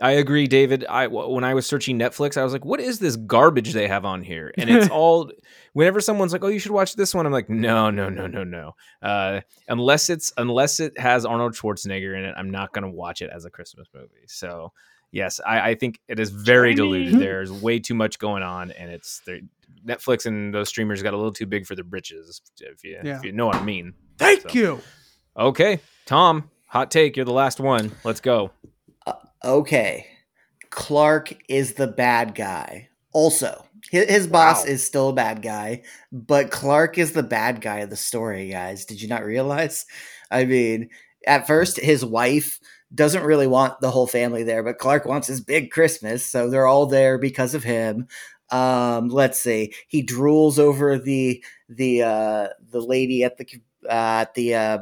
[0.03, 0.87] I agree, David.
[0.89, 4.07] I when I was searching Netflix, I was like, "What is this garbage they have
[4.07, 5.31] on here?" And it's all.
[5.75, 8.43] Whenever someone's like, "Oh, you should watch this one," I'm like, "No, no, no, no,
[8.43, 8.73] no."
[9.03, 13.21] Uh, unless it's unless it has Arnold Schwarzenegger in it, I'm not going to watch
[13.21, 14.25] it as a Christmas movie.
[14.27, 14.73] So,
[15.13, 17.21] yes, I, I think it is very diluted.
[17.21, 19.43] There's way too much going on, and it's they're-
[19.87, 22.41] Netflix and those streamers got a little too big for their britches.
[22.61, 23.17] If you Yeah.
[23.19, 23.95] if you know what I mean.
[24.19, 24.81] Thank So- you.
[25.37, 27.17] Okay, Tom, hot take.
[27.17, 27.93] You're the last one.
[28.05, 28.51] Let's go.
[29.07, 30.07] Uh, okay.
[30.71, 32.89] Clark is the bad guy.
[33.13, 34.71] Also, his, his boss Wow.
[34.73, 35.83] is still a bad guy,
[36.13, 38.85] but Clark is the bad guy of the story, guys.
[38.85, 39.87] Did you not realize?
[40.31, 40.91] I mean,
[41.27, 42.61] at first, his wife
[42.95, 46.67] doesn't really want the whole family there, but Clark wants his big Christmas, so they're
[46.67, 48.07] all there because of him.
[48.51, 49.73] Um, let's see.
[49.89, 53.47] He drools over the the uh, the lady at the
[53.89, 54.79] uh, at the uh,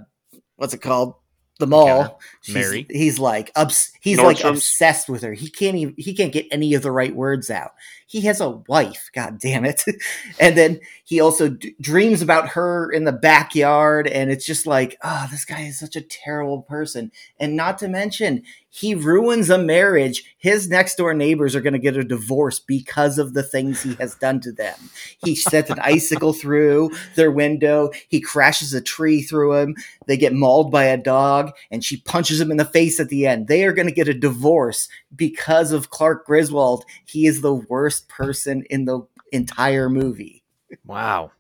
[0.57, 1.15] what's it called?
[1.59, 1.87] The mall.
[1.87, 2.15] Counter.
[2.43, 2.87] She's- Mary.
[2.89, 5.33] He's like obs- he's like obsessed with her.
[5.33, 7.73] He can't even he can't get any of the right words out.
[8.09, 9.85] He has a wife, god damn it.
[10.41, 14.97] and then he also d- dreams about her in the backyard and it's just like,
[15.05, 17.13] oh, this guy is such a terrible person.
[17.39, 20.37] And not to mention, he ruins a marriage.
[20.39, 23.95] His next door neighbors are going to get a divorce because of the things he
[23.95, 24.77] has done to them.
[25.25, 27.91] He sets an icicle through their window.
[28.09, 29.75] He crashes a tree through him.
[30.07, 33.27] They get mauled by a dog, and she punches him in the face at the
[33.27, 33.49] end.
[33.49, 36.85] They are going to get a divorce because of Clark Griswold.
[37.05, 39.01] He is the worst person in the
[39.33, 40.45] entire movie.
[40.85, 41.33] Wow.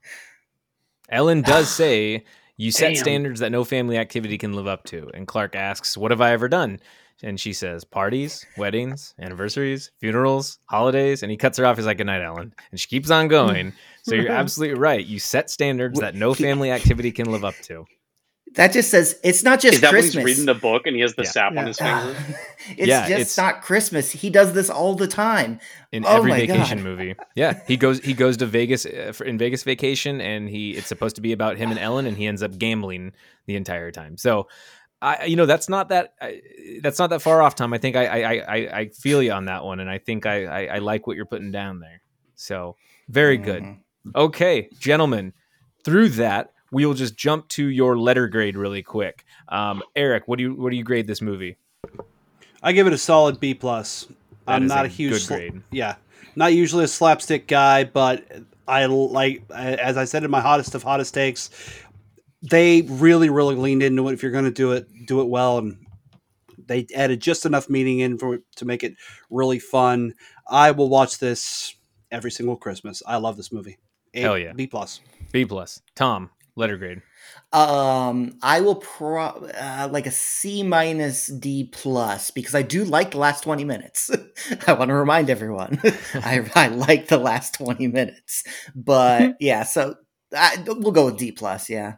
[1.09, 2.25] Ellen does say
[2.57, 2.97] you set Damn.
[2.97, 5.11] standards that no family activity can live up to.
[5.15, 6.81] And Clark asks, What have I ever done?
[7.23, 11.23] And she says, Parties, weddings, anniversaries, funerals, holidays.
[11.23, 11.77] And he cuts her off.
[11.77, 12.53] He's like, Good night, Ellen.
[12.71, 13.73] And she keeps on going.
[14.03, 15.05] So you're absolutely right.
[15.05, 17.87] You set standards that no family activity can live up to.
[18.55, 20.15] That just says it's not just Is that Christmas.
[20.17, 21.31] when he's reading the book and he has the Yeah.
[21.31, 21.61] sap Yeah.
[21.61, 22.17] on his finger?
[22.71, 24.11] it's Yeah, just it's- not Christmas.
[24.11, 25.61] He does this all the time.
[25.93, 26.85] in Oh every vacation God.
[26.85, 27.15] movie.
[27.35, 30.87] Yeah, he goes he goes to Vegas uh, for, in Vegas vacation, and he it's
[30.87, 33.13] supposed to be about him and Ellen, and he ends up gambling
[33.47, 34.17] the entire time.
[34.19, 34.49] So,
[35.01, 36.41] I you know that's not that I,
[36.83, 37.73] that's not that far off, Tom.
[37.73, 40.45] I think I I, I, I feel you on that one, and I think I,
[40.45, 42.03] I I like what you're putting down there.
[42.35, 42.77] So
[43.09, 43.63] very good.
[43.63, 43.79] Mhm.
[44.15, 45.33] Okay, gentlemen,
[45.85, 49.25] through that we will just jump to your letter grade really quick.
[49.49, 51.57] Um, Eric, what do you what do you grade this movie?
[52.63, 54.07] I give it a solid B plus.
[54.47, 55.63] That I'm not a a, huge grade.
[55.71, 55.97] yeah,
[56.37, 58.25] not usually a slapstick guy, but
[58.67, 61.51] I like as I said in my hottest of hottest takes,
[62.43, 64.13] they really really leaned into it.
[64.13, 65.79] If you're going to do it, do it well, and
[66.67, 68.95] they added just enough meaning in for to make it
[69.31, 70.15] really fun.
[70.49, 71.75] I will watch this
[72.11, 73.03] every single Christmas.
[73.07, 73.79] I love this movie.
[74.15, 74.53] A- Hell yeah.
[74.53, 75.01] B plus.
[75.33, 75.81] B plus.
[75.95, 77.03] Tom, letter grade.
[77.53, 83.13] Um, I will pro uh, like a C minus D plus because I do like
[83.13, 84.11] the last twenty minutes.
[84.67, 85.81] I want to remind everyone
[86.15, 88.45] I I like the last twenty minutes,
[88.75, 89.95] but yeah, so
[90.37, 91.71] I, we'll go with D plus.
[91.71, 91.95] Yeah,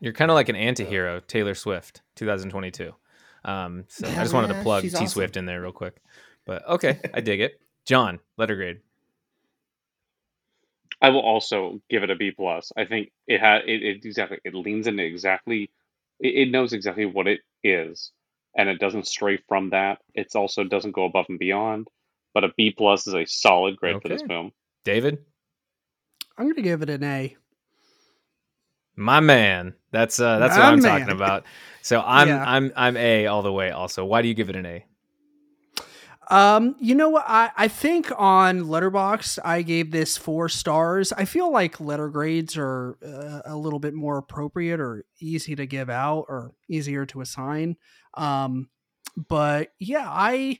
[0.00, 2.92] You're kind of like an anti-hero, Taylor Swift, 2022.
[3.46, 5.06] Um, so I just wanted to plug T she's awesome.
[5.06, 5.96] Swift in there real quick.
[6.44, 7.60] But okay, I dig it.
[7.86, 8.80] John, letter grade.
[11.02, 12.72] I will also give it a B plus.
[12.76, 15.70] I think it had it, it exactly it leans into exactly
[16.20, 18.12] it, it knows exactly what it is,
[18.56, 19.98] and it doesn't stray from that.
[20.14, 21.88] It also doesn't go above and beyond.
[22.34, 24.52] But a B plus is a solid grade for this film.
[24.84, 25.18] David,
[26.38, 27.36] I'm gonna give it an A.
[28.96, 29.74] my man.
[29.92, 31.00] That's uh, that's what I'm man.
[31.00, 31.44] talking about.
[31.82, 32.44] So I'm Yeah.
[32.44, 33.70] I'm I'm A all the way.
[33.70, 34.86] Also, why do you give it an A?
[36.28, 37.24] Um, you know what?
[37.28, 41.12] I, I think on Letterboxd I gave this four stars.
[41.12, 45.66] I feel like letter grades are uh, a little bit more appropriate or easy to
[45.66, 47.76] give out or easier to assign.
[48.14, 48.68] Um,
[49.28, 50.58] but yeah, I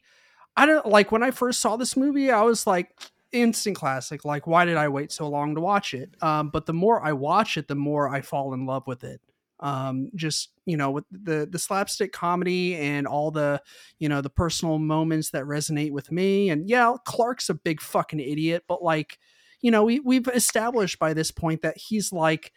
[0.57, 2.91] I don't like when I first saw this movie, I was like
[3.33, 4.25] instant classic.
[4.25, 6.15] Like, why did I wait so long to watch it?
[6.23, 9.21] Um, but the more I watch it, the more I fall in love with it.
[9.61, 13.63] Um, just you know, with the the slapstick comedy and all the
[13.99, 16.51] you know the personal moments that resonate with me.
[16.51, 19.19] And yeah clark's a big fucking idiot but like
[19.61, 22.53] you know we, we've established by this point that he's like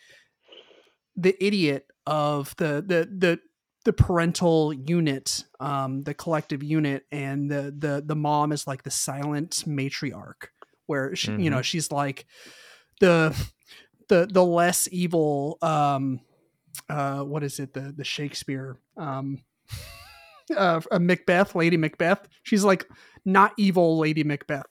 [1.15, 3.39] the idiot of the the the
[3.85, 8.91] the parental unit um the collective unit and the the the mom is like the
[8.91, 10.47] silent matriarch
[10.87, 12.25] where she, you know she's like
[12.99, 13.35] the
[14.09, 16.19] the the less evil um
[16.89, 19.43] uh what is it the the shakespeare um
[20.57, 22.27] uh, Macbeth, Lady Macbeth.
[22.43, 22.87] She's like
[23.25, 24.65] not evil Lady Macbeth.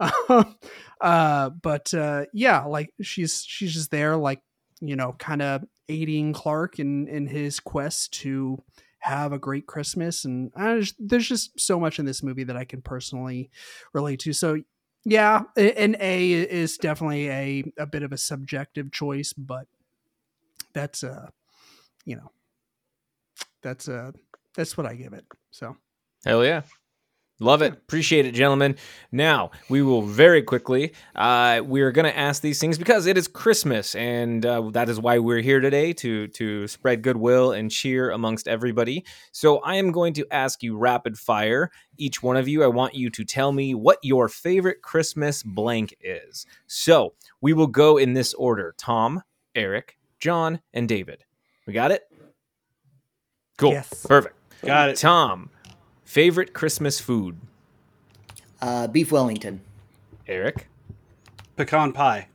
[1.00, 4.40] uh, but uh, yeah, like she's she's just there, like
[4.80, 8.62] you know, kind of aiding Clark in in his quest to
[9.00, 10.24] have a great Christmas.
[10.24, 13.50] And just, there's just so much in this movie that I can personally
[13.92, 14.32] relate to.
[14.32, 14.58] So
[15.04, 19.66] yeah, an A is definitely a a bit of a subjective choice, but
[20.72, 21.28] that's uh,
[22.04, 22.30] you know,
[23.62, 24.12] that's uh
[24.54, 25.24] that's what I give it.
[25.50, 25.76] So
[26.24, 26.62] Hell yeah.
[27.40, 27.72] Love it.
[27.72, 28.76] Appreciate it, gentlemen.
[29.10, 33.26] Now, we will very quickly, uh, we're going to ask these things because it is
[33.26, 38.12] Christmas, and uh, that is why we're here today to, to spread goodwill and cheer
[38.12, 39.04] amongst everybody.
[39.32, 41.72] So, I am going to ask you rapid fire.
[41.98, 45.92] Each one of you, I want you to tell me what your favorite Christmas blank
[46.00, 46.46] is.
[46.68, 49.22] So, we will go in this order Tom,
[49.56, 51.23] Eric, John, and David.
[51.66, 52.08] We got it?
[53.58, 53.72] Cool.
[53.72, 54.06] Yes.
[54.06, 54.34] Perfect.
[54.64, 54.96] Got it.
[54.96, 55.50] Tom,
[56.04, 57.38] favorite Christmas food?
[58.60, 59.60] Uh, Beef Wellington.
[60.26, 60.68] Eric?
[61.56, 62.28] Pecan pie.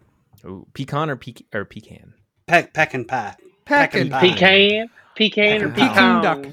[0.46, 2.14] Ooh, pecan or, pe- or pecan?
[2.48, 3.36] Peck, pecan pie.
[3.66, 4.20] Pecan pie.
[4.20, 6.22] Pecan, pecan, or Pecan pecan.
[6.22, 6.46] duck.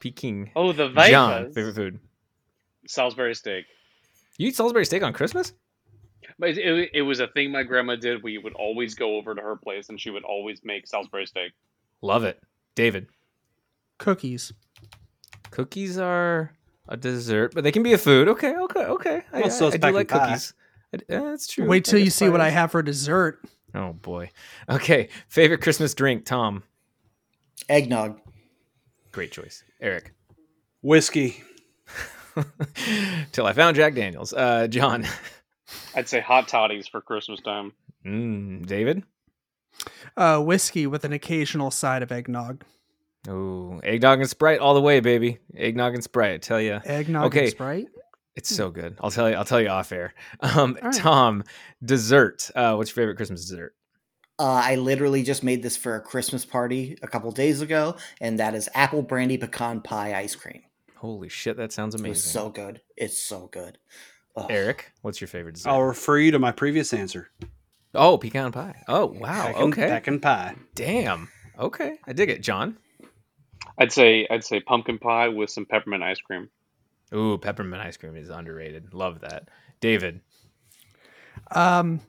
[0.00, 0.50] Peking.
[0.56, 2.00] Oh, the John, favorite food.
[2.86, 3.66] Salisbury steak.
[4.38, 5.52] You eat Salisbury steak on Christmas?
[6.38, 8.22] But it, it, it was a thing my grandma did.
[8.22, 11.52] We would always go over to her place, and she would always make Salisbury steak.
[12.06, 12.40] Love it.
[12.74, 13.08] David.
[13.98, 14.52] cookies.
[15.50, 16.52] Cookies are
[16.88, 18.28] a dessert, but they can be a food.
[18.28, 19.22] Okay, okay, okay.
[19.32, 20.18] I, so I- I do like pie.
[20.26, 20.54] cookies.
[20.94, 21.66] I- uh, that's true.
[21.66, 23.40] Wait till you guess see what I have for dessert.
[23.74, 24.30] Oh boy.
[24.68, 25.08] Okay.
[25.28, 26.62] Favorite Christmas drink, Tom.
[27.68, 28.20] Eggnog.
[29.12, 29.64] Great choice.
[29.80, 30.12] Eric.
[30.82, 31.42] Whiskey.
[33.32, 34.32] Till I found Jack Daniels.
[34.32, 35.06] Uh, John.
[35.94, 37.72] I'd say hot toddies for Christmas time.
[38.04, 39.02] Mm, David.
[40.16, 42.62] Uh, whiskey with an occasional side of eggnog.
[43.28, 45.38] Ooh, eggnog and Sprite all the way, baby.
[45.56, 46.34] Eggnog and Sprite.
[46.34, 46.80] I tell you.
[46.84, 47.40] Eggnog Okay.
[47.44, 47.86] and Sprite.
[48.36, 48.96] It's so good.
[49.00, 49.36] I'll tell you.
[49.36, 50.12] I'll tell you off air.
[50.40, 50.94] Um, All right.
[50.94, 51.42] Tom,
[51.84, 52.50] dessert.
[52.54, 53.74] Uh, what's your favorite Christmas dessert?
[54.38, 58.38] Uh, I literally just made this for a Christmas party a couple days ago, and
[58.38, 60.62] that is apple brandy pecan pie ice cream.
[60.96, 62.10] Holy shit, that sounds amazing.
[62.10, 62.82] was so good.
[62.96, 63.78] It's so good.
[64.36, 64.46] Ugh.
[64.50, 65.70] Eric, what's your favorite dessert?
[65.70, 67.30] I'll refer you to my previous answer.
[67.96, 68.74] Oh, pecan pie.
[68.88, 69.46] Oh, wow.
[69.46, 69.88] Pecan, okay.
[69.88, 70.54] Pecan pie.
[70.74, 71.28] Damn.
[71.58, 72.42] Okay, I dig it.
[72.42, 72.76] John.
[73.78, 76.50] I'd say I'd say pumpkin pie with some peppermint ice cream.
[77.14, 78.92] Ooh, peppermint ice cream is underrated.
[78.92, 79.48] Love that.
[79.80, 80.20] David.
[81.50, 82.00] Um,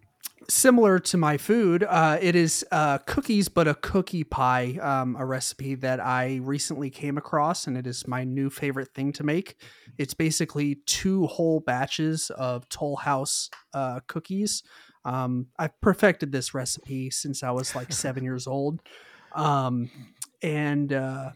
[0.49, 5.26] similar to my food, uh, it is uh, cookies, but a cookie pie, um, a
[5.26, 9.61] recipe that I recently came across, and it is my new favorite thing to make.
[9.97, 14.64] It's basically two whole batches of Toll House uh, cookies.
[15.07, 18.81] Um, I've perfected this recipe since I was like seven years old.
[19.34, 19.89] Um,
[20.41, 21.31] and uh,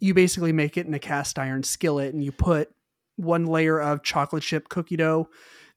[0.00, 2.70] you basically make it in a cast iron skillet, and you put
[3.16, 5.28] one layer of chocolate chip cookie dough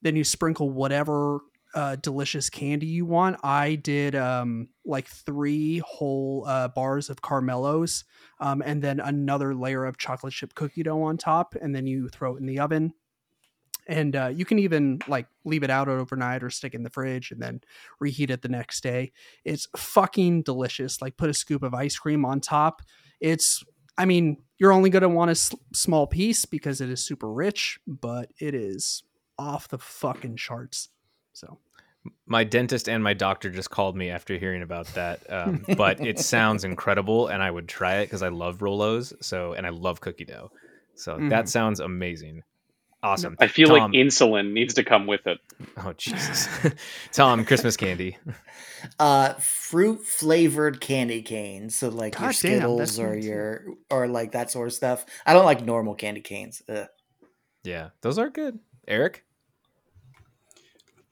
[0.06, 1.40] then you sprinkle whatever
[1.74, 3.38] uh, delicious candy you want.
[3.44, 8.04] I did um, like three whole uh, bars of Caramellos,
[8.40, 12.08] um, and then another layer of chocolate chip cookie dough on top, and then you
[12.08, 12.94] throw it in the oven.
[13.88, 17.32] And uh, you can even like leave it out overnight or stick in the fridge
[17.32, 17.62] and then
[18.00, 19.12] reheat it the next day.
[19.44, 21.02] It's fucking delicious.
[21.02, 22.82] Like put a scoop of ice cream on top.
[23.20, 23.64] It's,
[23.98, 27.32] I mean, you're only going to want a s- small piece because it is super
[27.32, 29.04] rich, but it is
[29.38, 30.90] off the fucking charts.
[31.34, 31.60] So
[32.26, 35.20] My dentist and my doctor just called me after hearing about that.
[35.32, 39.14] Um, but it sounds incredible, and I would try it because I love Rolos.
[39.22, 40.52] So, and I love cookie dough.
[40.96, 41.30] So Mhm.
[41.30, 42.44] that sounds amazing.
[43.06, 43.36] Awesome.
[43.40, 45.38] I feel Tom- like insulin needs to come with it.
[45.78, 46.48] Oh Jesus.
[47.12, 48.18] Tom, Christmas candy.
[49.00, 51.76] Uh, fruit flavored candy canes.
[51.76, 53.28] So like your God damn, Skittles that's or me too.
[53.28, 55.08] your or like that sort of stuff.
[55.26, 56.62] I don't like normal candy canes.
[56.70, 56.86] Ugh.
[57.64, 58.60] Yeah, those are good.
[58.88, 59.26] Eric?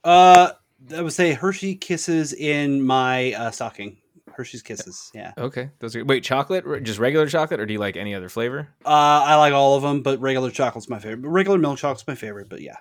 [0.03, 0.52] Uh,
[0.95, 3.98] I would say Hershey Kisses in my uh, stocking.
[4.35, 5.11] Hershey's Kisses.
[5.14, 5.34] Yeah.
[5.38, 5.69] Okay.
[5.80, 6.65] Those are wait, chocolate?
[6.84, 8.68] Just regular chocolate or do you like any other flavor?
[8.85, 11.27] Uh, I like all of them, but regular chocolate's my favorite.
[11.30, 12.49] Regular milk chocolate's my favorite.
[12.49, 12.77] But yeah,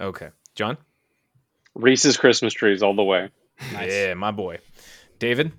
[0.00, 0.30] Okay.
[0.54, 0.76] John?
[1.74, 3.30] Reese's Christmas trees all the way.
[3.72, 3.92] nice.
[3.92, 4.58] Yeah, my boy.
[5.18, 5.52] David?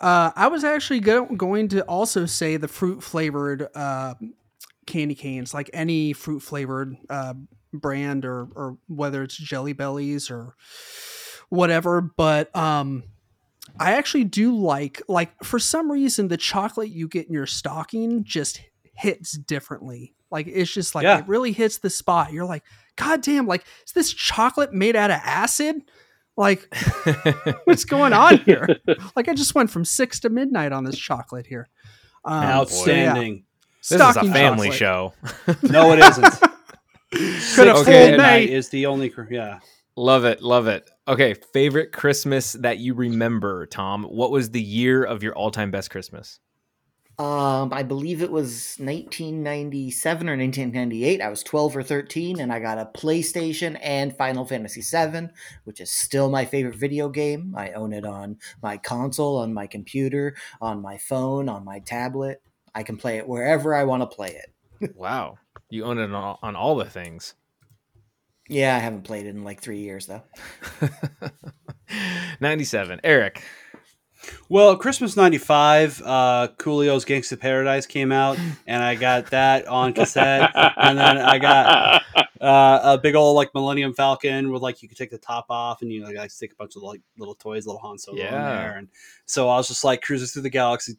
[0.00, 4.14] Uh, I was actually go- going to also say the fruit flavored uh,
[4.86, 7.34] candy canes, like any fruit flavored uh,
[7.72, 10.54] brand, or or whether it's Jelly Bellies or
[11.50, 12.00] whatever.
[12.00, 13.04] But um,
[13.78, 18.24] I actually do like like for some reason the chocolate you get in your stocking
[18.24, 18.60] just
[18.94, 20.14] hits differently.
[20.30, 21.18] Like it's just like Yeah.
[21.20, 22.32] it really hits the spot.
[22.32, 22.64] You're like,
[22.96, 23.46] God damn!
[23.46, 25.76] Like is this chocolate made out of acid?
[26.36, 26.72] Like
[27.64, 28.66] what's going on here?
[29.16, 31.68] like I just went from six to midnight on this chocolate here.
[32.24, 33.44] Um, Outstanding.
[33.88, 35.58] This Stocking is a family chocolate.
[35.60, 35.68] show.
[35.68, 36.24] No, it isn't.
[36.30, 37.84] Could have Six Okay.
[37.84, 39.10] fooled midnight is the only.
[39.10, 39.58] cr- Yeah.
[39.96, 40.88] Love it, love it.
[41.08, 44.04] Okay, favorite Christmas that you remember, Tom.
[44.04, 46.40] What was the year of your all-time best Christmas?
[47.18, 51.20] Um, I believe it was 1997 or 1998.
[51.20, 55.28] I was 12 or 13, and I got a PlayStation and Final Fantasy VII,
[55.64, 57.54] which is still my favorite video game.
[57.56, 62.42] I own it on my console, on my computer, on my phone, on my tablet.
[62.74, 64.48] I can play it wherever I want to play it.
[64.96, 65.38] Wow.
[65.70, 67.34] You own it on all, on all the things.
[68.48, 70.22] Yeah, I haven't played it in like three years though.
[72.40, 73.00] 97.
[73.04, 73.42] Eric.
[74.48, 80.50] Well, Christmas '95, uh, Coolio's Gangsta Paradise came out, and I got that on cassette.
[80.54, 82.02] and then I got
[82.40, 85.82] uh, a big old like Millennium Falcon with like you could take the top off
[85.82, 88.30] and you like, like stick a bunch of like little toys, little Han Solo in
[88.30, 88.76] there.
[88.76, 88.88] And
[89.26, 90.94] so I was just like cruising through the galaxy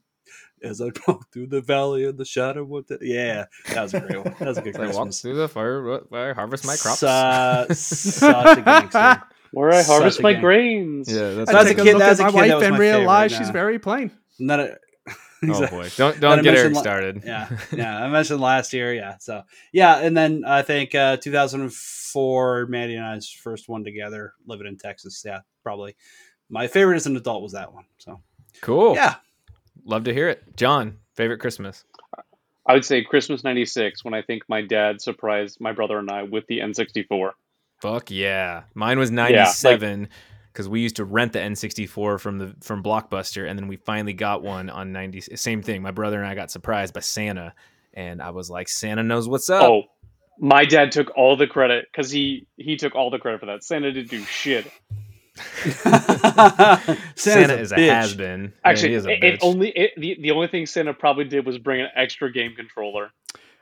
[0.64, 2.62] as I walk through the valley of the shadow.
[2.78, 2.98] Of the...
[3.02, 4.36] Yeah, that was a great one.
[4.40, 5.22] That was a good As I walk Christmas.
[5.22, 7.04] through the fire, I harvest my crops.
[7.04, 9.24] Uh, such a gangster.
[9.52, 10.42] Where I harvest Such my gang.
[10.42, 11.12] grains.
[11.14, 12.54] yeah, that's I That's a take a kid- look that's at a my kid, that
[12.56, 13.54] wife was and my realize favorite, she's yeah.
[13.54, 14.12] very plain.
[14.40, 14.78] Not a,
[15.46, 15.90] Oh boy!
[15.98, 17.24] Don't don't get Eric mentioned la- started.
[17.26, 18.04] yeah, yeah.
[18.04, 19.18] I mentioned last year, yeah.
[19.20, 24.68] So yeah, and then I think uh, 2004, Maddie and I's first one together, living
[24.68, 25.22] in Texas.
[25.26, 25.96] Yeah, probably
[26.50, 27.86] my favorite as an adult was that one.
[27.98, 28.22] So
[28.62, 28.96] Cool.
[28.96, 29.16] yeah,
[29.86, 30.44] Love to hear it.
[30.56, 31.84] John, favorite Christmas.
[32.68, 36.24] I would say Christmas 96 when I think my dad surprised my brother and I
[36.24, 37.32] with the N64.
[37.82, 38.64] Fuck yeah.
[38.74, 40.08] Mine was Yeah, like- 97
[40.54, 44.14] because we used to rent the N64 from the from Blockbuster and then we finally
[44.14, 45.82] got one on 90 same thing.
[45.82, 47.54] My brother and I got surprised by Santa
[47.94, 49.64] and I was like Santa knows what's up.
[49.64, 49.84] Oh,
[50.40, 53.64] my dad took all the credit because he he took all the credit for that.
[53.66, 54.72] Santa didn't do shit.
[55.84, 57.90] Santa Santa's is a bitch.
[57.90, 58.54] has been.
[58.64, 61.46] Actually, he is a it, it only it, the the only thing Santa probably did
[61.46, 63.10] was bring an extra game controller.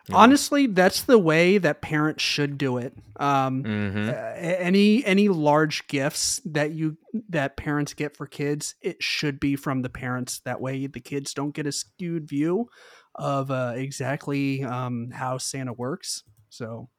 [0.09, 0.15] Yeah.
[0.15, 2.93] Honestly, that's the way that parents should do it.
[3.17, 4.09] Um, Mhm.
[4.09, 6.97] uh, any any large gifts that you
[7.29, 10.39] that parents get for kids, it should be from the parents.
[10.43, 12.67] That way, the kids don't get a skewed view
[13.15, 16.23] of uh, exactly um, how Santa works.
[16.49, 16.89] So,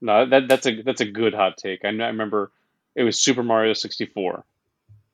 [0.00, 1.84] No, that that's a that's a good hot take.
[1.84, 2.52] I, I remember
[2.94, 4.44] it was Super Mario 64.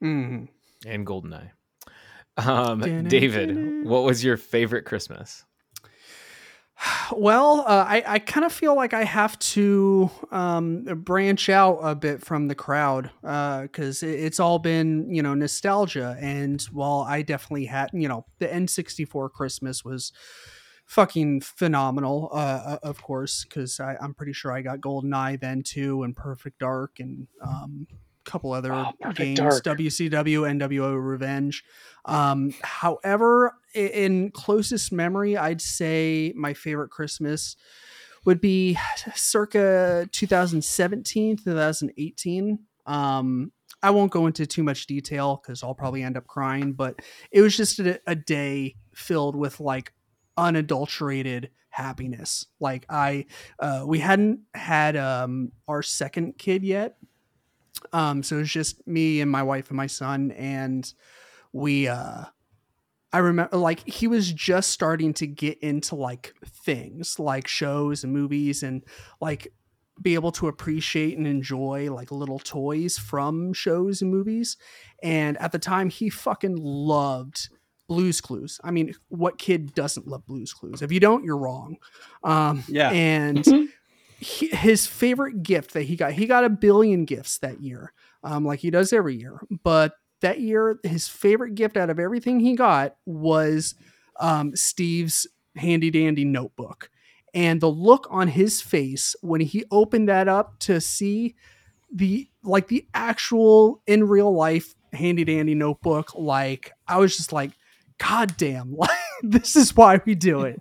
[0.03, 0.49] mm.
[0.87, 1.51] and Goldeneye.
[2.37, 5.45] Um, David, what was your favorite Christmas?
[7.13, 11.95] Well, uh, I, I kind of feel like I have to um, branch out a
[11.95, 16.17] bit from the crowd because it, it's all been, you know, nostalgia.
[16.21, 20.13] And while I definitely had, you know, the N64 Christmas was
[20.95, 26.15] fucking phenomenal, uh, of course, because I'm pretty sure I got GoldenEye then too, and
[26.15, 29.65] Perfect Dark, and um, a couple other Oh, games, Dark.
[29.65, 31.65] WCW, NWO Revenge.
[32.05, 37.57] Um, however, in closest memory, I'd say my favorite Christmas
[38.25, 38.79] would be
[39.17, 42.59] circa 2017, 2018.
[42.87, 43.53] Um,
[43.83, 47.01] I won't go into too much detail because I'll probably end up crying, but
[47.33, 49.93] it was just a, a day filled with like
[50.37, 52.47] unadulterated happiness.
[52.61, 53.27] Like I,
[53.59, 56.97] uh, we hadn't had um, our second kid yet,
[57.93, 60.93] um, so it was just me and my wife and my son, and
[61.53, 62.25] we uh
[63.13, 68.13] I remember like he was just starting to get into like things like shows and
[68.13, 68.85] movies and
[69.21, 69.53] like
[70.03, 74.57] be able to appreciate and enjoy like little toys from shows and movies.
[75.01, 77.51] And at the time he fucking loved
[77.89, 78.61] Blues Clues.
[78.65, 80.83] I mean, what kid doesn't love Blues Clues?
[80.83, 81.77] If you don't, you're wrong.
[82.23, 82.91] Um, Yeah.
[82.91, 83.47] And
[84.19, 87.93] he, his favorite gift that he got, he got a billion gifts that year,
[88.23, 89.41] um, like he does every year.
[89.63, 93.75] But that year, his favorite gift out of everything he got was
[94.19, 96.91] um, Steve's handy dandy notebook.
[97.35, 101.35] And the look on his face when he opened that up to see
[101.93, 107.51] the like the actual in real life handy dandy notebook, like I was just like,
[107.99, 108.91] God damn, like
[109.23, 110.61] this is why we do it.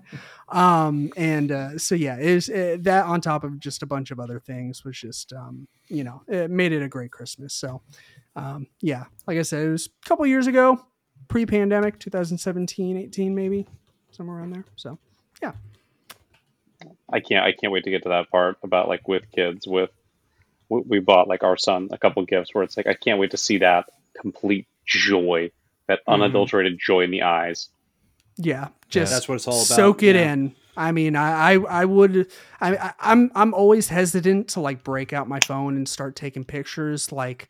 [0.49, 4.19] um and uh so yeah it uh, that on top of just a bunch of
[4.19, 7.81] other things was just um you know it made it a great christmas so
[8.35, 10.77] um yeah like i said it was a couple years ago
[11.29, 13.65] pre-pandemic 2017 18 maybe
[14.11, 14.99] somewhere around there so
[15.41, 15.53] yeah.
[17.11, 17.45] I can't.
[17.45, 19.67] I can't wait to get to that part about like with kids.
[19.67, 19.89] With
[20.69, 23.37] we bought like our son a couple gifts where it's like I can't wait to
[23.37, 23.89] see that
[24.19, 25.51] complete joy,
[25.87, 26.13] that Mhm.
[26.13, 27.69] unadulterated joy in the eyes.
[28.37, 29.65] yeah just that's what it's all about.
[29.67, 30.33] soak it Yeah.
[30.33, 34.83] in i mean i i, I would I, I i'm i'm always hesitant to like
[34.83, 37.49] break out my phone and start taking pictures like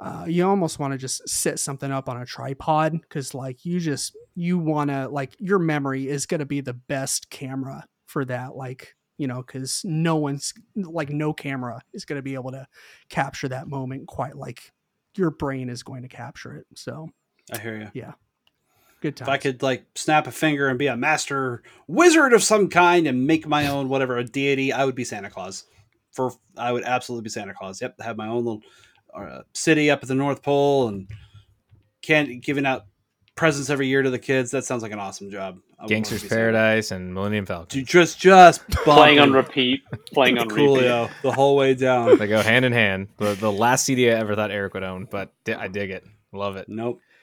[0.00, 3.80] uh, you almost want to just set something up on a tripod because like you
[3.80, 8.24] just you want to like your memory is going to be the best camera for
[8.26, 12.50] that like you know because no one's like no camera is going to be able
[12.50, 12.66] to
[13.08, 14.70] capture that moment quite like
[15.16, 17.08] your brain is going to capture it so
[17.52, 17.90] I hear you.
[17.94, 18.12] Yeah.
[19.00, 22.42] Good times If I could like snap a finger and be a master wizard of
[22.42, 25.64] some kind and make my own whatever a deity, I would be Santa Claus.
[26.12, 27.82] For I would absolutely be Santa Claus.
[27.82, 28.62] Yep, have my own little
[29.14, 31.08] uh, city up at the North Pole and
[32.02, 32.86] can giving out
[33.34, 34.50] presents every year to the kids.
[34.52, 35.58] That sounds like an awesome job.
[35.78, 36.40] I Gangster's want Santa.
[36.40, 37.78] Paradise and Millennium Falcon.
[37.80, 39.82] Dude, just just Playing on repeat.
[40.12, 41.10] Playing on repeat.
[41.22, 42.16] The whole way down.
[42.16, 43.08] They go hand in hand.
[43.18, 46.04] The, the last CD I ever thought Eric would own, but di- I dig it.
[46.32, 46.68] Love it.
[46.68, 47.13] Nope, those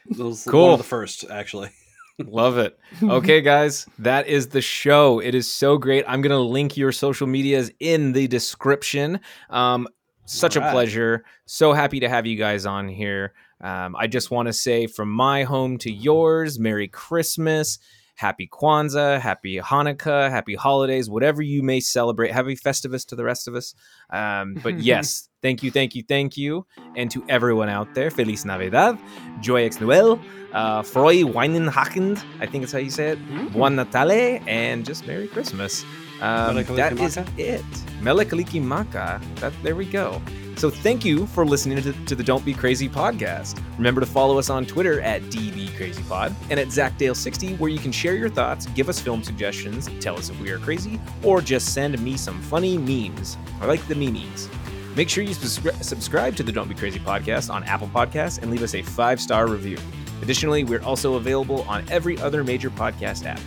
[0.46, 0.64] Cool.
[0.64, 1.70] one of the first actually.
[2.20, 2.78] Love it.
[3.02, 5.20] Okay, guys, that is the show.
[5.20, 6.06] It is so great.
[6.08, 9.22] I'm going to link your social medias in the description.
[9.50, 9.88] Um,
[10.26, 11.24] such All a pleasure.
[11.46, 13.34] So happy to have you guys on here.
[13.60, 17.80] Um, I just want to say from my home to yours, Merry Christmas,
[18.22, 22.32] Happy Kwanzaa, Happy Hanukkah, Happy Holidays, whatever you may celebrate.
[22.32, 23.74] Happy Festivus to the rest of us.
[24.12, 26.68] Um, but yes, thank you, thank you, thank you.
[26.96, 29.00] And to everyone out there, Feliz Navidad,
[29.42, 30.20] Joyeux Noel,
[30.54, 33.20] uh, Freu Weihnachten, I think it's how you say it,
[33.54, 35.84] Buon Natale, and just Merry Christmas.
[36.22, 37.66] Um, that is it.
[38.02, 39.22] Mele Kalikimaka.
[39.40, 40.22] That There we go.
[40.58, 43.60] So thank you for listening to, to the Don't Be Crazy podcast.
[43.78, 48.16] Remember to follow us on Twitter at DBCrazyPod and at ZachDale60, where you can share
[48.16, 52.00] your thoughts, give us film suggestions, tell us if we are crazy, or just send
[52.02, 53.38] me some funny memes.
[53.60, 54.50] I like the memes.
[54.96, 58.52] Make sure you subscri- subscribe to the Don't Be Crazy podcast on Apple Podcasts and
[58.52, 59.78] leave us a five star review.
[60.22, 63.40] Additionally, we're also available on every other major podcast app.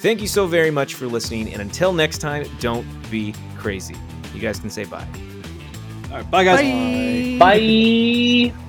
[0.00, 3.96] Thank you so very much for listening, and until next time, don't be crazy.
[4.32, 5.06] You guys can say bye.
[6.10, 7.38] All right, bye guys.
[7.38, 8.50] Bye.
[8.52, 8.67] Bye.